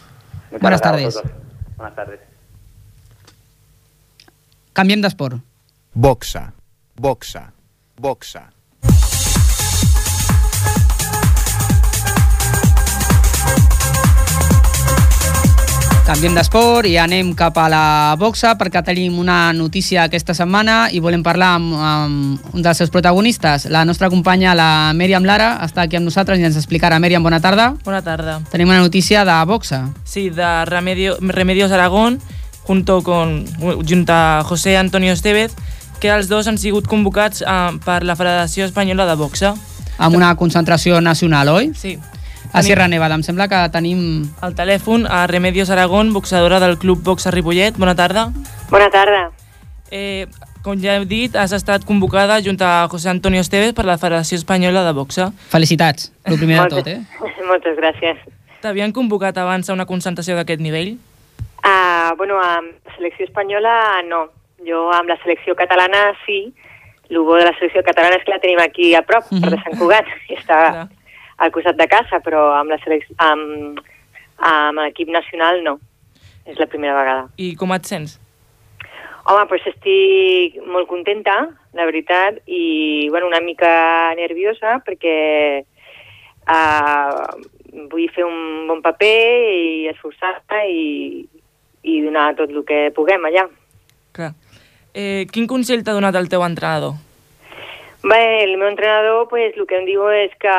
Muchas 0.52 0.60
Buenas 0.60 0.80
tardes. 0.80 1.20
Buenas 1.76 1.96
tardes. 1.96 2.20
Canviem 4.72 5.00
d'esport. 5.00 5.40
Boxa, 5.92 6.52
boxa, 6.94 7.52
boxa. 7.96 8.55
Canviem 16.06 16.36
d'esport 16.38 16.86
i 16.86 16.92
anem 17.02 17.32
cap 17.34 17.56
a 17.58 17.64
la 17.66 18.14
boxa 18.14 18.52
perquè 18.54 18.78
tenim 18.86 19.16
una 19.18 19.50
notícia 19.50 20.04
aquesta 20.04 20.36
setmana 20.38 20.84
i 20.94 21.00
volem 21.02 21.24
parlar 21.26 21.48
amb, 21.56 21.72
amb 21.74 22.54
un 22.54 22.62
dels 22.62 22.78
seus 22.78 22.92
protagonistes. 22.94 23.64
La 23.74 23.82
nostra 23.84 24.06
companya, 24.12 24.54
la 24.54 24.92
Mèriam 24.94 25.26
Lara, 25.26 25.56
està 25.66 25.82
aquí 25.82 25.98
amb 25.98 26.06
nosaltres 26.06 26.38
i 26.38 26.46
ens 26.46 26.60
explicarà. 26.62 27.00
Mèriam, 27.02 27.26
bona 27.26 27.42
tarda. 27.42 27.72
Bona 27.82 28.04
tarda. 28.06 28.38
Tenim 28.52 28.70
una 28.70 28.78
notícia 28.86 29.24
de 29.26 29.34
boxa. 29.50 29.82
Sí, 30.04 30.28
de 30.30 30.64
Remedio, 30.70 31.16
Remedios 31.18 31.74
Aragón, 31.74 32.20
junto 32.62 33.02
con, 33.02 33.42
junto 33.58 34.12
a 34.14 34.44
José 34.46 34.76
Antonio 34.78 35.12
Estevez, 35.12 35.58
que 35.98 36.14
els 36.14 36.30
dos 36.30 36.46
han 36.46 36.62
sigut 36.62 36.86
convocats 36.86 37.42
eh, 37.42 37.70
per 37.82 38.04
la 38.06 38.14
Federació 38.14 38.70
Espanyola 38.70 39.10
de 39.10 39.18
Boxa. 39.18 39.56
Amb 39.98 40.14
una 40.14 40.36
concentració 40.38 41.00
nacional, 41.00 41.50
oi? 41.50 41.72
Sí. 41.74 41.98
A 42.52 42.62
Sierra 42.62 42.88
Nevada. 42.88 43.14
Em 43.14 43.22
sembla 43.26 43.48
que 43.48 43.60
tenim... 43.74 44.26
Al 44.40 44.54
telèfon 44.58 45.06
a 45.06 45.26
Remedios 45.26 45.70
Aragón, 45.70 46.12
boxadora 46.12 46.60
del 46.60 46.78
Club 46.78 47.02
Boxa 47.02 47.30
Ripollet. 47.30 47.76
Bona 47.78 47.94
tarda. 47.96 48.28
Bona 48.70 48.90
tarda. 48.90 49.30
Eh, 49.90 50.26
com 50.66 50.78
ja 50.82 50.96
he 50.96 51.04
dit, 51.06 51.36
has 51.38 51.52
estat 51.54 51.84
convocada 51.86 52.40
junt 52.42 52.58
a 52.64 52.88
José 52.90 53.10
Antonio 53.12 53.40
Estevez 53.44 53.70
per 53.74 53.84
la 53.86 53.98
Federació 54.02 54.38
Espanyola 54.40 54.82
de 54.82 54.94
Boxa. 54.96 55.28
Felicitats, 55.52 56.10
el 56.24 56.40
primer 56.40 56.58
de 56.64 56.68
tot, 56.72 56.88
eh? 56.90 56.98
Moltes 57.50 57.78
gràcies. 57.78 58.18
T'havien 58.64 58.90
convocat 58.90 59.36
abans 59.38 59.70
a 59.70 59.76
una 59.76 59.86
concentració 59.86 60.34
d'aquest 60.34 60.64
nivell? 60.64 60.96
Uh, 61.62 62.16
bueno, 62.18 62.40
amb 62.42 62.74
la 62.82 62.96
selecció 62.96 63.28
espanyola 63.28 64.02
no. 64.08 64.26
Jo 64.66 64.88
amb 64.90 65.10
la 65.12 65.18
selecció 65.22 65.54
catalana 65.54 66.08
sí. 66.24 66.48
El 67.10 67.22
bo 67.22 67.36
de 67.38 67.44
la 67.46 67.54
selecció 67.60 67.84
catalana 67.86 68.18
és 68.18 68.24
que 68.26 68.34
la 68.34 68.42
tenim 68.42 68.58
aquí 68.58 68.94
a 68.98 69.04
prop, 69.06 69.28
per 69.30 69.52
de 69.52 69.60
Sant 69.62 69.78
Cugat, 69.78 70.08
i 70.26 70.34
està 70.40 70.58
al 71.36 71.52
costat 71.52 71.76
de 71.76 71.86
casa, 71.90 72.20
però 72.24 72.48
amb 72.56 72.72
la 72.72 72.78
selec 72.82 73.06
amb, 73.22 73.80
amb 74.38 74.82
l'equip 74.84 75.10
nacional 75.12 75.62
no. 75.64 75.78
És 76.46 76.58
la 76.62 76.68
primera 76.70 76.94
vegada. 76.94 77.26
I 77.42 77.54
com 77.58 77.74
et 77.74 77.88
sents? 77.88 78.20
Home, 79.26 79.42
doncs 79.50 79.64
estic 79.72 80.60
molt 80.70 80.86
contenta, 80.86 81.34
la 81.74 81.86
veritat, 81.88 82.38
i 82.46 83.08
bueno, 83.10 83.26
una 83.26 83.42
mica 83.42 84.14
nerviosa 84.14 84.76
perquè 84.86 85.16
uh, 86.46 87.24
vull 87.90 88.06
fer 88.14 88.22
un 88.24 88.68
bon 88.68 88.84
paper 88.84 89.16
i 89.50 89.88
esforçar-me 89.90 90.62
i, 90.70 90.84
i 91.82 91.98
donar 92.04 92.28
tot 92.38 92.54
el 92.54 92.62
que 92.68 92.86
puguem 92.94 93.26
allà. 93.26 93.48
Clar. 94.16 94.30
Eh, 94.96 95.26
quin 95.28 95.50
consell 95.50 95.82
t'ha 95.84 95.96
donat 95.96 96.16
el 96.16 96.30
teu 96.32 96.46
entrenador? 96.46 96.94
Bé, 98.04 98.44
el 98.44 98.56
meu 98.56 98.68
entrenador 98.68 99.28
pues, 99.28 99.56
el 99.56 99.66
que 99.66 99.78
em 99.78 99.86
diu 99.88 100.06
és 100.12 100.32
que, 100.42 100.56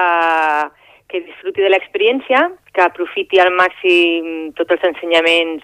que 1.08 1.22
disfruti 1.26 1.64
de 1.64 1.70
l'experiència, 1.72 2.48
que 2.74 2.84
aprofiti 2.84 3.40
al 3.40 3.54
màxim 3.56 4.52
tots 4.58 4.76
els 4.76 4.88
ensenyaments 4.92 5.64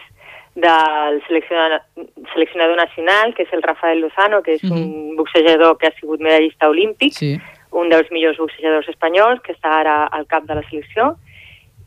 del 0.56 1.22
seleccionador, 1.28 1.82
seleccionador 2.34 2.78
nacional, 2.78 3.34
que 3.34 3.44
és 3.44 3.54
el 3.54 3.64
Rafael 3.64 4.00
Lozano, 4.00 4.44
que 4.46 4.60
és 4.60 4.64
un 4.70 5.16
boxejador 5.18 5.78
que 5.82 5.90
ha 5.90 5.96
sigut 6.00 6.22
medallista 6.22 6.70
olímpic, 6.70 7.14
Sí. 7.14 7.40
un 7.72 7.90
dels 7.90 8.10
millors 8.12 8.38
boxejadors 8.38 8.88
espanyols, 8.88 9.42
que 9.42 9.54
està 9.54 9.80
ara 9.82 10.06
al 10.06 10.28
cap 10.28 10.46
de 10.46 10.56
la 10.56 10.64
selecció, 10.70 11.16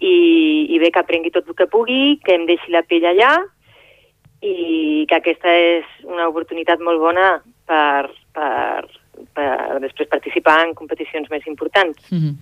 i, 0.01 0.66
i 0.68 0.78
bé 0.78 0.91
que 0.91 0.99
aprengui 0.99 1.30
tot 1.30 1.47
el 1.49 1.55
que 1.55 1.68
pugui, 1.70 2.18
que 2.24 2.34
em 2.34 2.45
deixi 2.47 2.72
la 2.74 2.82
pell 2.82 3.07
allà, 3.07 3.39
i 4.43 5.07
que 5.09 5.14
aquesta 5.14 5.49
és 5.49 5.84
una 6.05 6.26
oportunitat 6.28 6.80
molt 6.80 7.01
bona 7.01 7.43
per, 7.66 8.11
per, 8.34 8.86
per 9.77 9.85
després 9.85 10.09
participar 10.09 10.62
en 10.64 10.74
competicions 10.74 11.29
més 11.31 11.47
importants. 11.47 12.01
Mhm. 12.11 12.37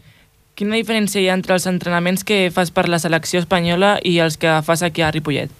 Quina 0.55 0.79
diferència 0.79 1.21
hi 1.21 1.29
ha 1.29 1.35
entre 1.35 1.57
els 1.57 1.67
entrenaments 1.67 2.23
que 2.23 2.47
fas 2.55 2.71
per 2.71 2.87
la 2.89 3.01
selecció 3.03 3.41
espanyola 3.43 3.99
i 4.07 4.21
els 4.23 4.39
que 4.39 4.61
fas 4.63 4.85
aquí 4.87 5.03
a 5.03 5.11
Ripollet? 5.11 5.51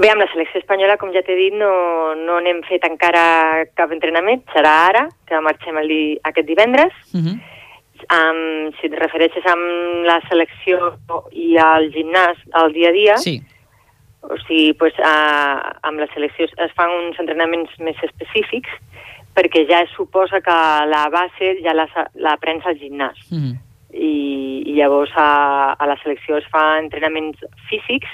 Bé, 0.00 0.08
amb 0.08 0.22
la 0.22 0.28
selecció 0.32 0.62
espanyola, 0.62 0.96
com 0.96 1.10
ja 1.12 1.20
t'he 1.26 1.36
dit, 1.36 1.52
no, 1.52 2.14
no 2.16 2.38
n'hem 2.40 2.62
fet 2.64 2.86
encara 2.88 3.66
cap 3.76 3.92
entrenament. 3.92 4.46
Serà 4.54 4.72
ara, 4.88 5.08
que 5.28 5.40
marxem 5.44 5.76
el 5.76 5.88
di 5.92 6.02
aquest 6.24 6.48
divendres. 6.48 6.92
Mhm. 7.12 7.40
um, 8.08 8.72
si 8.80 8.86
et 8.88 8.94
refereixes 8.96 9.44
amb 9.44 10.06
la 10.08 10.14
selecció 10.26 10.94
i 11.36 11.58
al 11.60 11.90
gimnàs 11.92 12.38
al 12.56 12.72
dia 12.72 12.88
a 12.88 12.92
dia, 12.92 13.16
Sí. 13.18 13.42
o 14.22 14.38
sigui, 14.46 14.72
pues, 14.72 14.94
uh, 14.98 15.60
amb 15.82 16.00
la 16.00 16.08
selecció 16.14 16.46
es 16.46 16.72
fan 16.72 16.88
uns 16.90 17.20
entrenaments 17.20 17.70
més 17.78 17.96
específics 18.02 18.70
perquè 19.34 19.66
ja 19.68 19.80
es 19.84 19.90
suposa 19.96 20.40
que 20.40 20.56
la 20.90 21.08
base 21.12 21.54
ja 21.64 21.72
la, 21.74 21.86
la 22.14 22.36
prens 22.42 22.66
al 22.66 22.76
gimnàs 22.80 23.18
Mm. 23.30 23.54
i, 23.94 24.62
i 24.66 24.74
llavors 24.78 25.10
a, 25.16 25.74
a 25.78 25.86
la 25.86 25.96
selecció 26.02 26.36
es 26.38 26.44
fa 26.50 26.78
entrenaments 26.78 27.38
físics 27.70 28.08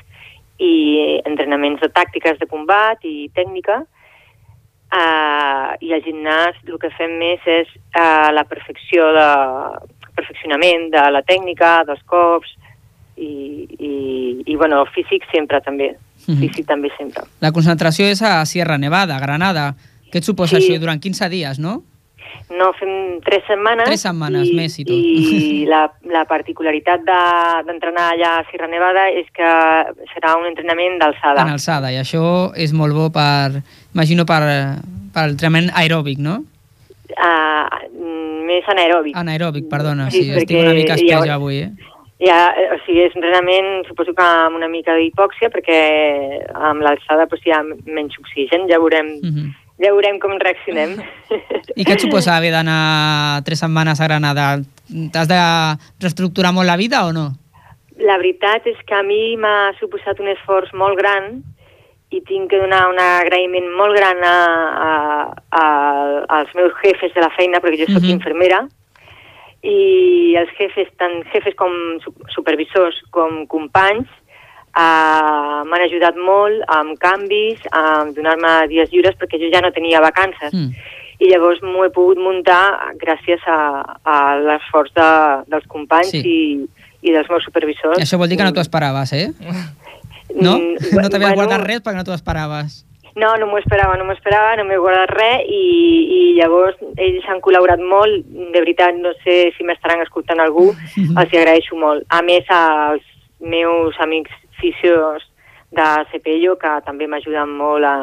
i 0.58 1.20
entrenaments 1.24 1.80
de 1.82 1.88
tàctiques 1.92 2.38
de 2.40 2.46
combat 2.48 2.98
i 3.04 3.28
tècnica 3.36 3.82
uh, 4.92 5.74
i 5.80 5.92
al 5.92 6.02
gimnàs 6.04 6.56
el 6.66 6.78
que 6.80 6.90
fem 6.96 7.16
més 7.20 7.40
és 7.46 7.68
uh, 7.96 8.30
la 8.32 8.44
perfecció 8.48 9.10
de 9.16 9.26
perfeccionament 10.16 10.88
de 10.94 11.02
la 11.12 11.20
tècnica, 11.28 11.82
dels 11.84 12.00
cops 12.08 12.48
i, 13.20 13.66
i, 13.76 13.92
i 14.48 14.56
bueno, 14.56 14.80
el 14.84 14.88
físic 14.94 15.24
sempre 15.32 15.60
també, 15.60 15.94
Mhm. 16.26 16.38
físic 16.40 16.66
també 16.66 16.88
sempre. 16.96 17.22
La 17.40 17.52
concentració 17.52 18.06
és 18.08 18.22
a 18.22 18.44
Sierra 18.46 18.78
Nevada, 18.78 19.18
Granada. 19.20 19.74
Què 20.16 20.22
et 20.22 20.24
suposa 20.24 20.56
Sí. 20.56 20.70
això 20.72 20.80
durant 20.80 20.96
15 21.02 21.28
dies, 21.28 21.58
no? 21.60 21.82
No, 22.56 22.70
fem 22.78 23.20
tres 23.24 23.42
setmanes. 23.46 23.84
Tres 23.84 24.00
setmanes, 24.00 24.48
i, 24.48 24.54
més 24.56 24.78
i 24.80 24.84
tot. 24.86 24.94
I 24.96 25.66
la, 25.72 25.82
la 26.08 26.22
particularitat 26.24 27.02
de- 27.04 27.62
d'entrenar 27.68 28.06
allà 28.14 28.30
a 28.38 28.44
Sierra 28.48 28.66
Nevada 28.70 29.10
és 29.12 29.26
que 29.36 29.44
serà 30.14 30.36
un 30.40 30.46
entrenament 30.48 30.96
d'alçada. 31.02 31.42
En 31.44 31.52
alçada, 31.52 31.90
i 31.92 31.98
això 32.00 32.52
és 32.56 32.72
molt 32.72 32.94
bo 32.96 33.10
per, 33.12 33.60
imagino, 33.92 34.24
per, 34.24 34.40
per 35.12 35.26
l'entrenament 35.28 35.68
aeròbic, 35.74 36.16
no? 36.18 36.38
Uh, 37.12 37.66
més 38.48 38.64
anaeròbic. 38.72 39.16
Anaeròbic, 39.20 39.68
perdona, 39.70 40.08
Sí, 40.10 40.22
sí, 40.24 40.30
estic 40.32 40.56
una 40.62 40.72
mica 40.74 40.96
espès 40.96 41.26
ja 41.28 41.34
avui, 41.36 41.60
eh? 41.66 41.70
Ja, 42.24 42.38
o 42.72 42.78
sigui, 42.86 43.02
és 43.04 43.12
un 43.12 43.20
entrenament, 43.20 43.84
suposo 43.90 44.14
que 44.16 44.24
amb 44.24 44.56
una 44.56 44.68
mica 44.72 44.94
d'hipòxia, 44.96 45.50
perquè 45.52 45.78
amb 46.56 46.80
l'alçada 46.80 47.26
doncs, 47.28 47.44
hi 47.44 47.52
ha 47.52 47.60
menys 47.84 48.16
oxigen, 48.22 48.64
ja 48.70 48.78
veurem, 48.80 49.18
Mhm. 49.22 49.50
Ja 49.82 49.90
veurem 49.92 50.18
com 50.18 50.32
reaccionem. 50.40 50.96
I 51.76 51.84
què 51.84 51.92
et 51.96 52.00
suposa 52.00 52.36
haver 52.36 52.52
d'anar 52.54 53.42
tres 53.44 53.60
setmanes 53.60 54.00
a 54.00 54.06
Granada? 54.08 54.46
T'has 55.12 55.28
de 55.28 55.40
reestructurar 56.00 56.52
molt 56.56 56.66
la 56.66 56.76
vida 56.80 57.04
o 57.06 57.12
no? 57.12 57.26
La 57.98 58.16
veritat 58.20 58.66
és 58.68 58.76
que 58.86 58.94
a 58.94 59.02
mi 59.02 59.36
m'ha 59.40 59.72
suposat 59.80 60.18
un 60.20 60.28
esforç 60.28 60.72
molt 60.76 60.98
gran 60.98 61.42
i 62.14 62.20
tinc 62.22 62.50
que 62.52 62.58
donar 62.60 62.84
un 62.92 62.98
agraïment 63.02 63.66
molt 63.76 63.96
gran 63.96 64.20
a, 64.22 64.34
a, 64.86 64.90
a, 65.50 65.64
als 66.38 66.52
meus 66.54 66.72
jefes 66.84 67.12
de 67.16 67.20
la 67.24 67.30
feina, 67.36 67.58
perquè 67.60 67.80
jo 67.82 67.88
sóc 67.92 68.02
Mhm. 68.04 68.10
infermera, 68.20 68.60
i 69.66 70.36
els 70.38 70.50
jefes, 70.58 70.88
tant 71.00 71.24
jefes 71.32 71.54
com 71.58 71.72
su- 72.04 72.14
supervisors 72.34 73.00
com 73.10 73.46
companys, 73.46 74.06
uh, 74.76 75.64
m'han 75.66 75.84
ajudat 75.86 76.16
molt 76.20 76.62
amb 76.68 76.98
canvis, 77.02 77.62
a 77.72 78.04
donar-me 78.16 78.54
dies 78.70 78.92
lliures 78.92 79.16
perquè 79.18 79.40
jo 79.40 79.50
ja 79.52 79.62
no 79.64 79.72
tenia 79.72 80.02
vacances. 80.04 80.52
Mm. 80.52 80.70
I 81.16 81.30
llavors 81.32 81.62
m'ho 81.64 81.86
he 81.86 81.92
pogut 81.94 82.18
muntar 82.20 82.92
gràcies 83.00 83.40
a, 83.48 83.58
a 84.04 84.16
l'esforç 84.36 84.92
de, 84.96 85.10
dels 85.48 85.64
companys 85.72 86.12
Sí. 86.12 86.20
i, 86.20 86.40
i 87.08 87.12
dels 87.14 87.28
meus 87.32 87.44
supervisors. 87.48 87.96
Això 88.02 88.18
vol 88.20 88.28
dir 88.28 88.36
que 88.36 88.44
no 88.44 88.52
t'ho 88.52 88.60
esperaves, 88.60 89.12
eh? 89.16 89.30
No? 90.34 90.58
Mm, 90.58 90.76
No 90.92 91.08
t'havies 91.08 91.30
bueno, 91.32 91.38
guardat 91.40 91.64
res 91.64 91.80
perquè 91.80 91.96
no 91.96 92.04
t'ho 92.04 92.16
esperaves. 92.18 92.82
No, 93.16 93.30
no 93.40 93.46
m'ho 93.48 93.56
esperava, 93.62 93.94
no 93.96 94.04
m'ho 94.04 94.12
esperava, 94.12 94.56
no 94.58 94.66
m'he 94.68 94.76
guardat 94.76 95.08
res 95.16 95.46
i, 95.48 95.60
i 96.12 96.20
llavors 96.36 96.76
ells 97.00 97.24
han 97.32 97.40
col·laborat 97.40 97.80
molt, 97.80 98.26
de 98.28 98.60
veritat 98.60 98.98
no 99.00 99.14
sé 99.24 99.54
si 99.56 99.64
m'estaran 99.64 100.02
escoltant 100.04 100.42
algú, 100.44 100.66
els 101.22 101.32
hi 101.32 101.38
agraeixo 101.40 101.78
molt. 101.80 102.04
A 102.12 102.20
més, 102.26 102.44
als 102.52 103.00
meus 103.40 103.96
amics 104.04 104.34
fisios 104.60 105.22
de 105.70 105.86
Cepello, 106.12 106.56
que 106.58 106.70
també 106.86 107.06
m'ajuden 107.08 107.50
molt 107.58 107.84
a, 107.84 107.94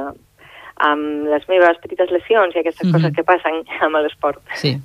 amb 0.83 1.27
les 1.29 1.45
meves 1.49 1.77
petites 1.81 2.11
lesions 2.11 2.55
i 2.55 2.59
aquestes 2.59 2.87
Mhm. 2.87 2.93
coses 2.93 3.13
que 3.15 3.23
passen 3.23 3.63
amb 3.85 3.95
l'esport. 4.03 4.41
Sí. 4.55 4.77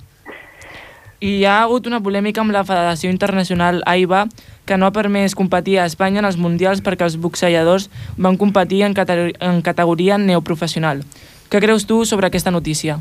I 1.21 1.39
hi 1.41 1.45
ha 1.45 1.63
hagut 1.63 1.85
una 1.87 1.99
polèmica 1.99 2.39
amb 2.39 2.53
la 2.55 2.63
Federació 2.63 3.09
Internacional 3.11 3.81
AIBA 3.85 4.27
que 4.65 4.77
no 4.77 4.85
ha 4.85 4.91
permès 4.95 5.35
competir 5.35 5.79
a 5.79 5.85
Espanya 5.85 6.19
en 6.19 6.25
els 6.25 6.37
Mundials 6.37 6.79
perquè 6.81 7.03
els 7.03 7.17
boxejadors 7.19 7.89
van 8.17 8.37
competir 8.37 8.83
en, 8.83 8.93
en 8.95 9.61
categoria 9.61 10.17
neoprofessional. 10.17 11.03
Què 11.51 11.59
creus 11.59 11.85
tu 11.85 12.05
sobre 12.05 12.27
aquesta 12.27 12.51
notícia? 12.51 12.99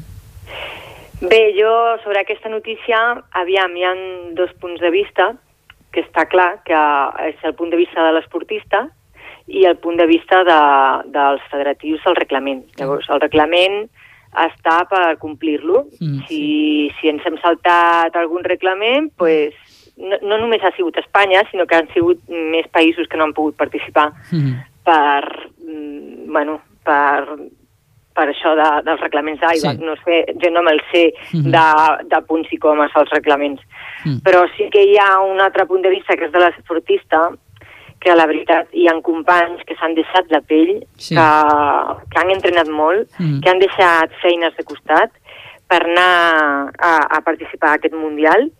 Bé, 1.21 1.53
jo 1.55 1.71
sobre 2.03 2.21
aquesta 2.21 2.49
notícia, 2.49 3.23
aviam, 3.31 3.77
hi 3.77 3.85
ha 3.85 3.95
dos 4.35 4.51
punts 4.61 4.81
de 4.81 4.91
vista, 4.91 5.33
que 5.93 6.05
està 6.05 6.27
clar 6.29 6.59
que 6.69 6.79
és 7.29 7.45
el 7.49 7.55
punt 7.59 7.73
de 7.73 7.81
vista 7.81 8.05
de 8.05 8.13
l'esportista 8.17 8.87
i 9.49 9.65
el 9.65 9.79
punt 9.81 9.97
de 9.97 10.07
vista 10.07 10.43
de, 10.45 10.59
dels 11.15 11.45
federatius 11.51 12.05
del 12.05 12.19
reglament. 12.19 12.67
Llavors, 12.81 13.09
el 13.09 13.23
reglament 13.25 13.87
està 14.37 14.83
per 14.91 15.17
complir-lo. 15.23 15.87
Mm. 16.01 16.27
Si, 16.29 16.43
si 16.99 17.11
ens 17.13 17.25
hem 17.27 17.39
saltat 17.41 18.17
algun 18.21 18.45
reglament, 18.45 19.09
pues, 19.17 19.57
no, 19.97 20.21
no 20.23 20.41
només 20.45 20.63
ha 20.63 20.75
sigut 20.77 21.01
Espanya, 21.01 21.43
sinó 21.51 21.67
que 21.67 21.79
han 21.79 21.89
sigut 21.95 22.21
més 22.29 22.69
països 22.75 23.09
que 23.09 23.19
no 23.19 23.29
han 23.29 23.37
pogut 23.37 23.57
participar 23.59 24.11
per, 24.85 25.49
mm, 25.65 26.29
bueno, 26.33 26.61
per, 26.85 27.49
per 28.19 28.27
això 28.33 28.55
de, 28.59 28.69
dels 28.89 29.01
reglaments 29.07 29.41
d'aigua. 29.41 29.75
Sí. 29.77 29.85
No 29.87 29.95
sé, 30.05 30.21
jo 30.43 30.51
no 30.51 30.63
me'l 30.67 30.81
sé 30.93 31.05
Mhm. 31.33 31.53
de, 31.55 31.67
de 32.11 32.23
punts 32.27 32.51
i 32.53 32.59
comes 32.59 32.91
als 32.99 33.11
reglaments. 33.15 33.63
Mm. 34.05 34.19
Però 34.27 34.43
sí 34.57 34.67
que 34.75 34.83
hi 34.83 34.97
ha 34.99 35.21
un 35.23 35.41
altre 35.41 35.67
punt 35.71 35.83
de 35.87 35.91
vista, 35.95 36.17
que 36.17 36.27
és 36.27 36.33
de 36.33 36.39
l'esportista, 36.43 37.29
que 38.01 38.15
la 38.15 38.27
veritat 38.31 38.69
hi 38.73 38.87
han 38.89 39.01
companys 39.03 39.63
que 39.67 39.75
s'han 39.75 39.95
deixat 39.95 40.31
la 40.31 40.41
pell, 40.41 40.85
Sí. 40.97 41.15
que, 41.17 41.29
que 42.11 42.21
han 42.21 42.31
entrenat 42.31 42.69
molt, 42.69 43.09
Mm. 43.19 43.41
que 43.43 43.51
han 43.51 43.59
deixat 43.59 44.11
feines 44.23 44.55
de 44.57 44.65
costat 44.65 45.11
per 45.69 45.83
anar 45.85 46.73
a, 46.79 46.93
a 47.17 47.21
participar 47.21 47.71
a 47.71 47.75
aquest 47.75 47.95
Mundial 47.95 48.51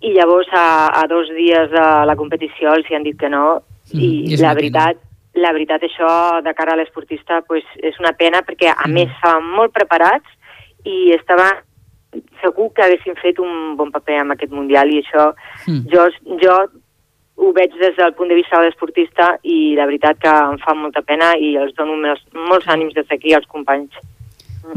i 0.00 0.12
llavors 0.14 0.48
a, 0.52 1.00
a 1.00 1.06
dos 1.08 1.26
dies 1.34 1.70
de 1.72 1.86
la 2.06 2.14
competició 2.14 2.72
els 2.76 2.86
hi 2.90 2.94
han 2.94 3.02
dit 3.08 3.18
que 3.18 3.28
no 3.28 3.62
Mm, 3.88 4.00
i, 4.04 4.08
i 4.34 4.36
la 4.36 4.52
pena. 4.54 4.92
La 5.40 5.52
veritat 5.52 5.82
això 5.86 6.08
de 6.42 6.52
cara 6.54 6.72
a 6.74 6.76
l'esportista 6.76 7.40
pues, 7.46 7.64
és 7.76 7.98
una 8.00 8.12
pena 8.12 8.42
perquè 8.42 8.68
a 8.74 8.86
Mm. 8.88 8.92
més 8.92 9.08
estaven 9.14 9.44
molt 9.56 9.72
preparats 9.72 10.26
i 10.84 11.12
estaven 11.12 11.64
segur 12.42 12.72
que 12.74 12.82
haguessin 12.82 13.16
fet 13.20 13.38
un 13.38 13.76
bon 13.76 13.90
paper 13.92 14.20
en 14.22 14.30
aquest 14.32 14.52
Mundial 14.52 14.90
i 14.90 15.02
això 15.02 15.34
Mm. 15.66 15.86
jo, 15.92 16.08
jo 16.42 16.54
ho 17.38 17.52
veig 17.52 17.70
des 17.78 17.94
del 17.96 18.14
punt 18.14 18.28
de 18.28 18.34
vista 18.34 18.58
de 18.58 18.66
l'esportista 18.66 19.38
i 19.44 19.74
la 19.76 19.86
veritat 19.86 20.18
que 20.18 20.28
em 20.28 20.58
fa 20.58 20.74
molta 20.74 21.02
pena 21.02 21.36
i 21.38 21.56
els 21.56 21.74
dono 21.74 21.94
molts, 21.96 22.24
molts 22.34 22.66
ànims 22.66 22.94
des 22.94 23.06
d'aquí 23.06 23.32
als 23.34 23.46
companys. 23.46 23.92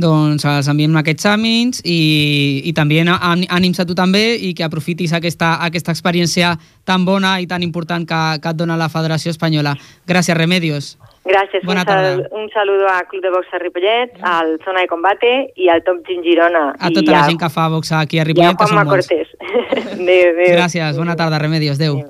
Doncs 0.01 0.45
els 0.47 0.67
enviem 0.71 0.95
aquests 0.97 1.25
ànims 1.27 1.81
i, 1.83 2.61
i 2.65 2.71
també 2.73 3.01
ànims 3.03 3.79
a 3.79 3.85
tu 3.85 3.93
també 3.95 4.35
i 4.39 4.53
que 4.55 4.63
aprofitis 4.63 5.11
aquesta, 5.13 5.57
aquesta 5.65 5.91
experiència 5.91 6.53
tan 6.87 7.03
bona 7.05 7.39
i 7.41 7.47
tan 7.47 7.61
important 7.63 8.07
que, 8.07 8.21
que 8.41 8.49
et 8.49 8.55
dona 8.57 8.77
la 8.79 8.87
Federació 8.89 9.31
Espanyola. 9.31 9.75
Gràcies, 10.07 10.37
Remedios. 10.37 10.97
Gràcies, 11.21 11.61
Bona 11.63 11.81
un, 11.81 11.85
sal, 11.85 12.27
un 12.31 12.49
saludo 12.49 12.87
a 12.89 13.03
Club 13.05 13.21
de 13.21 13.29
Boxa 13.29 13.59
Ripollet, 13.61 14.15
al 14.23 14.55
Zona 14.65 14.81
de 14.81 14.87
Combate 14.87 15.51
i 15.55 15.69
al 15.69 15.83
Top 15.85 16.01
Gin 16.07 16.23
Girona. 16.23 16.71
A 16.79 16.89
I 16.89 16.93
tota 16.95 17.11
la 17.11 17.19
a- 17.21 17.27
gent 17.29 17.37
que 17.39 17.49
fa 17.49 17.67
boxa 17.69 17.99
aquí 17.99 18.17
a 18.17 18.23
i 18.23 18.31
Ripollet, 18.31 18.57
que 18.57 18.67
són 18.71 18.81
molts. 18.87 19.07
Cortés. 19.11 19.27
adéu, 19.99 20.33
adéu. 20.33 20.55
Gràcies, 20.55 20.97
bona 20.97 21.15
tarda, 21.15 21.37
Remedios. 21.37 21.77
Adéu. 21.77 22.01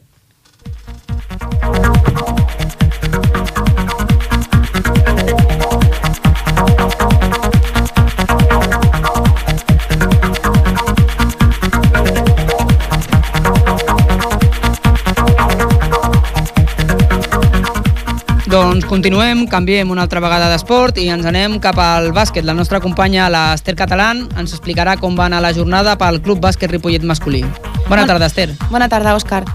Doncs 18.51 18.83
continuem, 18.83 19.45
canviem 19.47 19.93
una 19.93 20.03
altra 20.03 20.19
vegada 20.19 20.49
d'esport 20.51 20.97
i 20.99 21.05
ens 21.13 21.23
anem 21.29 21.53
cap 21.63 21.77
al 21.79 22.09
bàsquet. 22.11 22.43
La 22.43 22.51
nostra 22.51 22.81
companya, 22.83 23.29
l'Ester 23.31 23.77
Catalán, 23.79 24.25
ens 24.35 24.51
explicarà 24.51 24.97
com 24.99 25.15
va 25.15 25.29
anar 25.29 25.39
la 25.39 25.53
jornada 25.55 25.93
pel 25.95 26.19
Club 26.19 26.41
Bàsquet 26.43 26.73
Ripollet 26.73 27.05
masculí. 27.07 27.45
Bona 27.87 28.03
tarda, 28.09 28.27
Ester. 28.27 28.49
Bona 28.67 28.89
tarda, 28.91 29.13
Òscar. 29.15 29.45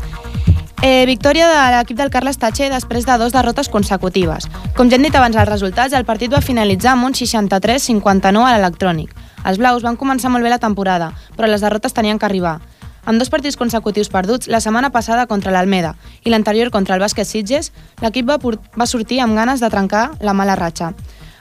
Eh, 0.80 1.05
victòria 1.05 1.51
de 1.51 1.59
l'equip 1.74 1.99
del 1.99 2.09
Carles 2.14 2.40
Tatxer 2.40 2.70
després 2.72 3.05
de 3.05 3.18
dos 3.20 3.36
derrotes 3.36 3.68
consecutives. 3.68 4.49
Com 4.78 4.88
ja 4.88 4.97
hem 4.97 5.05
dit 5.05 5.20
abans 5.20 5.36
els 5.36 5.51
resultats, 5.51 5.92
el 5.92 6.09
partit 6.09 6.32
va 6.32 6.40
finalitzar 6.40 6.94
amb 6.94 7.05
un 7.11 7.12
63-59 7.12 8.49
a 8.49 8.57
l'electrònic. 8.57 9.12
Els 9.44 9.61
blaus 9.61 9.84
van 9.84 10.01
començar 10.01 10.32
molt 10.32 10.42
bé 10.42 10.49
la 10.49 10.62
temporada, 10.62 11.12
però 11.36 11.53
les 11.53 11.61
derrotes 11.61 11.92
tenien 11.92 12.16
que 12.18 12.24
arribar. 12.24 12.62
Amb 13.07 13.20
dos 13.22 13.30
partits 13.30 13.54
consecutius 13.57 14.09
perduts, 14.11 14.48
la 14.50 14.59
setmana 14.59 14.90
passada 14.90 15.28
contra 15.30 15.52
l'Almeda 15.54 15.92
i 16.26 16.30
l'anterior 16.32 16.72
contra 16.74 16.96
el 16.96 17.02
Bàsquet 17.02 17.28
Sitges, 17.28 17.70
l'equip 18.02 18.26
va, 18.26 18.36
va 18.42 18.86
sortir 18.90 19.20
amb 19.22 19.38
ganes 19.38 19.62
de 19.62 19.70
trencar 19.70 20.09
la 20.26 20.34
mala 20.34 20.57
ratxa. 20.59 20.90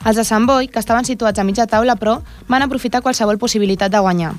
Els 0.06 0.20
de 0.20 0.24
Sant 0.24 0.46
Boi, 0.46 0.68
que 0.70 0.78
estaven 0.78 1.08
situats 1.10 1.42
a 1.42 1.44
mitja 1.44 1.66
taula, 1.66 1.96
però, 1.98 2.20
van 2.48 2.62
aprofitar 2.62 3.02
qualsevol 3.02 3.42
possibilitat 3.42 3.90
de 3.90 4.04
guanyar. 4.06 4.36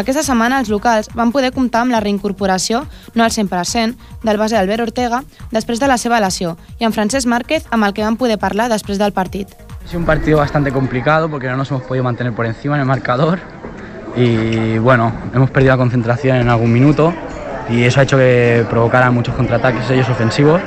Aquesta 0.00 0.22
setmana 0.24 0.62
els 0.62 0.70
locals 0.72 1.10
van 1.12 1.34
poder 1.34 1.50
comptar 1.52 1.82
amb 1.84 1.92
la 1.92 2.00
reincorporació, 2.00 2.86
no 3.12 3.24
al 3.26 3.34
100%, 3.34 3.92
del 4.22 4.40
base 4.40 4.56
Albert 4.56 4.86
Ortega 4.86 5.20
després 5.50 5.82
de 5.82 5.90
la 5.90 5.98
seva 6.00 6.22
lesió 6.24 6.56
i 6.80 6.88
amb 6.88 6.96
Francesc 6.96 7.28
Márquez 7.28 7.68
amb 7.68 7.84
el 7.84 7.92
que 7.92 8.06
van 8.06 8.16
poder 8.16 8.38
parlar 8.40 8.70
després 8.72 8.96
del 8.96 9.12
partit. 9.12 9.52
Sido 9.84 9.98
un 9.98 10.06
partido 10.06 10.38
bastante 10.38 10.72
complicado 10.72 11.28
porque 11.28 11.48
no 11.48 11.58
nos 11.58 11.70
hemos 11.70 11.82
podido 11.82 12.04
mantener 12.04 12.32
por 12.32 12.46
encima 12.46 12.76
en 12.76 12.80
el 12.80 12.86
marcador 12.86 13.40
y 14.16 14.78
bueno, 14.78 15.12
hemos 15.34 15.50
perdido 15.50 15.74
la 15.74 15.78
concentración 15.78 16.36
en 16.36 16.48
algún 16.48 16.72
minuto 16.72 17.12
y 17.68 17.84
eso 17.84 18.00
ha 18.00 18.02
hecho 18.02 18.16
que 18.16 18.64
provocaran 18.68 19.14
muchos 19.14 19.34
contraataques 19.34 19.88
ellos 19.90 20.08
ofensivos, 20.08 20.60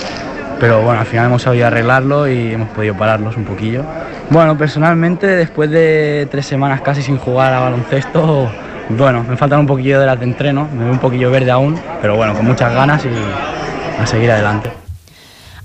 pero 0.60 0.82
bueno, 0.82 1.02
al 1.02 1.06
final 1.06 1.28
hemos 1.28 1.42
sabido 1.42 1.68
arreglarlo 1.68 2.28
y 2.28 2.54
hemos 2.54 2.70
podido 2.70 2.96
pararlos 2.96 3.38
un 3.38 3.46
poquillo. 3.46 3.84
Bueno, 4.30 4.58
personalmente 4.58 5.28
después 5.28 5.70
de 5.70 6.28
tres 6.32 6.46
semanas 6.46 6.82
casi 6.82 7.02
sin 7.02 7.18
jugar 7.18 7.54
a 7.54 7.60
baloncesto, 7.60 8.50
bueno, 8.90 9.24
me 9.28 9.36
faltan 9.38 9.60
un 9.60 9.68
poquillo 9.68 10.00
de 10.00 10.06
las 10.06 10.20
de 10.20 10.26
entreno, 10.26 10.68
me 10.74 10.84
veo 10.86 10.94
un 10.94 11.00
poquillo 11.00 11.30
verde 11.30 11.52
aún, 11.52 11.80
pero 12.02 12.16
bueno, 12.16 12.34
con 12.34 12.46
muchas 12.46 12.74
ganas 12.74 13.06
y 13.06 14.02
a 14.02 14.06
seguir 14.06 14.32
adelante. 14.32 14.85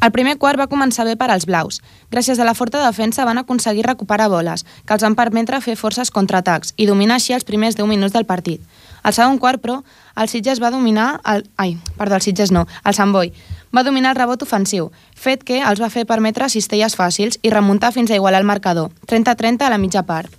El 0.00 0.12
primer 0.14 0.38
quart 0.40 0.56
va 0.56 0.64
començar 0.64 1.04
bé 1.04 1.12
per 1.20 1.26
als 1.28 1.44
blaus. 1.44 1.82
Gràcies 2.08 2.38
a 2.40 2.44
la 2.48 2.54
forta 2.56 2.80
defensa 2.80 3.26
van 3.28 3.36
aconseguir 3.36 3.84
recuperar 3.84 4.30
boles, 4.32 4.64
que 4.86 4.94
els 4.96 5.02
van 5.04 5.16
permetre 5.16 5.60
fer 5.60 5.74
forces 5.76 6.10
contraatacs 6.10 6.72
i 6.80 6.86
dominar 6.88 7.18
així 7.18 7.34
els 7.36 7.44
primers 7.44 7.76
10 7.76 7.90
minuts 7.90 8.14
del 8.14 8.24
partit. 8.24 8.64
Al 9.02 9.12
segon 9.12 9.36
quart, 9.38 9.60
però, 9.60 9.82
el 10.16 10.28
Sitges 10.32 10.62
va 10.62 10.70
dominar... 10.72 11.20
El... 11.28 11.44
Ai, 11.60 11.76
perdó, 11.98 12.16
el 12.16 12.24
Sitges 12.24 12.52
no, 12.52 12.64
el 12.84 12.96
Sant 12.96 13.12
Boi. 13.12 13.34
Va 13.76 13.84
dominar 13.84 14.14
el 14.14 14.16
rebot 14.16 14.40
ofensiu, 14.42 14.88
fet 15.12 15.44
que 15.44 15.60
els 15.60 15.80
va 15.84 15.92
fer 15.92 16.06
permetre 16.08 16.48
cistelles 16.48 16.96
fàcils 16.96 17.36
i 17.42 17.52
remuntar 17.52 17.92
fins 17.92 18.10
a 18.10 18.16
igualar 18.16 18.40
el 18.40 18.48
marcador, 18.48 18.88
30-30 19.06 19.68
a 19.68 19.70
la 19.70 19.78
mitja 19.78 20.02
part. 20.08 20.32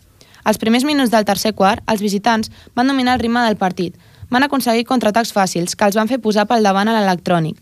Als 0.44 0.58
primers 0.58 0.90
minuts 0.90 1.14
del 1.14 1.26
tercer 1.26 1.54
quart, 1.54 1.86
els 1.86 2.02
visitants 2.02 2.50
van 2.74 2.90
dominar 2.90 3.14
el 3.14 3.22
ritme 3.22 3.46
del 3.46 3.62
partit. 3.62 3.94
Van 4.34 4.42
aconseguir 4.42 4.90
contraatacs 4.90 5.36
fàcils 5.36 5.78
que 5.78 5.86
els 5.86 5.98
van 6.00 6.10
fer 6.10 6.18
posar 6.18 6.48
pel 6.50 6.66
davant 6.66 6.90
a 6.90 6.98
l'electrònic. 6.98 7.62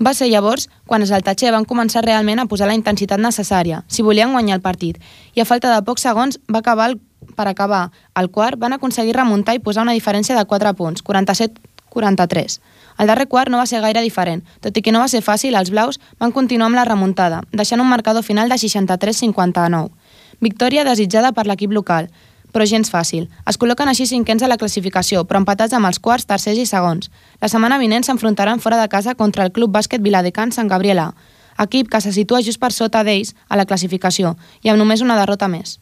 Va 0.00 0.14
ser 0.16 0.30
llavors 0.32 0.70
quan 0.88 1.02
els 1.04 1.10
Altatxer 1.12 1.50
van 1.52 1.66
començar 1.68 2.00
realment 2.06 2.40
a 2.40 2.46
posar 2.48 2.70
la 2.70 2.76
intensitat 2.76 3.20
necessària, 3.20 3.82
si 3.86 4.00
volien 4.02 4.32
guanyar 4.32 4.56
el 4.56 4.62
partit, 4.64 4.96
i 5.36 5.42
a 5.42 5.44
falta 5.44 5.74
de 5.74 5.82
pocs 5.84 6.06
segons 6.06 6.38
va 6.48 6.62
acabar 6.64 6.86
el, 6.88 6.96
per 7.36 7.46
acabar 7.50 7.90
el 8.16 8.30
quart 8.32 8.56
van 8.58 8.72
aconseguir 8.72 9.12
remuntar 9.18 9.58
i 9.58 9.60
posar 9.60 9.84
una 9.84 9.92
diferència 9.92 10.38
de 10.38 10.46
4 10.48 10.72
punts, 10.78 11.04
47-43. 11.04 12.56
El 12.96 13.12
darrer 13.12 13.28
quart 13.28 13.52
no 13.52 13.60
va 13.60 13.68
ser 13.68 13.82
gaire 13.84 14.00
diferent, 14.00 14.40
tot 14.64 14.72
i 14.72 14.80
que 14.80 14.92
no 14.92 15.04
va 15.04 15.12
ser 15.12 15.20
fàcil, 15.20 15.58
els 15.60 15.68
blaus 15.68 16.00
van 16.18 16.32
continuar 16.32 16.70
amb 16.70 16.80
la 16.80 16.88
remuntada, 16.88 17.42
deixant 17.52 17.84
un 17.84 17.92
marcador 17.92 18.24
final 18.24 18.48
de 18.48 18.56
63-59. 18.56 19.92
Victòria 20.40 20.88
desitjada 20.88 21.34
per 21.36 21.44
l'equip 21.44 21.76
local, 21.76 22.08
però 22.52 22.66
gens 22.66 22.90
fàcil. 22.90 23.28
Es 23.48 23.58
col·loquen 23.58 23.90
així 23.90 24.06
cinquens 24.06 24.42
a 24.42 24.48
la 24.50 24.58
classificació, 24.60 25.24
però 25.24 25.40
empatats 25.42 25.74
amb 25.76 25.88
els 25.90 25.98
quarts, 25.98 26.26
tercers 26.26 26.58
i 26.58 26.66
segons. 26.66 27.10
La 27.40 27.48
setmana 27.48 27.78
vinent 27.78 28.06
s'enfrontaran 28.06 28.60
fora 28.60 28.80
de 28.80 28.88
casa 28.88 29.14
contra 29.14 29.44
el 29.44 29.52
Club 29.52 29.72
Bàsquet 29.74 30.02
Viladecans 30.02 30.56
Sant 30.56 30.68
Gabriel 30.68 30.98
A, 30.98 31.12
equip 31.58 31.90
que 31.90 32.00
se 32.00 32.12
situa 32.12 32.42
just 32.42 32.60
per 32.60 32.72
sota 32.72 33.04
d'ells 33.04 33.34
a 33.48 33.56
la 33.60 33.66
classificació 33.66 34.36
i 34.62 34.72
amb 34.72 34.80
només 34.80 35.04
una 35.04 35.18
derrota 35.18 35.48
més. 35.48 35.78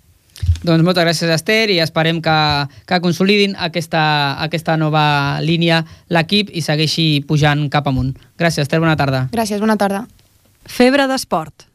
Doncs 0.62 0.84
moltes 0.86 1.04
gràcies, 1.04 1.30
Esther, 1.34 1.70
i 1.74 1.78
esperem 1.82 2.20
que, 2.22 2.36
que 2.86 3.00
consolidin 3.02 3.56
aquesta, 3.58 4.02
aquesta 4.44 4.76
nova 4.78 5.40
línia 5.42 5.82
l'equip 6.14 6.52
i 6.54 6.62
segueixi 6.62 7.08
pujant 7.26 7.66
cap 7.72 7.90
amunt. 7.90 8.14
Gràcies, 8.38 8.66
Esther, 8.66 8.82
bona 8.82 8.96
tarda. 8.98 9.26
Gràcies, 9.34 9.62
bona 9.62 9.78
tarda. 9.80 10.04
Febre 10.68 11.08
d'esport. 11.10 11.67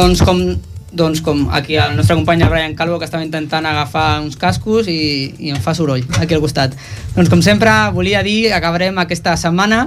Doncs 0.00 0.22
com, 0.24 0.38
doncs 0.96 1.20
com 1.20 1.42
aquí 1.52 1.74
el 1.76 1.92
nostre 1.92 2.14
company 2.16 2.40
Brian 2.48 2.72
Calvo 2.74 2.96
que 2.98 3.04
estava 3.04 3.20
intentant 3.20 3.66
agafar 3.68 4.22
uns 4.24 4.38
cascos 4.40 4.86
i, 4.88 5.34
i 5.36 5.50
em 5.52 5.58
fa 5.60 5.74
soroll 5.76 6.06
aquí 6.16 6.32
al 6.32 6.40
costat. 6.40 6.72
Doncs 7.12 7.28
com 7.28 7.42
sempre 7.44 7.68
volia 7.92 8.22
dir, 8.24 8.48
acabarem 8.56 8.96
aquesta 9.02 9.34
setmana 9.36 9.82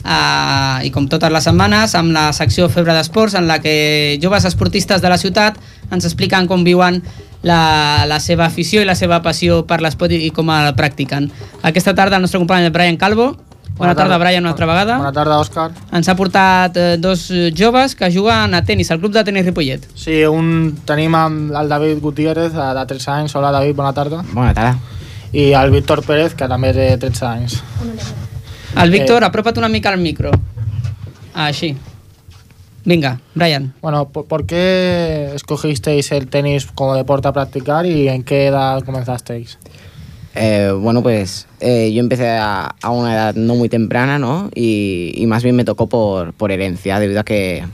eh, 0.00 0.86
i 0.88 0.92
com 0.94 1.04
totes 1.12 1.34
les 1.34 1.44
setmanes 1.44 1.92
amb 2.00 2.16
la 2.16 2.30
secció 2.32 2.70
Febre 2.72 2.96
d'Esports 2.96 3.36
en 3.36 3.44
la 3.50 3.58
que 3.60 4.16
joves 4.22 4.48
esportistes 4.48 5.04
de 5.04 5.12
la 5.12 5.20
ciutat 5.20 5.60
ens 5.92 6.08
expliquen 6.08 6.48
com 6.48 6.64
viuen 6.64 7.02
la, 7.44 8.06
la 8.08 8.22
seva 8.24 8.46
afició 8.48 8.80
i 8.80 8.88
la 8.88 8.96
seva 8.96 9.20
passió 9.20 9.66
per 9.68 9.82
l'esport 9.84 10.16
i 10.16 10.32
com 10.32 10.48
el 10.48 10.72
practiquen. 10.80 11.28
Aquesta 11.60 11.92
tarda 11.92 12.16
el 12.16 12.24
nostre 12.24 12.40
company 12.40 12.72
Brian 12.72 12.96
Calvo 12.96 13.34
Bona, 13.78 13.94
tarda, 13.94 14.18
Brian, 14.18 14.42
una 14.42 14.50
altra 14.50 14.66
vegada. 14.66 14.96
Bona 14.98 15.12
tarda, 15.14 15.36
Òscar. 15.38 15.68
Ens 15.94 16.08
ha 16.10 16.14
portat 16.18 16.76
eh, 16.76 16.96
dos 16.98 17.28
joves 17.54 17.94
que 17.94 18.10
juguen 18.10 18.56
a 18.58 18.64
tennis, 18.66 18.90
al 18.90 18.98
club 18.98 19.14
de 19.14 19.22
tenis 19.24 19.46
Ripollet. 19.46 19.84
Sí, 19.94 20.24
un 20.26 20.80
tenim 20.88 21.14
amb 21.14 21.54
el 21.54 21.70
David 21.70 22.00
Gutiérrez, 22.02 22.56
eh, 22.58 22.70
de 22.74 22.86
13 22.90 23.12
anys. 23.14 23.36
Hola, 23.38 23.52
David, 23.54 23.76
bona 23.78 23.92
tarda. 23.94 24.24
Bona 24.32 24.50
tarda. 24.52 24.74
I 25.30 25.52
el 25.54 25.70
Víctor 25.70 26.02
Pérez, 26.02 26.34
que 26.34 26.48
també 26.50 26.72
té 26.74 26.88
13 26.98 27.26
anys. 27.28 27.60
El 28.82 28.90
Víctor, 28.90 29.22
eh... 29.22 29.28
apropa't 29.30 29.62
una 29.62 29.70
mica 29.70 29.92
al 29.94 30.02
micro. 30.02 30.32
Ah, 31.34 31.46
així. 31.46 31.76
Venga, 32.84 33.20
Brian. 33.34 33.74
Bueno, 33.80 34.08
¿por, 34.08 34.26
¿por 34.26 34.46
qué 34.46 35.30
escogisteis 35.36 36.10
el 36.10 36.26
tenis 36.26 36.66
como 36.74 36.96
deporte 36.96 37.28
a 37.28 37.32
practicar 37.32 37.86
y 37.86 38.08
en 38.08 38.24
qué 38.24 38.46
edad 38.48 38.82
comenzasteis? 38.82 39.58
Eh, 40.40 40.70
bueno, 40.70 41.02
pues 41.02 41.48
eh, 41.58 41.92
yo 41.92 41.98
empecé 42.00 42.28
a, 42.28 42.76
a, 42.80 42.90
una 42.90 43.12
edad 43.12 43.34
no 43.34 43.56
muy 43.56 43.68
temprana, 43.68 44.20
¿no? 44.20 44.50
Y, 44.54 45.12
y 45.16 45.26
más 45.26 45.42
bien 45.42 45.56
me 45.56 45.64
tocó 45.64 45.88
por, 45.88 46.32
por, 46.32 46.52
herencia, 46.52 47.00
debido 47.00 47.18
a 47.18 47.24
que 47.24 47.64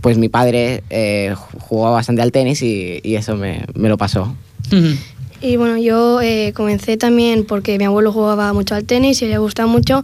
pues 0.00 0.18
mi 0.18 0.28
padre 0.28 0.82
eh, 0.90 1.32
jugaba 1.60 1.94
bastante 1.94 2.20
al 2.22 2.32
tenis 2.32 2.60
y, 2.62 2.98
y 3.04 3.14
eso 3.14 3.36
me, 3.36 3.64
me, 3.74 3.88
lo 3.88 3.96
pasó. 3.98 4.34
Uh 4.72 4.74
-huh. 4.74 4.96
Y 5.42 5.56
bueno, 5.56 5.78
yo 5.78 6.20
eh, 6.20 6.52
comencé 6.56 6.96
también 6.96 7.44
porque 7.44 7.78
mi 7.78 7.84
abuelo 7.84 8.10
jugaba 8.12 8.52
mucho 8.52 8.74
al 8.74 8.84
tenis 8.84 9.22
y 9.22 9.28
le 9.28 9.38
gustaba 9.38 9.68
mucho 9.68 10.02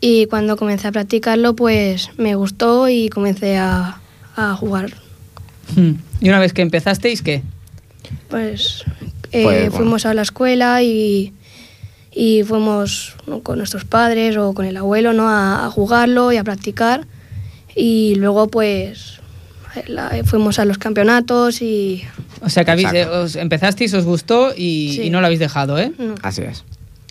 y 0.00 0.26
cuando 0.26 0.56
comencé 0.56 0.86
a 0.86 0.92
practicarlo 0.92 1.56
pues 1.56 2.10
me 2.16 2.36
gustó 2.36 2.88
y 2.88 3.08
comencé 3.08 3.56
a, 3.56 4.00
a 4.36 4.54
jugar. 4.54 4.94
Uh 5.76 5.80
-huh. 5.80 5.96
¿Y 6.20 6.28
una 6.28 6.38
vez 6.38 6.52
que 6.52 6.62
empezasteis 6.62 7.22
qué? 7.22 7.42
Pues, 8.28 8.84
pues 9.32 9.44
bueno. 9.44 9.72
fuimos 9.72 10.06
a 10.06 10.14
la 10.14 10.22
escuela 10.22 10.80
y 10.82 11.32
y 12.12 12.42
fuimos 12.42 13.16
¿no? 13.26 13.40
con 13.40 13.58
nuestros 13.58 13.84
padres 13.84 14.36
o 14.36 14.52
con 14.52 14.66
el 14.66 14.76
abuelo 14.76 15.12
¿no? 15.12 15.28
a, 15.28 15.66
a, 15.66 15.70
jugarlo 15.70 16.32
y 16.32 16.36
a 16.36 16.44
practicar 16.44 17.06
y 17.74 18.14
luego 18.16 18.48
pues 18.48 19.20
la, 19.86 20.10
fuimos 20.24 20.58
a 20.58 20.64
los 20.64 20.78
campeonatos 20.78 21.62
y... 21.62 22.02
O 22.42 22.48
sea 22.48 22.64
que 22.64 22.70
habéis, 22.70 22.92
eh, 22.92 23.06
os 23.06 23.36
empezasteis, 23.36 23.92
os 23.94 24.04
gustó 24.04 24.52
y, 24.56 24.94
sí. 24.94 25.02
y, 25.04 25.10
no 25.10 25.20
lo 25.20 25.26
habéis 25.26 25.40
dejado, 25.40 25.78
¿eh? 25.78 25.92
No. 25.98 26.14
Así 26.22 26.42
es. 26.42 26.64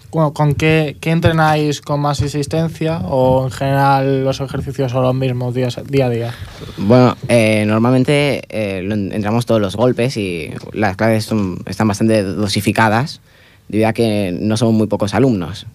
¿Con, 0.09 0.33
con 0.33 0.55
qué, 0.55 0.97
qué, 0.99 1.11
entrenáis 1.11 1.81
con 1.81 1.99
más 1.99 2.19
insistencia 2.21 2.97
o 3.01 3.45
en 3.45 3.51
general 3.51 4.23
los 4.23 4.41
ejercicios 4.41 4.91
son 4.91 5.03
los 5.03 5.13
mismos 5.13 5.53
día, 5.53 5.69
día 5.87 6.07
a 6.07 6.09
día? 6.09 6.33
Bueno, 6.77 7.15
eh, 7.27 7.63
normalmente 7.67 8.41
eh, 8.49 8.79
entramos 9.11 9.45
todos 9.45 9.61
los 9.61 9.75
golpes 9.75 10.17
y 10.17 10.51
las 10.73 10.95
claves 10.95 11.25
son, 11.25 11.59
están 11.67 11.87
bastante 11.87 12.23
dosificadas 12.23 13.21
debido 13.69 13.87
a 13.87 13.93
que 13.93 14.35
no 14.37 14.57
somos 14.57 14.73
muy 14.73 14.87
pocos 14.87 15.13
alumnos. 15.13 15.65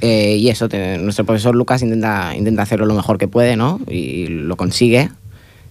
Eh, 0.00 0.36
y 0.36 0.48
eso, 0.48 0.68
te, 0.68 0.98
nuestro 0.98 1.24
profesor 1.24 1.54
Lucas 1.54 1.82
intenta, 1.82 2.34
intenta 2.36 2.62
hacerlo 2.62 2.86
lo 2.86 2.94
mejor 2.94 3.18
que 3.18 3.28
puede, 3.28 3.56
¿no? 3.56 3.80
Y 3.88 4.26
lo 4.26 4.56
consigue. 4.56 5.10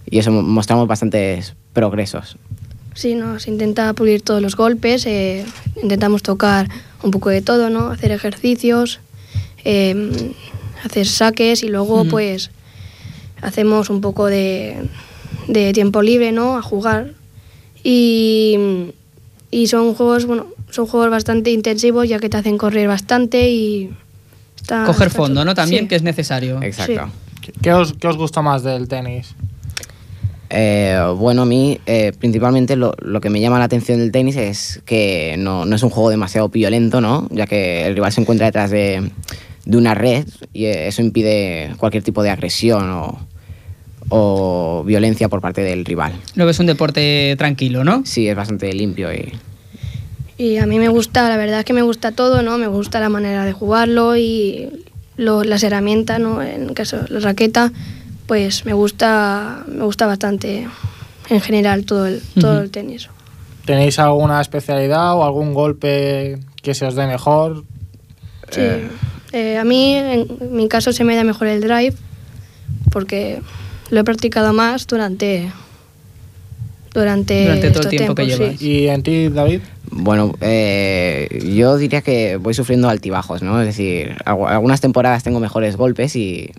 Y 0.08 0.18
eso 0.18 0.30
mostramos 0.30 0.86
bastantes 0.86 1.54
progresos. 1.72 2.36
Sí, 2.94 3.14
nos 3.14 3.46
intenta 3.46 3.92
pulir 3.92 4.22
todos 4.22 4.40
los 4.40 4.56
golpes, 4.56 5.04
eh, 5.06 5.44
intentamos 5.82 6.22
tocar 6.22 6.68
un 7.02 7.10
poco 7.10 7.28
de 7.28 7.42
todo, 7.42 7.68
¿no? 7.68 7.90
Hacer 7.90 8.10
ejercicios, 8.10 9.00
eh, 9.64 10.32
hacer 10.82 11.06
saques 11.06 11.62
y 11.62 11.68
luego 11.68 12.04
mm. 12.04 12.08
pues 12.08 12.50
hacemos 13.42 13.90
un 13.90 14.00
poco 14.00 14.26
de, 14.26 14.76
de, 15.46 15.72
tiempo 15.72 16.02
libre, 16.02 16.32
¿no? 16.32 16.56
A 16.56 16.62
jugar. 16.62 17.12
Y, 17.84 18.56
y 19.50 19.66
son 19.66 19.94
juegos, 19.94 20.24
bueno, 20.24 20.46
son 20.76 20.86
juegos 20.86 21.10
bastante 21.10 21.50
intensivos 21.50 22.08
ya 22.08 22.18
que 22.18 22.28
te 22.28 22.36
hacen 22.36 22.58
correr 22.58 22.86
bastante 22.86 23.50
y... 23.50 23.90
Está, 24.56 24.84
Coger 24.84 25.08
está 25.08 25.18
fondo, 25.18 25.44
¿no? 25.44 25.54
También, 25.54 25.84
sí. 25.84 25.88
que 25.88 25.96
es 25.96 26.02
necesario. 26.02 26.62
Exacto. 26.62 27.10
Sí. 27.44 27.52
¿Qué, 27.62 27.72
os, 27.72 27.92
¿Qué 27.94 28.08
os 28.08 28.16
gusta 28.16 28.42
más 28.42 28.62
del 28.62 28.88
tenis? 28.88 29.34
Eh, 30.50 30.98
bueno, 31.16 31.42
a 31.42 31.44
mí 31.46 31.80
eh, 31.86 32.12
principalmente 32.18 32.76
lo, 32.76 32.94
lo 33.00 33.20
que 33.20 33.30
me 33.30 33.40
llama 33.40 33.58
la 33.58 33.64
atención 33.64 33.98
del 33.98 34.12
tenis 34.12 34.36
es 34.36 34.80
que 34.84 35.36
no, 35.38 35.64
no 35.64 35.76
es 35.76 35.82
un 35.82 35.90
juego 35.90 36.10
demasiado 36.10 36.48
violento, 36.48 37.00
¿no? 37.00 37.28
Ya 37.30 37.46
que 37.46 37.86
el 37.86 37.94
rival 37.94 38.12
se 38.12 38.20
encuentra 38.20 38.46
detrás 38.46 38.70
de, 38.70 39.10
de 39.64 39.76
una 39.76 39.94
red 39.94 40.26
y 40.52 40.66
eh, 40.66 40.88
eso 40.88 41.02
impide 41.02 41.74
cualquier 41.78 42.02
tipo 42.02 42.22
de 42.22 42.30
agresión 42.30 42.90
o, 42.90 43.18
o 44.08 44.84
violencia 44.84 45.28
por 45.28 45.40
parte 45.40 45.62
del 45.62 45.84
rival. 45.84 46.12
Lo 46.34 46.46
ves 46.46 46.58
un 46.58 46.66
deporte 46.66 47.34
tranquilo, 47.38 47.84
¿no? 47.84 48.02
Sí, 48.04 48.28
es 48.28 48.36
bastante 48.36 48.72
limpio 48.72 49.12
y 49.12 49.32
Y 50.38 50.58
a 50.58 50.66
mí 50.66 50.78
me 50.78 50.88
gusta, 50.88 51.28
la 51.28 51.36
verdad 51.36 51.60
es 51.60 51.64
que 51.64 51.72
me 51.72 51.82
gusta 51.82 52.12
todo, 52.12 52.42
¿no? 52.42 52.58
Me 52.58 52.66
gusta 52.66 53.00
la 53.00 53.08
manera 53.08 53.44
de 53.44 53.52
jugarlo 53.52 54.16
y 54.16 54.68
lo- 55.16 55.44
las 55.44 55.62
herramientas, 55.62 56.20
¿no? 56.20 56.42
En 56.42 56.64
el 56.68 56.74
caso 56.74 56.98
la 57.08 57.20
raqueta, 57.20 57.72
pues 58.26 58.66
me 58.66 58.74
gusta, 58.74 59.64
me 59.66 59.84
gusta 59.84 60.06
bastante 60.06 60.66
en 61.30 61.40
general 61.40 61.84
todo 61.86 62.06
el, 62.06 62.20
todo 62.40 62.60
el 62.60 62.70
tenis. 62.70 63.08
¿Tenéis 63.64 63.98
alguna 63.98 64.40
especialidad 64.40 65.14
o 65.14 65.24
algún 65.24 65.54
golpe 65.54 66.38
que 66.62 66.74
se 66.74 66.84
os 66.86 66.94
dé 66.94 67.06
mejor? 67.06 67.64
Sí. 68.50 68.60
Eh, 69.32 69.56
a 69.58 69.64
mí, 69.64 69.94
en 69.94 70.26
mi 70.52 70.68
caso, 70.68 70.92
se 70.92 71.02
me 71.02 71.16
da 71.16 71.24
mejor 71.24 71.48
el 71.48 71.60
drive 71.62 71.94
porque 72.92 73.40
lo 73.90 74.00
he 74.00 74.04
practicado 74.04 74.52
más 74.52 74.86
durante 74.86 75.50
durante, 76.94 77.44
Durante 77.44 77.70
todo 77.72 77.82
el 77.82 77.88
tiempo 77.90 78.14
que 78.14 78.30
sí. 78.56 78.64
¿Y 78.64 78.86
en 78.88 79.02
ti, 79.02 79.28
David? 79.28 79.60
Bueno, 79.98 80.34
eh, 80.40 81.28
yo 81.56 81.76
diría 81.76 82.02
que 82.02 82.36
voy 82.36 82.54
sufriendo 82.54 82.88
altibajos, 82.88 83.42
¿no? 83.42 83.60
Es 83.60 83.66
decir, 83.66 84.16
algu- 84.24 84.48
algunas 84.48 84.80
temporadas 84.80 85.22
tengo 85.22 85.40
mejores 85.40 85.76
golpes 85.76 86.16
y, 86.16 86.50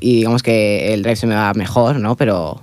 y 0.00 0.16
digamos 0.16 0.42
que 0.42 0.92
el 0.94 1.02
drive 1.02 1.16
se 1.16 1.26
me 1.26 1.34
da 1.34 1.52
mejor, 1.54 2.00
¿no? 2.00 2.16
Pero, 2.16 2.60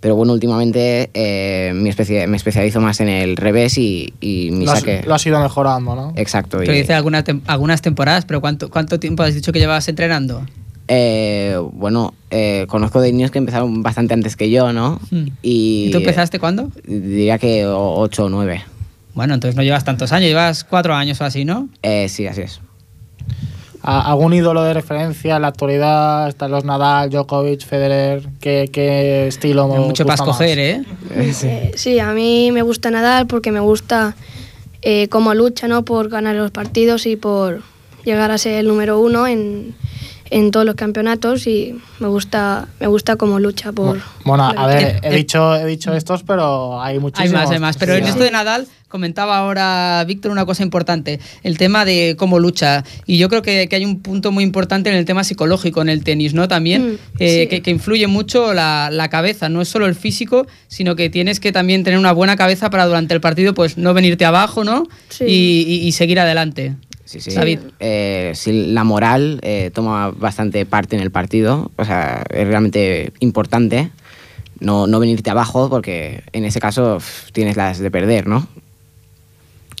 pero 0.00 0.14
bueno, 0.16 0.32
últimamente 0.32 1.10
eh, 1.14 1.72
me, 1.74 1.88
especia- 1.90 2.26
me 2.26 2.36
especializo 2.36 2.80
más 2.80 3.00
en 3.00 3.08
el 3.08 3.36
revés 3.36 3.78
y, 3.78 4.12
y 4.20 4.50
mi 4.52 4.64
Lo 4.66 4.72
has, 4.72 4.80
saque... 4.80 5.02
lo 5.06 5.14
has 5.14 5.24
ido 5.26 5.40
mejorando, 5.40 5.94
¿no? 5.94 6.12
Exacto. 6.16 6.58
Pero 6.58 6.74
y- 6.74 6.78
dice 6.80 6.92
algunas, 6.94 7.24
tem- 7.24 7.40
algunas 7.46 7.80
temporadas, 7.82 8.24
pero 8.26 8.40
¿cuánto, 8.40 8.68
¿cuánto 8.70 8.98
tiempo 9.00 9.22
has 9.22 9.34
dicho 9.34 9.52
que 9.52 9.58
llevabas 9.58 9.88
entrenando? 9.88 10.44
eh, 10.88 11.56
bueno, 11.72 12.12
eh, 12.30 12.66
conozco 12.68 13.00
de 13.00 13.12
niños 13.12 13.30
que 13.30 13.38
empezaron 13.38 13.82
bastante 13.82 14.12
antes 14.14 14.36
que 14.36 14.50
yo, 14.50 14.72
¿no? 14.72 15.00
Mm. 15.10 15.26
Y, 15.42 15.84
¿Y 15.86 15.90
tú 15.90 15.98
empezaste 15.98 16.38
cuándo? 16.38 16.70
Diría 16.84 17.38
que 17.38 17.64
8 17.66 18.24
o 18.24 18.28
9. 18.28 18.62
Bueno, 19.14 19.34
entonces 19.34 19.56
no 19.56 19.62
llevas 19.62 19.84
tantos 19.84 20.12
años, 20.12 20.28
llevas 20.28 20.64
cuatro 20.64 20.94
años 20.94 21.20
o 21.20 21.24
así, 21.24 21.44
¿no? 21.44 21.68
Eh, 21.82 22.08
sí, 22.08 22.26
así 22.26 22.42
es. 22.42 22.60
¿A- 23.82 24.10
¿Algún 24.10 24.32
ídolo 24.32 24.62
de 24.62 24.74
referencia 24.74 25.36
en 25.36 25.42
la 25.42 25.48
actualidad? 25.48 26.28
Están 26.28 26.50
los 26.52 26.64
Nadal, 26.64 27.10
Djokovic, 27.10 27.66
Federer. 27.66 28.26
¿Qué, 28.40 28.70
qué 28.72 29.26
estilo 29.26 29.64
Hay 29.72 29.80
mucho 29.80 30.04
para 30.04 30.14
escoger, 30.14 30.80
más? 30.80 31.44
¿eh? 31.44 31.44
Eh, 31.44 31.72
sí, 31.74 31.98
a 31.98 32.12
mí 32.12 32.52
me 32.52 32.62
gusta 32.62 32.90
nadar 32.90 33.26
porque 33.26 33.50
me 33.52 33.60
gusta 33.60 34.14
eh, 34.82 35.08
cómo 35.08 35.34
lucha, 35.34 35.66
¿no? 35.68 35.84
Por 35.84 36.08
ganar 36.08 36.36
los 36.36 36.50
partidos 36.52 37.06
y 37.06 37.16
por 37.16 37.62
llegar 38.04 38.30
a 38.30 38.38
ser 38.38 38.54
el 38.60 38.68
número 38.68 38.98
uno 39.00 39.26
en, 39.26 39.74
en 40.30 40.50
todos 40.52 40.64
los 40.64 40.74
campeonatos 40.76 41.46
y 41.46 41.76
me 42.00 42.06
gusta 42.08 42.66
me 42.80 42.86
gusta 42.86 43.16
cómo 43.16 43.38
lucha 43.40 43.70
por 43.72 44.00
Bueno, 44.24 44.44
a 44.44 44.66
ver, 44.66 45.00
he 45.02 45.14
dicho, 45.14 45.54
he 45.56 45.66
dicho 45.66 45.92
estos, 45.92 46.22
pero 46.22 46.80
hay 46.80 46.94
Hay 46.94 47.00
muchísimos. 47.00 47.32
más, 47.42 47.50
hay 47.50 47.58
más. 47.58 47.76
Pero 47.76 47.94
en 47.94 48.04
esto 48.06 48.22
de 48.22 48.30
Nadal 48.30 48.66
comentaba 48.92 49.36
ahora 49.38 50.04
Víctor 50.06 50.30
una 50.30 50.46
cosa 50.46 50.62
importante, 50.62 51.18
el 51.42 51.58
tema 51.58 51.84
de 51.84 52.14
cómo 52.16 52.38
lucha. 52.38 52.84
Y 53.06 53.18
yo 53.18 53.28
creo 53.28 53.42
que, 53.42 53.66
que 53.68 53.74
hay 53.76 53.84
un 53.84 54.00
punto 54.00 54.30
muy 54.30 54.44
importante 54.44 54.88
en 54.90 54.94
el 54.96 55.04
tema 55.04 55.24
psicológico 55.24 55.82
en 55.82 55.88
el 55.88 56.04
tenis, 56.04 56.34
¿no? 56.34 56.46
También, 56.46 56.92
Mm, 56.92 56.98
eh, 57.18 57.40
sí. 57.42 57.46
que, 57.48 57.62
que 57.62 57.70
influye 57.72 58.06
mucho 58.06 58.54
la, 58.54 58.88
la 58.92 59.08
cabeza. 59.08 59.48
No 59.48 59.60
es 59.62 59.68
solo 59.68 59.86
el 59.86 59.94
físico, 59.96 60.46
sino 60.68 60.94
que 60.94 61.10
tienes 61.10 61.40
que 61.40 61.50
también 61.50 61.82
tener 61.82 61.98
una 61.98 62.12
buena 62.12 62.36
cabeza 62.36 62.70
para 62.70 62.86
durante 62.86 63.14
el 63.14 63.20
partido, 63.20 63.54
pues 63.54 63.76
no 63.78 63.94
venirte 63.94 64.24
abajo, 64.24 64.62
¿no? 64.62 64.86
Sí. 65.08 65.24
Y, 65.26 65.64
y- 65.66 65.86
y 65.88 65.92
seguir 65.92 66.20
adelante. 66.20 66.74
Sí, 67.04 67.20
sí. 67.20 67.32
David. 67.32 67.58
Eh, 67.80 68.32
sí, 68.34 68.66
la 68.68 68.84
moral 68.84 69.38
eh, 69.42 69.70
toma 69.74 70.10
bastante 70.10 70.64
parte 70.66 70.96
en 70.96 71.02
el 71.02 71.10
partido. 71.10 71.70
O 71.76 71.84
sea, 71.84 72.22
es 72.30 72.46
realmente 72.46 73.12
importante 73.20 73.90
no, 74.60 74.86
no 74.86 75.00
venirte 75.00 75.28
abajo 75.28 75.68
porque 75.68 76.22
en 76.32 76.44
ese 76.44 76.60
caso 76.60 76.98
tienes 77.32 77.56
las 77.56 77.78
de 77.80 77.90
perder, 77.90 78.26
¿no? 78.28 78.46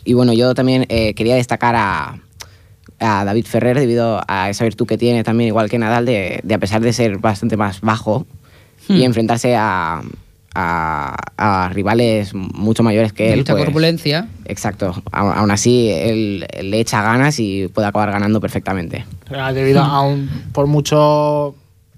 Y 0.04 0.14
bueno, 0.14 0.32
yo 0.32 0.54
también 0.54 0.86
eh, 0.88 1.14
quería 1.14 1.34
destacar 1.36 1.74
a, 1.76 2.18
a 2.98 3.24
David 3.24 3.46
Ferrer 3.46 3.78
debido 3.78 4.20
a 4.26 4.50
esa 4.50 4.64
virtud 4.64 4.86
que 4.86 4.98
tiene 4.98 5.22
también, 5.24 5.48
igual 5.48 5.68
que 5.70 5.78
Nadal, 5.78 6.04
de, 6.06 6.40
de 6.42 6.54
a 6.54 6.58
pesar 6.58 6.80
de 6.80 6.92
ser 6.92 7.18
bastante 7.18 7.56
más 7.56 7.80
bajo 7.80 8.26
y 8.88 8.94
Hmm. 8.94 9.02
enfrentarse 9.02 9.54
a, 9.54 10.02
a, 10.56 11.16
a 11.36 11.68
rivales 11.68 12.34
mucho 12.34 12.82
mayores 12.82 13.12
que 13.12 13.22
De 13.24 13.32
él. 13.34 13.38
mucha 13.40 13.52
pues, 13.52 13.64
corpulencia. 13.64 14.28
Exacto. 14.44 14.92
Aún 15.12 15.50
así, 15.52 15.88
él, 15.88 16.46
él 16.52 16.70
le 16.72 16.80
echa 16.80 17.00
ganas 17.00 17.38
y 17.38 17.68
puede 17.68 17.86
acabar 17.86 18.10
ganando 18.10 18.40
perfectamente. 18.40 19.06
Sea, 19.28 19.52
debido 19.52 19.82
a 19.82 20.02
un, 20.02 20.28
por 20.52 20.66
mucho 20.66 21.54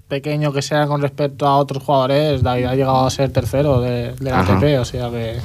pequeño 0.07 0.53
que 0.53 0.61
sea 0.61 0.85
con 0.85 1.01
respecto 1.01 1.47
a 1.47 1.57
otros 1.57 1.81
jugadores, 1.81 2.43
David 2.43 2.65
ha 2.65 2.75
llegado 2.75 3.07
a 3.07 3.09
ser 3.09 3.31
tercero 3.31 3.81
de, 3.81 4.11
de 4.13 4.29
la. 4.29 4.41
ATP, 4.41 4.79
o 4.79 4.85
sea 4.85 5.09
que... 5.09 5.37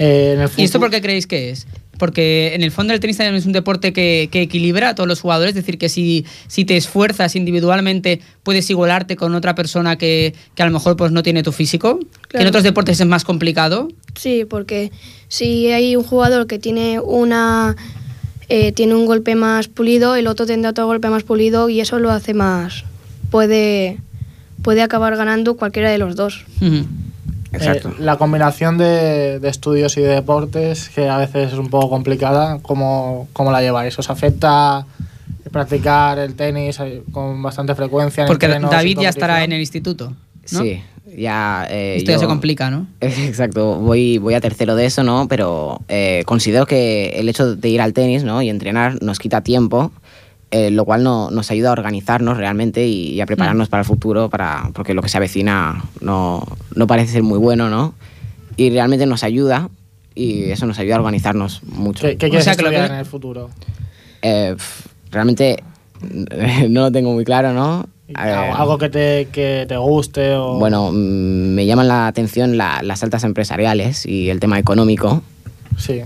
eh, 0.00 0.32
en 0.34 0.40
el 0.40 0.50
¿Y 0.56 0.64
esto 0.64 0.80
por 0.80 0.90
qué 0.90 1.00
creéis 1.00 1.26
que 1.28 1.50
es? 1.50 1.66
Porque 1.98 2.54
en 2.54 2.62
el 2.62 2.70
fondo 2.70 2.94
el 2.94 3.00
tenis 3.00 3.18
también 3.18 3.34
es 3.36 3.44
un 3.44 3.52
deporte 3.52 3.92
que, 3.92 4.28
que 4.32 4.40
equilibra 4.40 4.88
a 4.88 4.94
todos 4.94 5.06
los 5.06 5.20
jugadores, 5.20 5.50
es 5.50 5.56
decir, 5.56 5.76
que 5.76 5.90
si, 5.90 6.24
si 6.48 6.64
te 6.64 6.76
esfuerzas 6.78 7.36
individualmente 7.36 8.20
puedes 8.42 8.70
igualarte 8.70 9.16
con 9.16 9.34
otra 9.34 9.54
persona 9.54 9.96
que, 9.96 10.34
que 10.54 10.62
a 10.62 10.66
lo 10.66 10.72
mejor 10.72 10.96
pues 10.96 11.12
no 11.12 11.22
tiene 11.22 11.42
tu 11.42 11.52
físico, 11.52 11.98
que 11.98 12.06
en 12.06 12.28
Claro. 12.28 12.48
otros 12.48 12.64
deportes 12.64 12.98
es 13.00 13.06
más 13.06 13.24
complicado. 13.24 13.88
Sí, 14.18 14.46
porque 14.48 14.90
si 15.28 15.66
hay 15.72 15.94
un 15.94 16.02
jugador 16.02 16.46
que 16.46 16.58
tiene 16.58 16.98
una 17.00 17.76
eh, 18.48 18.72
tiene 18.72 18.94
un 18.94 19.04
golpe 19.04 19.34
más 19.34 19.68
pulido, 19.68 20.16
el 20.16 20.26
otro 20.26 20.46
tendrá 20.46 20.70
otro 20.70 20.86
golpe 20.86 21.10
más 21.10 21.22
pulido 21.22 21.68
y 21.68 21.80
eso 21.80 21.98
lo 21.98 22.10
hace 22.10 22.32
más 22.34 22.84
puede 23.30 23.98
puede 24.62 24.80
acabar 24.82 25.16
ganando 25.16 25.54
cualquiera 25.56 25.90
de 25.90 25.98
los 25.98 26.16
dos. 26.16 26.44
Eh, 27.52 27.80
la 27.98 28.16
combinación 28.16 28.78
de, 28.78 29.40
de 29.40 29.48
estudios 29.48 29.96
y 29.96 30.00
de 30.02 30.08
deportes, 30.08 30.88
que 30.90 31.08
a 31.08 31.18
veces 31.18 31.52
es 31.52 31.58
un 31.58 31.68
poco 31.68 31.90
complicada, 31.90 32.58
¿cómo, 32.62 33.28
cómo 33.32 33.50
la 33.50 33.60
lleváis? 33.60 33.98
¿Os 33.98 34.08
afecta 34.10 34.86
practicar 35.50 36.18
el 36.18 36.34
tenis 36.34 36.78
eh, 36.80 37.02
con 37.12 37.42
bastante 37.42 37.74
frecuencia? 37.74 38.22
en 38.22 38.28
Porque 38.28 38.46
David 38.48 38.98
ya 39.00 39.08
estará 39.08 39.42
en 39.44 39.52
el 39.52 39.60
instituto. 39.60 40.12
¿no? 40.52 40.60
Sí, 40.62 40.80
ya... 41.16 41.66
eh, 41.70 41.96
Esto 41.98 42.10
ya 42.12 42.16
yo- 42.16 42.20
se 42.20 42.26
complica, 42.26 42.70
¿no? 42.70 42.86
Exacto, 43.00 43.76
voy, 43.76 44.18
voy 44.18 44.34
a 44.34 44.40
tercero 44.40 44.76
de 44.76 44.86
eso, 44.86 45.02
¿no? 45.02 45.26
Pero 45.28 45.80
eh, 45.88 46.22
considero 46.26 46.66
que 46.66 47.10
el 47.16 47.28
hecho 47.28 47.56
de 47.56 47.68
ir 47.68 47.80
al 47.80 47.92
tenis 47.92 48.22
¿no? 48.24 48.42
y 48.42 48.48
entrenar 48.48 49.02
nos 49.02 49.18
quita 49.18 49.40
tiempo, 49.40 49.92
eh, 50.50 50.70
lo 50.70 50.84
cual 50.84 51.02
no, 51.04 51.30
nos 51.30 51.50
ayuda 51.50 51.68
a 51.70 51.72
organizarnos 51.72 52.36
realmente 52.36 52.86
y, 52.86 53.12
y 53.12 53.20
a 53.20 53.26
prepararnos 53.26 53.68
Mm. 53.68 53.70
para 53.70 53.80
el 53.82 53.86
futuro, 53.86 54.28
para, 54.30 54.70
porque 54.72 54.94
lo 54.94 55.02
que 55.02 55.08
se 55.08 55.16
avecina 55.16 55.84
no, 56.00 56.44
no 56.74 56.86
parece 56.86 57.12
ser 57.12 57.22
muy 57.22 57.38
bueno, 57.38 57.68
¿no? 57.70 57.94
Y 58.56 58.70
realmente 58.70 59.06
nos 59.06 59.22
ayuda 59.22 59.68
y 60.14 60.50
eso 60.50 60.66
nos 60.66 60.78
ayuda 60.78 60.96
a 60.96 60.98
organizarnos 60.98 61.62
mucho. 61.64 62.02
¿Qué, 62.06 62.16
qué 62.16 62.28
quieres 62.28 62.46
estudiar 62.46 62.90
en 62.90 62.96
el 62.98 63.06
futuro? 63.06 63.48
Eh, 64.22 64.56
realmente 65.10 65.62
no 66.68 66.80
lo 66.82 66.92
tengo 66.92 67.12
muy 67.12 67.24
claro, 67.24 67.52
¿no? 67.52 67.86
Eh, 68.08 68.14
¿Algo 68.14 68.76
que 68.76 68.88
te, 68.88 69.28
que 69.30 69.66
te 69.68 69.76
guste? 69.76 70.34
O... 70.34 70.58
bueno, 70.58 70.90
mm, 70.90 70.94
me 71.54 71.64
llaman 71.64 71.86
la 71.86 72.08
atención 72.08 72.56
la- 72.56 72.82
las 72.82 73.02
altas 73.04 73.22
empresariales 73.22 74.04
y 74.04 74.30
el 74.30 74.40
tema 74.40 74.58
económico. 74.58 75.22
Sí. 75.78 76.00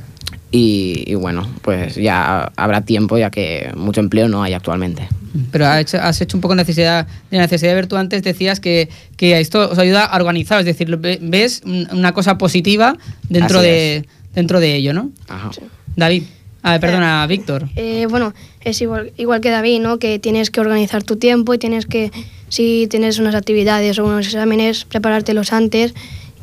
Y, 0.57 1.03
y 1.11 1.15
bueno, 1.17 1.49
pues 1.63 1.97
ya 1.97 2.53
habrá 2.55 2.83
tiempo 2.83 3.19
ya 3.19 3.29
que 3.29 3.73
mucho 3.75 3.99
empleo 4.01 4.29
no 4.29 4.45
hay 4.45 4.53
actualmente. 4.53 5.09
Pero 5.51 5.67
has 5.67 5.81
hecho, 5.81 5.99
has 6.01 6.21
hecho 6.21 6.37
un 6.37 6.41
poco 6.43 6.55
necesidad, 6.55 7.09
de 7.33 7.39
necesidad 7.39 7.73
de 7.73 7.75
ver 7.75 7.89
tú 7.89 7.97
antes, 7.97 8.23
decías 8.23 8.61
que, 8.61 8.89
que 9.17 9.41
esto 9.41 9.69
os 9.69 9.79
ayuda 9.81 10.05
a 10.05 10.15
organizar, 10.17 10.61
es 10.61 10.65
decir, 10.67 10.97
ve- 10.97 11.19
ves 11.21 11.63
un- 11.65 11.89
una 11.91 12.13
cosa 12.15 12.39
positiva 12.39 12.97
dentro, 13.29 13.59
Así 13.59 13.67
de, 13.69 14.07
dentro 14.33 14.61
de 14.61 14.77
ello, 14.77 14.93
¿no? 14.95 15.11
Ajá. 15.27 15.51
David, 15.97 16.23
a 16.63 16.71
ver, 16.73 16.81
perdona, 16.81 17.27
Víctor. 17.27 17.69
Eh, 17.75 18.07
bueno, 18.09 18.33
es 18.61 18.81
igual, 18.81 19.13
igual 19.17 19.41
que 19.41 19.51
David, 19.51 19.81
¿no? 19.81 19.99
Que 19.99 20.21
tienes 20.21 20.51
que 20.53 20.61
organizar 20.61 21.03
tu 21.03 21.17
tiempo 21.17 21.53
y 21.53 21.59
tienes 21.59 21.87
que, 21.87 22.13
si 22.49 22.87
tienes 22.89 23.19
unas 23.19 23.35
actividades 23.35 23.99
o 23.99 24.05
unos 24.05 24.27
exámenes, 24.27 24.85
preparártelos 24.85 25.53
antes. 25.53 25.95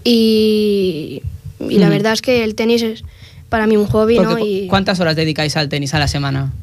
Y, 0.03 1.21
y 1.61 1.77
la 1.79 1.85
Ujú. 1.85 1.93
verdad 1.93 2.11
es 2.13 2.21
que 2.21 2.43
el 2.43 2.55
tenis 2.55 2.81
es 2.81 3.03
para 3.51 3.67
mí 3.67 3.75
un 3.75 3.85
hobby, 3.85 4.17
Y 4.41 4.67
¿Cuántas 4.67 5.01
horas 5.01 5.17
dedicáis 5.17 5.57
al 5.57 5.67
tenis 5.67 5.93
a 5.93 5.99
la 5.99 6.07
semana? 6.07 6.53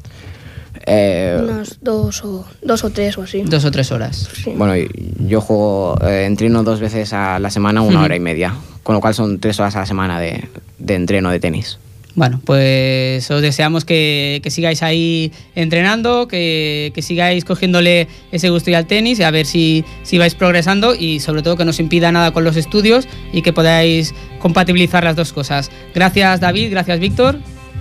Eh, 0.87 1.39
unas 1.39 1.77
dos 1.81 2.23
o, 2.25 2.45
dos 2.63 2.83
o 2.83 2.89
tres 2.89 3.15
o 3.19 3.21
así. 3.21 3.43
Dos 3.43 3.63
o 3.63 3.69
tres 3.69 3.91
horas. 3.91 4.27
Bueno, 4.55 4.75
y- 4.75 4.89
yo 5.27 5.39
juego, 5.39 5.99
eh, 6.01 6.25
entreno 6.25 6.63
dos 6.63 6.79
veces 6.79 7.13
a 7.13 7.37
la 7.37 7.51
semana, 7.51 7.83
una 7.83 8.01
hora 8.01 8.15
y 8.15 8.19
media, 8.19 8.55
con 8.81 8.95
lo 8.95 9.01
cual 9.01 9.13
son 9.13 9.39
tres 9.39 9.59
horas 9.59 9.75
a 9.75 9.81
la 9.81 9.85
semana 9.85 10.19
de, 10.19 10.49
de 10.79 10.95
entreno 10.95 11.29
de 11.29 11.39
tenis. 11.39 11.77
Bueno, 12.15 12.41
pues 12.43 13.29
os 13.29 13.41
deseamos 13.41 13.85
que, 13.85 14.39
que 14.43 14.49
sigáis 14.49 14.83
ahí 14.83 15.31
entrenando, 15.55 16.27
que, 16.27 16.91
que, 16.93 17.01
sigáis 17.01 17.45
cogiéndole 17.45 18.07
ese 18.31 18.49
gusto 18.49 18.71
y 18.71 18.73
al 18.73 18.87
tenis, 18.87 19.19
y 19.19 19.23
a 19.23 19.31
ver 19.31 19.45
si, 19.45 19.85
si 20.03 20.17
vais 20.17 20.35
progresando 20.35 20.95
y 20.95 21.19
sobre 21.19 21.43
todo 21.43 21.55
que 21.55 21.65
no 21.65 21.69
os 21.69 21.79
impida 21.79 22.11
nada 22.11 22.31
con 22.31 22.43
los 22.43 22.57
estudios 22.57 23.07
y 23.31 23.41
que 23.41 23.53
podáis 23.53 24.13
compatibilizar 24.39 25.03
las 25.03 25.15
dos 25.15 25.33
cosas. 25.33 25.71
Gracias 25.93 26.39
David, 26.39 26.71
gracias 26.71 26.99
Víctor. 26.99 27.37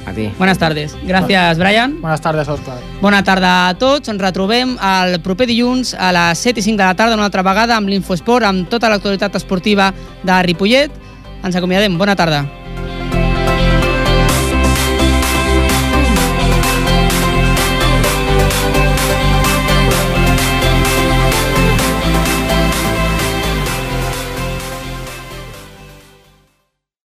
A 0.07 0.12
ti. 0.12 0.31
Buenas 0.39 0.59
tardes. 0.59 0.97
Gràcies, 1.05 1.59
Brian. 1.59 2.01
Buenas 2.01 2.20
tardes, 2.20 2.49
Òscar. 2.49 2.79
Bona 3.03 3.22
tarda 3.24 3.68
a 3.68 3.74
tots. 3.76 4.09
Ens 4.09 4.22
retrobem 4.22 4.76
el 4.79 5.18
proper 5.20 5.49
dilluns 5.51 5.93
a 5.93 6.12
les 6.14 6.45
7 6.47 6.62
i 6.62 6.64
5 6.64 6.79
de 6.79 6.87
la 6.87 6.95
tarda 6.97 7.18
una 7.18 7.26
altra 7.29 7.45
vegada 7.45 7.76
amb 7.76 7.91
l'Infosport, 7.93 8.47
amb 8.47 8.70
tota 8.72 8.89
l'actualitat 8.89 9.37
esportiva 9.37 9.91
de 10.22 10.41
Ripollet. 10.49 10.97
Ens 11.45 11.61
acomiadem. 11.61 11.99
Bona 12.01 12.16
tarda. 12.16 12.47